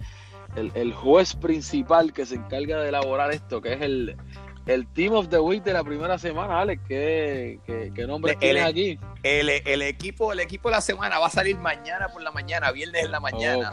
el 0.55 0.93
juez 0.93 1.35
principal 1.35 2.13
que 2.13 2.27
se 2.27 2.35
encarga 2.35 2.81
de 2.81 2.91
elaborar 2.91 3.33
esto, 3.33 3.61
que 3.63 3.73
es 3.73 3.81
el, 3.81 4.17
el 4.71 4.87
Team 4.87 5.15
of 5.15 5.29
the 5.29 5.41
Week 5.41 5.65
de 5.65 5.73
la 5.73 5.83
primera 5.83 6.17
semana, 6.17 6.61
Alex, 6.61 6.83
¿qué, 6.87 7.59
nombre 8.07 8.37
tienes 8.37 8.65
aquí? 8.65 8.99
El, 9.25 9.49
equipo, 9.83 10.33
el 10.33 10.39
equipo 10.39 10.69
de 10.69 10.77
la 10.77 10.81
semana 10.81 11.19
va 11.19 11.27
a 11.27 11.31
salir 11.31 11.59
mañana 11.59 12.09
por 12.09 12.23
la 12.23 12.31
mañana, 12.31 12.71
viernes 12.71 13.05
en 13.05 13.11
la 13.11 13.19
mañana. 13.19 13.71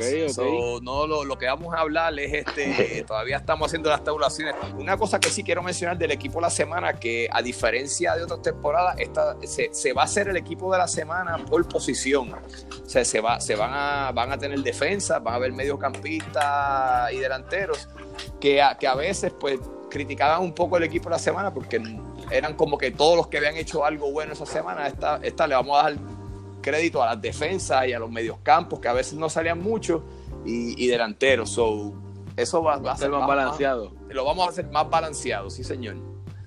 no 0.81 1.05
lo, 1.05 1.37
que 1.37 1.45
vamos 1.45 1.75
a 1.75 1.81
hablar 1.81 2.17
es 2.19 2.33
este, 2.33 3.03
todavía 3.07 3.37
estamos 3.37 3.67
haciendo 3.67 3.91
las 3.91 4.03
tabulaciones. 4.03 4.55
Una 4.75 4.97
cosa 4.97 5.19
que 5.19 5.29
sí 5.29 5.43
quiero 5.43 5.61
mencionar 5.61 5.99
del 5.99 6.11
equipo 6.11 6.39
de 6.39 6.41
la 6.41 6.49
semana, 6.49 6.93
que 6.93 7.29
a 7.31 7.43
diferencia 7.43 8.15
de 8.15 8.23
otras 8.23 8.41
temporadas, 8.41 8.95
esta, 8.97 9.37
se, 9.45 9.93
va 9.93 10.01
a 10.01 10.05
hacer 10.05 10.29
el 10.29 10.37
equipo 10.37 10.71
de 10.71 10.79
la 10.79 10.87
semana 10.87 11.37
por 11.45 11.67
posición. 11.67 12.33
O 12.33 12.89
sea, 12.89 13.05
se, 13.05 13.21
va, 13.21 13.39
se 13.39 13.55
van, 13.55 13.71
a, 13.71 14.11
van 14.13 14.31
a 14.31 14.37
tener 14.39 14.59
defensa, 14.61 15.19
van 15.19 15.35
a 15.35 15.37
haber 15.37 15.53
mediocampistas 15.53 17.13
y 17.13 17.19
delanteros, 17.19 17.87
que 18.41 18.57
que 18.79 18.87
a 18.87 18.95
veces 18.95 19.31
pues 19.39 19.59
criticaban 19.89 20.41
un 20.41 20.53
poco 20.53 20.77
el 20.77 20.83
equipo 20.83 21.09
la 21.09 21.19
semana 21.19 21.53
porque 21.53 21.81
eran 22.31 22.55
como 22.55 22.77
que 22.77 22.91
todos 22.91 23.15
los 23.15 23.27
que 23.27 23.37
habían 23.37 23.55
hecho 23.55 23.85
algo 23.85 24.11
bueno 24.11 24.33
esa 24.33 24.45
semana, 24.45 24.87
esta, 24.87 25.19
esta 25.23 25.47
le 25.47 25.55
vamos 25.55 25.79
a 25.79 25.83
dar 25.83 25.97
crédito 26.61 27.01
a 27.01 27.07
las 27.07 27.21
defensas 27.21 27.87
y 27.87 27.93
a 27.93 27.99
los 27.99 28.11
medios 28.11 28.37
campos 28.43 28.79
que 28.79 28.87
a 28.87 28.93
veces 28.93 29.13
no 29.13 29.29
salían 29.29 29.61
mucho 29.61 30.03
y, 30.45 30.87
delanteros. 30.87 31.49
So, 31.49 31.93
eso 32.35 32.63
va, 32.63 32.75
a 32.75 32.97
ser 32.97 33.09
más, 33.09 33.27
balanceado. 33.27 33.91
lo 34.09 34.25
vamos 34.25 34.47
a 34.47 34.49
hacer 34.49 34.69
más 34.69 34.89
balanceado, 34.89 35.49
sí, 35.49 35.63
señor. 35.63 35.95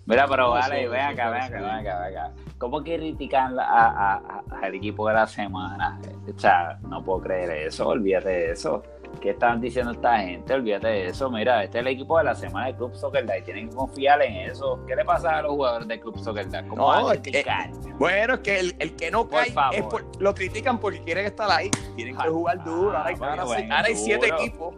Mira, 0.07 0.27
pero 0.27 0.51
vale, 0.51 0.89
ven 0.89 1.01
acá, 1.01 1.31
ven 1.31 1.43
acá, 1.43 1.57
ven 1.57 1.65
acá, 1.65 2.01
ven 2.01 2.19
acá. 2.19 2.33
¿Cómo 2.59 2.83
critican 2.83 3.57
al 3.59 4.75
equipo 4.75 5.09
de 5.09 5.15
la 5.15 5.27
semana? 5.27 5.99
O 6.35 6.39
sea, 6.39 6.79
no 6.83 7.03
puedo 7.03 7.23
creer 7.23 7.69
eso, 7.69 7.89
olvídate 7.89 8.29
de 8.29 8.53
eso. 8.53 8.83
¿Qué 9.21 9.31
están 9.31 9.61
diciendo 9.61 9.93
esta 9.93 10.19
gente? 10.19 10.55
Olvídate 10.55 10.89
de 10.89 11.07
eso. 11.09 11.31
Mira, 11.31 11.63
este 11.63 11.79
es 11.79 11.83
el 11.83 11.89
equipo 11.89 12.17
de 12.19 12.25
la 12.25 12.35
semana 12.35 12.69
de 12.69 12.77
Club 12.77 12.95
Soccer 12.95 13.27
Day. 13.27 13.43
Tienen 13.43 13.69
que 13.69 13.77
confiar 13.77 14.23
en 14.23 14.51
eso. 14.51 14.81
¿Qué 14.87 14.97
le 14.97 15.05
pasa 15.05 15.39
a 15.39 15.43
los 15.43 15.53
jugadores 15.53 15.89
de 15.89 16.01
Club 16.01 16.19
Soccer 16.19 16.49
Day? 16.49 16.67
¿Cómo 16.69 16.87
van 16.87 17.07
a 17.07 17.21
criticar? 17.21 17.71
bueno, 17.99 18.35
es 18.35 18.41
que 18.41 18.61
el, 18.61 18.97
que 18.97 19.11
no 19.11 19.29
cae 19.29 19.53
es 19.73 19.85
lo 20.19 20.35
critican 20.35 20.79
porque 20.79 21.01
quieren 21.01 21.27
estar 21.27 21.51
ahí. 21.51 21.71
Tienen 21.97 22.17
que 22.17 22.29
jugar 22.29 22.65
duro. 22.65 22.97
Ahora, 22.97 23.85
hay, 23.85 23.95
siete 23.95 24.29
equipos. 24.29 24.75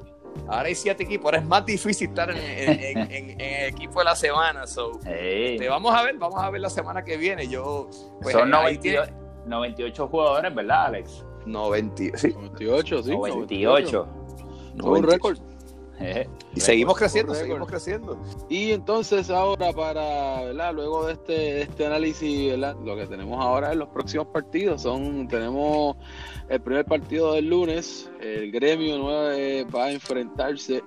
Ahora 0.49 0.67
hay 0.67 0.75
siete 0.75 1.05
equipos. 1.05 1.27
Ahora 1.27 1.39
es 1.39 1.45
más 1.47 1.65
difícil 1.65 2.09
estar 2.09 2.31
en, 2.31 2.37
el 3.41 3.69
equipo 3.69 4.01
de 4.01 4.05
la 4.05 4.17
semana. 4.17 4.67
So, 4.67 4.99
este, 5.07 5.69
vamos 5.69 5.95
a 5.95 6.03
ver, 6.03 6.17
vamos 6.19 6.43
a 6.43 6.51
ver 6.51 6.61
la 6.61 6.71
semana 6.71 7.05
que 7.05 7.17
viene. 7.17 7.47
Yo, 7.47 7.89
pues, 8.21 8.35
Son 8.35 8.51
98 8.51 10.09
jugadores, 10.09 10.53
¿verdad, 10.53 10.87
Alex? 10.87 11.25
90, 11.47 12.19
sí. 12.19 12.31
98, 12.33 13.03
sí. 13.03 13.11
98 13.11 14.22
un 14.83 15.03
récord. 15.03 15.39
y 16.55 16.61
seguimos 16.61 16.97
creciendo, 16.97 17.35
seguimos 17.35 17.69
creciendo. 17.69 18.19
Y 18.49 18.73
entonces 18.73 19.31
ahora 19.31 19.73
para, 19.73 20.43
¿verdad? 20.45 20.75
Luego 20.75 21.07
de 21.07 21.15
este, 21.15 21.63
este 21.63 21.87
análisis, 21.87 22.57
Lo 22.57 22.97
que 22.97 23.07
tenemos 23.07 23.43
ahora 23.43 23.73
en 23.73 23.79
los 23.79 23.89
próximos 23.89 24.27
partidos 24.29 24.83
son, 24.83 25.29
tenemos 25.29 25.97
el 26.49 26.61
primer 26.61 26.85
partido 26.85 27.35
del 27.35 27.49
lunes, 27.49 28.11
el 28.21 28.51
gremio 28.51 28.99
9 28.99 29.67
va 29.75 29.85
a 29.85 29.93
enfrentarse 29.93 30.83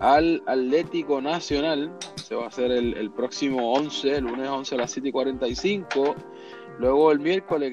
al 0.00 0.42
Atlético 0.46 1.20
Nacional, 1.20 1.92
se 2.16 2.34
va 2.34 2.44
a 2.44 2.48
hacer 2.48 2.70
el, 2.70 2.94
el 2.94 3.10
próximo 3.10 3.74
11, 3.74 4.16
el 4.16 4.24
lunes 4.24 4.48
11 4.48 4.74
a 4.74 4.78
las 4.78 4.90
7 4.92 5.08
y 5.08 5.12
45. 5.12 6.14
Luego 6.80 7.12
el 7.12 7.20
miércoles, 7.20 7.70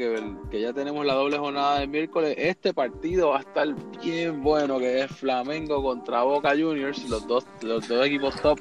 que, 0.52 0.60
ya 0.60 0.74
tenemos 0.74 1.06
la 1.06 1.14
doble 1.14 1.38
jornada 1.38 1.80
del 1.80 1.88
miércoles, 1.88 2.36
este 2.38 2.74
partido 2.74 3.30
va 3.30 3.38
a 3.38 3.40
estar 3.40 3.66
bien 4.04 4.44
bueno, 4.44 4.80
que 4.80 5.04
es 5.04 5.12
Flamengo 5.12 5.82
contra 5.82 6.24
Boca 6.24 6.50
Juniors, 6.50 7.08
los 7.08 7.26
dos, 7.26 7.46
los 7.62 7.88
dos 7.88 8.06
equipos 8.06 8.36
top 8.42 8.60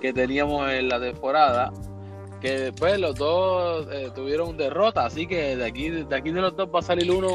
que 0.00 0.14
teníamos 0.14 0.70
en 0.70 0.88
la 0.88 0.98
temporada, 0.98 1.74
que 2.40 2.58
después 2.58 2.98
los 2.98 3.16
dos 3.16 3.86
eh, 3.92 4.10
tuvieron 4.14 4.56
derrota, 4.56 5.04
así 5.04 5.26
que 5.26 5.56
de 5.56 5.66
aquí, 5.66 5.90
de 5.90 6.16
aquí 6.16 6.30
de 6.30 6.40
los 6.40 6.56
dos 6.56 6.70
va 6.74 6.78
a 6.78 6.82
salir 6.82 7.12
uno, 7.12 7.34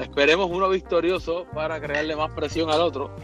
esperemos 0.00 0.50
uno 0.50 0.68
victorioso 0.68 1.46
para 1.54 1.80
crearle 1.80 2.16
más 2.16 2.32
presión 2.32 2.70
al 2.70 2.80
otro. 2.80 3.14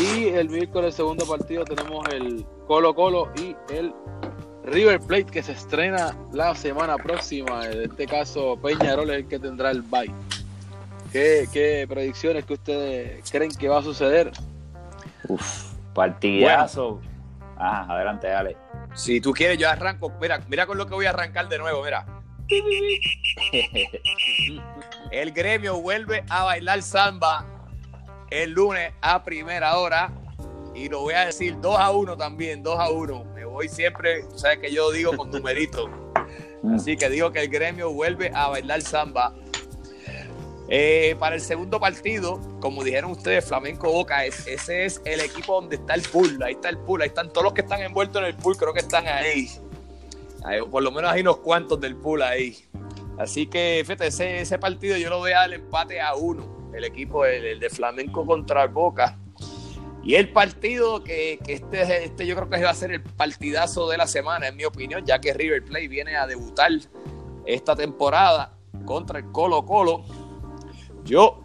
Y 0.00 0.28
el 0.28 0.48
miércoles 0.48 0.94
segundo 0.94 1.26
partido 1.26 1.64
tenemos 1.64 2.06
el 2.12 2.46
Colo 2.68 2.94
Colo 2.94 3.32
y 3.36 3.56
el 3.74 3.92
River 4.64 5.00
Plate 5.00 5.26
que 5.26 5.42
se 5.42 5.52
estrena 5.52 6.16
la 6.32 6.54
semana 6.54 6.96
próxima. 6.96 7.66
En 7.66 7.82
este 7.90 8.06
caso, 8.06 8.58
Peñarol 8.62 9.10
es 9.10 9.16
el 9.16 9.28
que 9.28 9.38
tendrá 9.38 9.70
el 9.70 9.82
bye. 9.82 10.12
¿Qué, 11.12 11.86
predicciones 11.88 12.44
que 12.44 12.54
ustedes 12.54 13.30
creen 13.30 13.50
que 13.50 13.68
va 13.68 13.80
a 13.80 13.82
suceder? 13.82 14.32
Uf, 15.28 15.72
partidazo. 15.92 17.00
Ah, 17.58 17.86
adelante, 17.88 18.28
dale. 18.28 18.56
Si 18.94 19.20
tú 19.20 19.32
quieres, 19.32 19.58
yo 19.58 19.68
arranco. 19.68 20.12
Mira, 20.20 20.40
mira 20.48 20.66
con 20.66 20.78
lo 20.78 20.86
que 20.86 20.94
voy 20.94 21.06
a 21.06 21.10
arrancar 21.10 21.48
de 21.48 21.58
nuevo, 21.58 21.82
mira. 21.84 22.06
el 25.10 25.32
gremio 25.32 25.80
vuelve 25.80 26.24
a 26.28 26.44
bailar 26.44 26.82
samba 26.82 27.46
el 28.30 28.52
lunes 28.52 28.92
a 29.02 29.22
primera 29.22 29.76
hora. 29.76 30.10
Y 30.74 30.88
lo 30.88 31.00
voy 31.00 31.14
a 31.14 31.26
decir 31.26 31.56
2 31.60 31.78
a 31.78 31.90
1 31.90 32.16
también, 32.16 32.62
2 32.62 32.78
a 32.78 32.90
1 32.90 33.32
voy 33.52 33.68
siempre, 33.68 34.24
sabes 34.34 34.58
que 34.58 34.72
yo 34.72 34.90
digo 34.90 35.16
con 35.16 35.30
numeritos. 35.30 35.88
Mm. 36.62 36.74
Así 36.74 36.96
que 36.96 37.08
digo 37.08 37.30
que 37.30 37.40
el 37.40 37.48
gremio 37.48 37.92
vuelve 37.92 38.30
a 38.34 38.48
bailar 38.48 38.82
samba 38.82 39.34
Eh, 40.74 41.16
para 41.18 41.34
el 41.34 41.42
segundo 41.42 41.78
partido, 41.78 42.40
como 42.60 42.82
dijeron 42.82 43.10
ustedes, 43.10 43.44
Flamenco 43.44 43.92
Boca, 43.92 44.24
ese 44.24 44.84
es 44.84 45.02
el 45.04 45.20
equipo 45.20 45.60
donde 45.60 45.76
está 45.76 45.94
el 45.94 46.02
pool. 46.02 46.42
Ahí 46.42 46.54
está 46.54 46.70
el 46.70 46.78
pool, 46.78 47.02
ahí 47.02 47.08
están 47.08 47.30
todos 47.30 47.44
los 47.44 47.52
que 47.52 47.60
están 47.60 47.82
envueltos 47.82 48.22
en 48.22 48.28
el 48.28 48.36
pool, 48.36 48.56
creo 48.56 48.72
que 48.72 48.80
están 48.80 49.06
ahí. 49.06 49.50
por 50.70 50.82
lo 50.82 50.90
menos 50.90 51.12
hay 51.12 51.20
unos 51.20 51.38
cuantos 51.38 51.78
del 51.78 51.96
pool 51.96 52.22
ahí. 52.22 52.56
Así 53.18 53.46
que, 53.46 53.82
fíjate, 53.84 54.06
ese, 54.06 54.58
partido 54.58 54.96
yo 54.96 55.10
lo 55.10 55.18
voy 55.18 55.32
a 55.32 55.40
dar 55.40 55.52
empate 55.52 56.00
a 56.00 56.14
uno. 56.14 56.70
El 56.72 56.84
equipo 56.84 57.26
el, 57.26 57.60
de 57.60 57.68
Flamenco 57.68 58.24
contra 58.24 58.62
el 58.62 58.70
Boca. 58.70 59.18
Y 60.04 60.16
el 60.16 60.30
partido 60.30 61.04
que, 61.04 61.38
este, 61.46 62.04
este 62.04 62.26
yo 62.26 62.34
creo 62.34 62.50
que 62.50 62.64
va 62.64 62.70
a 62.70 62.74
ser 62.74 62.90
el 62.90 63.02
partidazo 63.02 63.88
de 63.88 63.96
la 63.96 64.06
semana, 64.06 64.48
en 64.48 64.56
mi 64.56 64.64
opinión, 64.64 65.04
ya 65.06 65.20
que 65.20 65.32
River 65.32 65.64
Plate 65.64 65.88
viene 65.88 66.16
a 66.16 66.26
debutar 66.26 66.72
esta 67.46 67.76
temporada 67.76 68.56
contra 68.84 69.20
el 69.20 69.30
Colo 69.30 69.64
Colo. 69.64 70.04
Yo, 71.04 71.40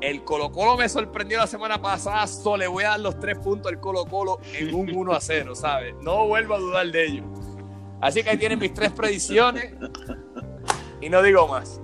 el 0.00 0.24
Colo 0.24 0.50
Colo 0.50 0.76
me 0.76 0.88
sorprendió 0.88 1.38
la 1.38 1.46
semana 1.46 1.80
pasada, 1.80 2.26
solo 2.26 2.56
le 2.56 2.66
voy 2.66 2.84
a 2.84 2.90
dar 2.90 3.00
los 3.00 3.20
tres 3.20 3.38
puntos 3.38 3.70
al 3.70 3.78
Colo 3.78 4.04
Colo 4.04 4.40
en 4.52 4.74
un 4.74 4.90
1 4.96 5.12
a 5.12 5.20
0, 5.20 5.54
¿sabes? 5.54 5.94
No 6.02 6.26
vuelvo 6.26 6.54
a 6.54 6.58
dudar 6.58 6.86
de 6.90 7.06
ello. 7.06 7.24
Así 8.00 8.22
que 8.22 8.30
ahí 8.30 8.36
tienen 8.36 8.58
mis 8.58 8.74
tres 8.74 8.90
predicciones 8.90 9.74
y 11.00 11.08
no 11.08 11.22
digo 11.22 11.46
más. 11.46 11.80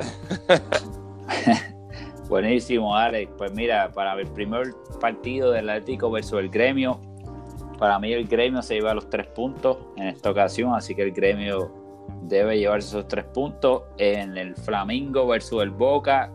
Buenísimo, 2.29 2.97
Alex. 2.97 3.31
Pues 3.39 3.53
mira, 3.53 3.91
para 3.93 4.15
el 4.15 4.27
primer 4.29 4.75
partido 5.01 5.53
del 5.53 5.71
Atlético 5.71 6.11
versus 6.11 6.41
el 6.41 6.51
Gremio, 6.51 7.01
para 7.79 7.99
mí 7.99 8.13
el 8.13 8.27
Gremio 8.27 8.63
se 8.63 8.75
lleva 8.75 8.95
los 8.95 9.09
tres 9.09 9.29
puntos 9.29 9.79
en 9.97 10.09
esta 10.09 10.31
ocasión, 10.31 10.75
así 10.75 10.95
que 10.95 11.03
el 11.03 11.13
Gremio 11.13 11.71
debe 12.23 12.59
llevarse 12.59 12.89
esos 12.89 13.07
tres 13.07 13.25
puntos. 13.27 13.83
En 13.99 14.37
el 14.37 14.57
Flamingo 14.57 15.27
versus 15.27 15.63
el 15.63 15.71
Boca, 15.71 16.33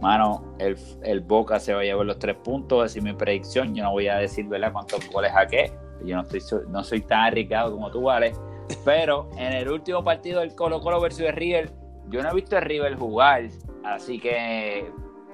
mano, 0.00 0.56
el, 0.58 1.20
Boca 1.20 1.60
se 1.60 1.72
va 1.72 1.82
a 1.82 1.84
llevar 1.84 2.06
los 2.06 2.18
tres 2.18 2.36
puntos, 2.36 2.84
así 2.84 2.98
es 2.98 3.04
mi 3.04 3.12
predicción. 3.12 3.72
Yo 3.74 3.84
no 3.84 3.92
voy 3.92 4.08
a 4.08 4.16
decir, 4.16 4.46
¿verdad?, 4.46 4.72
cuántos 4.72 5.08
goles 5.10 5.30
qué. 5.48 5.72
Yo 6.04 6.16
no, 6.16 6.22
estoy, 6.22 6.62
no 6.68 6.82
soy 6.82 7.02
tan 7.02 7.20
arriesgado 7.20 7.72
como 7.72 7.90
tú, 7.90 8.10
Alex. 8.10 8.40
Pero 8.84 9.28
en 9.36 9.52
el 9.52 9.68
último 9.70 10.02
partido 10.02 10.40
del 10.40 10.54
Colo 10.54 10.80
Colo 10.80 11.00
versus 11.00 11.20
el 11.20 11.34
River, 11.34 11.70
yo 12.08 12.22
no 12.22 12.30
he 12.30 12.34
visto 12.34 12.56
a 12.56 12.60
River 12.60 12.96
jugar 12.96 13.48
Así 13.84 14.18
que 14.18 14.90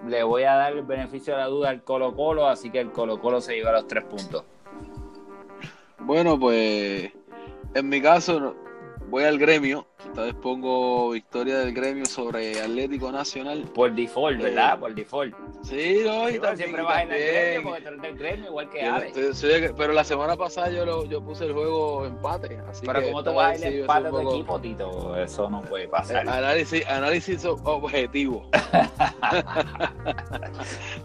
le 0.07 0.23
voy 0.23 0.43
a 0.43 0.55
dar 0.55 0.73
el 0.73 0.83
beneficio 0.83 1.35
de 1.35 1.41
la 1.41 1.47
duda 1.47 1.71
al 1.71 1.83
Colo 1.83 2.15
Colo, 2.15 2.47
así 2.47 2.71
que 2.71 2.81
el 2.81 2.91
Colo 2.91 3.21
Colo 3.21 3.41
se 3.41 3.55
lleva 3.55 3.73
los 3.73 3.87
tres 3.87 4.05
puntos. 4.05 4.45
Bueno, 6.01 6.39
pues 6.39 7.13
en 7.75 7.89
mi 7.89 8.01
caso 8.01 8.57
voy 9.11 9.25
al 9.25 9.39
gremio. 9.39 9.87
Esta 10.07 10.23
vez 10.23 10.35
pongo 10.35 11.11
victoria 11.11 11.59
del 11.59 11.75
gremio 11.75 12.07
sobre 12.07 12.59
Atlético 12.61 13.13
Nacional. 13.13 13.65
Por 13.75 13.95
default, 13.95 14.41
¿verdad? 14.41 14.79
Por 14.79 14.95
default. 14.95 15.35
Sí, 15.63 16.01
no, 16.05 16.31
y 16.31 16.39
también, 16.39 16.57
siempre 16.57 16.83
vas 16.83 17.03
en 17.03 17.13
el 17.13 17.19
gremio 17.19 17.69
porque 17.69 17.83
tú 17.83 18.01
del 18.01 18.17
gremio, 18.17 18.47
igual 18.47 18.71
que 18.71 18.83
Alex. 18.83 19.45
pero 19.77 19.93
la 19.93 20.05
semana 20.05 20.37
pasada 20.37 20.71
yo, 20.71 20.87
lo, 20.87 21.05
yo 21.05 21.21
puse 21.21 21.45
el 21.45 21.53
juego 21.53 22.07
empate. 22.07 22.59
Así 22.69 22.87
pero 22.87 23.03
¿cómo 23.03 23.23
te 23.23 23.31
vas 23.31 23.63
a 23.63 23.69
ir 23.69 23.81
empate 23.81 24.05
de 24.05 24.11
tu 24.11 24.31
equipo, 24.31 24.61
Tito? 24.61 25.17
Eso 25.17 25.51
no 25.51 25.63
puede 25.63 25.89
pasar. 25.89 26.29
Análisis, 26.29 26.87
análisis 26.87 27.45
objetivo. 27.45 28.49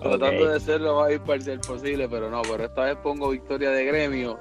Tratando 0.02 0.50
de 0.50 0.60
ser 0.60 0.82
lo 0.82 1.02
más 1.02 1.12
imparcial 1.12 1.60
posible, 1.60 2.08
pero 2.08 2.30
no, 2.30 2.42
pero 2.44 2.66
esta 2.66 2.86
vez 2.86 2.96
pongo 2.98 3.30
victoria 3.30 3.72
de 3.72 3.86
gremio. 3.86 4.40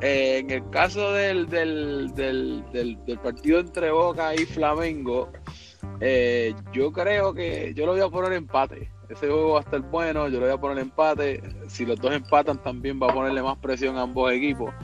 Eh, 0.00 0.38
en 0.38 0.50
el 0.50 0.68
caso 0.70 1.12
del, 1.12 1.48
del, 1.48 2.12
del, 2.14 2.64
del, 2.72 3.18
partido 3.22 3.60
entre 3.60 3.90
Boca 3.90 4.34
y 4.34 4.44
Flamengo, 4.44 5.30
eh, 6.00 6.54
yo 6.72 6.92
creo 6.92 7.32
que 7.32 7.72
yo 7.74 7.86
lo 7.86 7.92
voy 7.92 8.02
a 8.02 8.08
poner 8.08 8.32
empate. 8.34 8.90
Ese 9.08 9.28
juego 9.28 9.52
va 9.52 9.60
a 9.60 9.62
estar 9.62 9.80
bueno, 9.80 10.28
yo 10.28 10.40
lo 10.40 10.46
voy 10.46 10.54
a 10.54 10.60
poner 10.60 10.78
empate. 10.78 11.42
Si 11.68 11.86
los 11.86 12.00
dos 12.00 12.12
empatan, 12.12 12.62
también 12.62 13.00
va 13.00 13.08
a 13.08 13.14
ponerle 13.14 13.42
más 13.42 13.58
presión 13.58 13.96
a 13.96 14.02
ambos 14.02 14.32
equipos. 14.32 14.74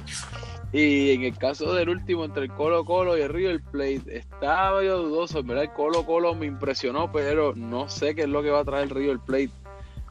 Y 0.73 1.11
en 1.11 1.25
el 1.25 1.37
caso 1.37 1.75
del 1.75 1.89
último, 1.89 2.25
entre 2.25 2.45
el 2.45 2.53
Colo 2.55 2.85
Colo 2.85 3.19
y 3.19 3.23
el 3.23 3.29
River 3.29 3.61
Plate, 3.73 4.03
está 4.17 4.73
medio 4.73 4.99
dudoso. 4.99 5.43
verdad, 5.43 5.65
el 5.65 5.73
Colo 5.73 6.07
Colo 6.07 6.35
me 6.35 6.47
impresionó, 6.47 7.11
pero 7.11 7.55
no 7.57 7.89
sé 7.89 8.15
qué 8.15 8.23
es 8.23 8.29
lo 8.29 8.43
que 8.43 8.51
va 8.51 8.61
a 8.61 8.65
traer 8.65 8.85
el 8.85 8.91
River 8.91 9.19
Plate 9.19 9.51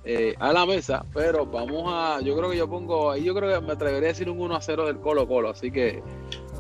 eh, 0.06 0.34
a 0.40 0.54
la 0.54 0.66
mesa, 0.66 1.06
pero 1.14 1.46
vamos 1.46 1.84
a, 1.88 2.22
yo 2.22 2.36
creo 2.38 2.50
que 2.50 2.58
yo 2.58 2.70
pongo, 2.70 3.12
ahí 3.12 3.26
yo 3.26 3.36
creo 3.36 3.60
que 3.60 3.66
me 3.66 3.74
atrevería 3.74 4.10
a 4.10 4.12
decir 4.14 4.30
un 4.30 4.40
1 4.40 4.56
a 4.56 4.62
0 4.62 4.86
del 4.88 5.00
Colo 5.00 5.28
Colo, 5.28 5.50
así 5.50 5.72
que 5.72 6.02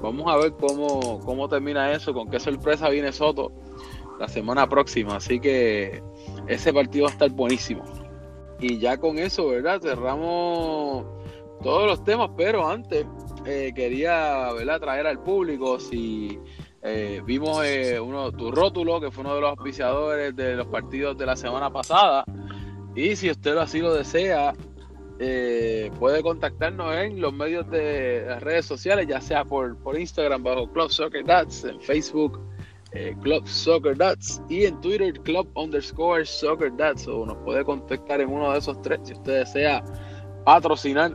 vamos 0.01 0.29
a 0.29 0.35
ver 0.35 0.53
cómo, 0.59 1.19
cómo 1.21 1.47
termina 1.47 1.93
eso, 1.93 2.13
con 2.13 2.29
qué 2.29 2.39
sorpresa 2.39 2.89
viene 2.89 3.13
Soto 3.13 3.53
la 4.19 4.27
semana 4.27 4.67
próxima, 4.67 5.15
así 5.15 5.39
que 5.39 6.03
ese 6.47 6.73
partido 6.73 7.05
va 7.05 7.11
a 7.11 7.13
estar 7.13 7.29
buenísimo. 7.31 7.83
Y 8.59 8.77
ya 8.77 8.97
con 8.97 9.17
eso, 9.17 9.47
¿verdad? 9.47 9.79
Cerramos 9.81 11.05
todos 11.63 11.87
los 11.87 12.03
temas, 12.03 12.31
pero 12.35 12.67
antes 12.67 13.05
eh, 13.45 13.71
quería, 13.73 14.51
¿verdad? 14.51 14.81
Traer 14.81 15.07
al 15.07 15.23
público 15.23 15.79
si... 15.79 16.39
Eh, 16.81 17.21
vimos 17.25 17.61
uno 18.01 18.31
tu 18.31 18.51
rótulo 18.51 19.01
que 19.01 19.11
fue 19.11 19.25
uno 19.25 19.35
de 19.35 19.41
los 19.41 19.49
auspiciadores 19.49 20.33
de 20.33 20.55
los 20.55 20.67
partidos 20.67 21.17
de 21.17 21.25
la 21.25 21.35
semana 21.35 21.69
pasada 21.69 22.23
y 22.95 23.15
si 23.15 23.29
usted 23.29 23.57
así 23.57 23.79
lo 23.79 23.93
desea, 23.93 24.53
eh, 25.19 25.91
puede 25.99 26.23
contactarnos 26.23 26.95
en 26.95 27.19
los 27.19 27.33
medios 27.33 27.69
de 27.69 28.25
las 28.27 28.41
redes 28.41 28.65
sociales, 28.65 29.07
ya 29.07 29.19
sea 29.19 29.43
por, 29.43 29.77
por 29.77 29.99
Instagram 29.99 30.43
bajo 30.43 30.71
Club 30.71 30.89
Soccer 30.89 31.25
Dats, 31.25 31.65
en 31.65 31.79
Facebook 31.81 32.39
eh, 32.91 33.15
Club 33.21 33.47
Soccer 33.47 33.95
Dats 33.95 34.41
y 34.49 34.65
en 34.65 34.79
Twitter 34.81 35.13
Club 35.21 35.47
underscore 35.55 36.25
Soccer 36.25 36.75
Dats. 36.75 37.07
O 37.07 37.25
nos 37.25 37.37
puede 37.37 37.63
contactar 37.63 38.21
en 38.21 38.29
uno 38.29 38.51
de 38.51 38.59
esos 38.59 38.81
tres 38.81 38.99
si 39.03 39.13
usted 39.13 39.39
desea 39.39 39.83
patrocinar 40.45 41.13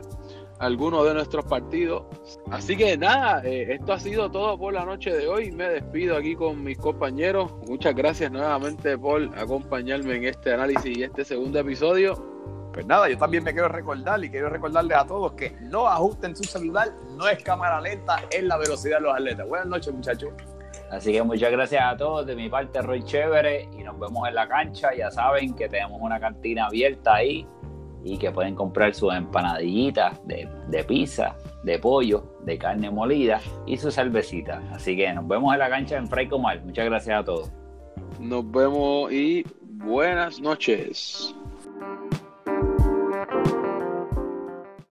alguno 0.59 1.03
de 1.03 1.13
nuestros 1.13 1.45
partidos. 1.45 2.03
Así 2.51 2.75
que 2.77 2.97
nada, 2.97 3.41
eh, 3.43 3.73
esto 3.73 3.93
ha 3.93 3.99
sido 3.99 4.29
todo 4.29 4.57
por 4.57 4.73
la 4.73 4.85
noche 4.85 5.11
de 5.11 5.27
hoy. 5.27 5.51
Me 5.51 5.69
despido 5.69 6.17
aquí 6.17 6.35
con 6.35 6.63
mis 6.63 6.77
compañeros. 6.77 7.53
Muchas 7.67 7.95
gracias 7.95 8.31
nuevamente 8.31 8.97
por 8.97 9.23
acompañarme 9.37 10.15
en 10.15 10.25
este 10.25 10.53
análisis 10.53 10.97
y 10.97 11.03
este 11.03 11.25
segundo 11.25 11.59
episodio. 11.59 12.33
Pues 12.73 12.85
nada, 12.85 13.09
yo 13.09 13.17
también 13.17 13.43
me 13.43 13.53
quiero 13.53 13.69
recordar 13.69 14.23
y 14.23 14.29
quiero 14.29 14.49
recordarles 14.49 14.97
a 14.97 15.05
todos 15.05 15.33
que 15.33 15.55
no 15.61 15.87
ajusten 15.87 16.35
su 16.35 16.43
celular, 16.43 16.91
no 17.15 17.25
es 17.27 17.41
cámara 17.41 17.79
lenta, 17.79 18.21
es 18.29 18.43
la 18.43 18.57
velocidad 18.57 18.97
de 18.97 19.03
los 19.03 19.13
atletas. 19.13 19.47
Buenas 19.47 19.67
noches, 19.67 19.93
muchachos. 19.93 20.33
Así 20.91 21.13
que 21.13 21.23
muchas 21.23 21.51
gracias 21.51 21.83
a 21.83 21.97
todos. 21.97 22.25
De 22.25 22.35
mi 22.35 22.49
parte, 22.49 22.81
Roy 22.81 23.03
Chévere. 23.03 23.69
Y 23.77 23.83
nos 23.83 23.97
vemos 23.99 24.27
en 24.27 24.35
la 24.35 24.47
cancha. 24.47 24.89
Ya 24.95 25.09
saben 25.09 25.53
que 25.55 25.67
tenemos 25.67 25.99
una 26.01 26.19
cantina 26.19 26.67
abierta 26.67 27.15
ahí 27.15 27.47
y 28.05 28.17
que 28.17 28.31
pueden 28.31 28.55
comprar 28.55 28.93
sus 28.93 29.13
empanadillitas 29.13 30.25
de, 30.27 30.47
de 30.69 30.83
pizza, 30.83 31.35
de 31.63 31.79
pollo, 31.79 32.37
de 32.43 32.57
carne 32.57 32.91
molida 32.91 33.41
y 33.65 33.77
su 33.77 33.91
cervecita. 33.91 34.61
Así 34.71 34.95
que 34.95 35.11
nos 35.11 35.27
vemos 35.27 35.51
en 35.53 35.59
la 35.59 35.69
cancha 35.69 35.97
en 35.97 36.07
Fray 36.07 36.27
Comal. 36.27 36.63
Muchas 36.63 36.85
gracias 36.85 37.19
a 37.19 37.23
todos. 37.23 37.51
Nos 38.19 38.49
vemos 38.51 39.11
y 39.11 39.43
buenas 39.63 40.39
noches. 40.39 41.35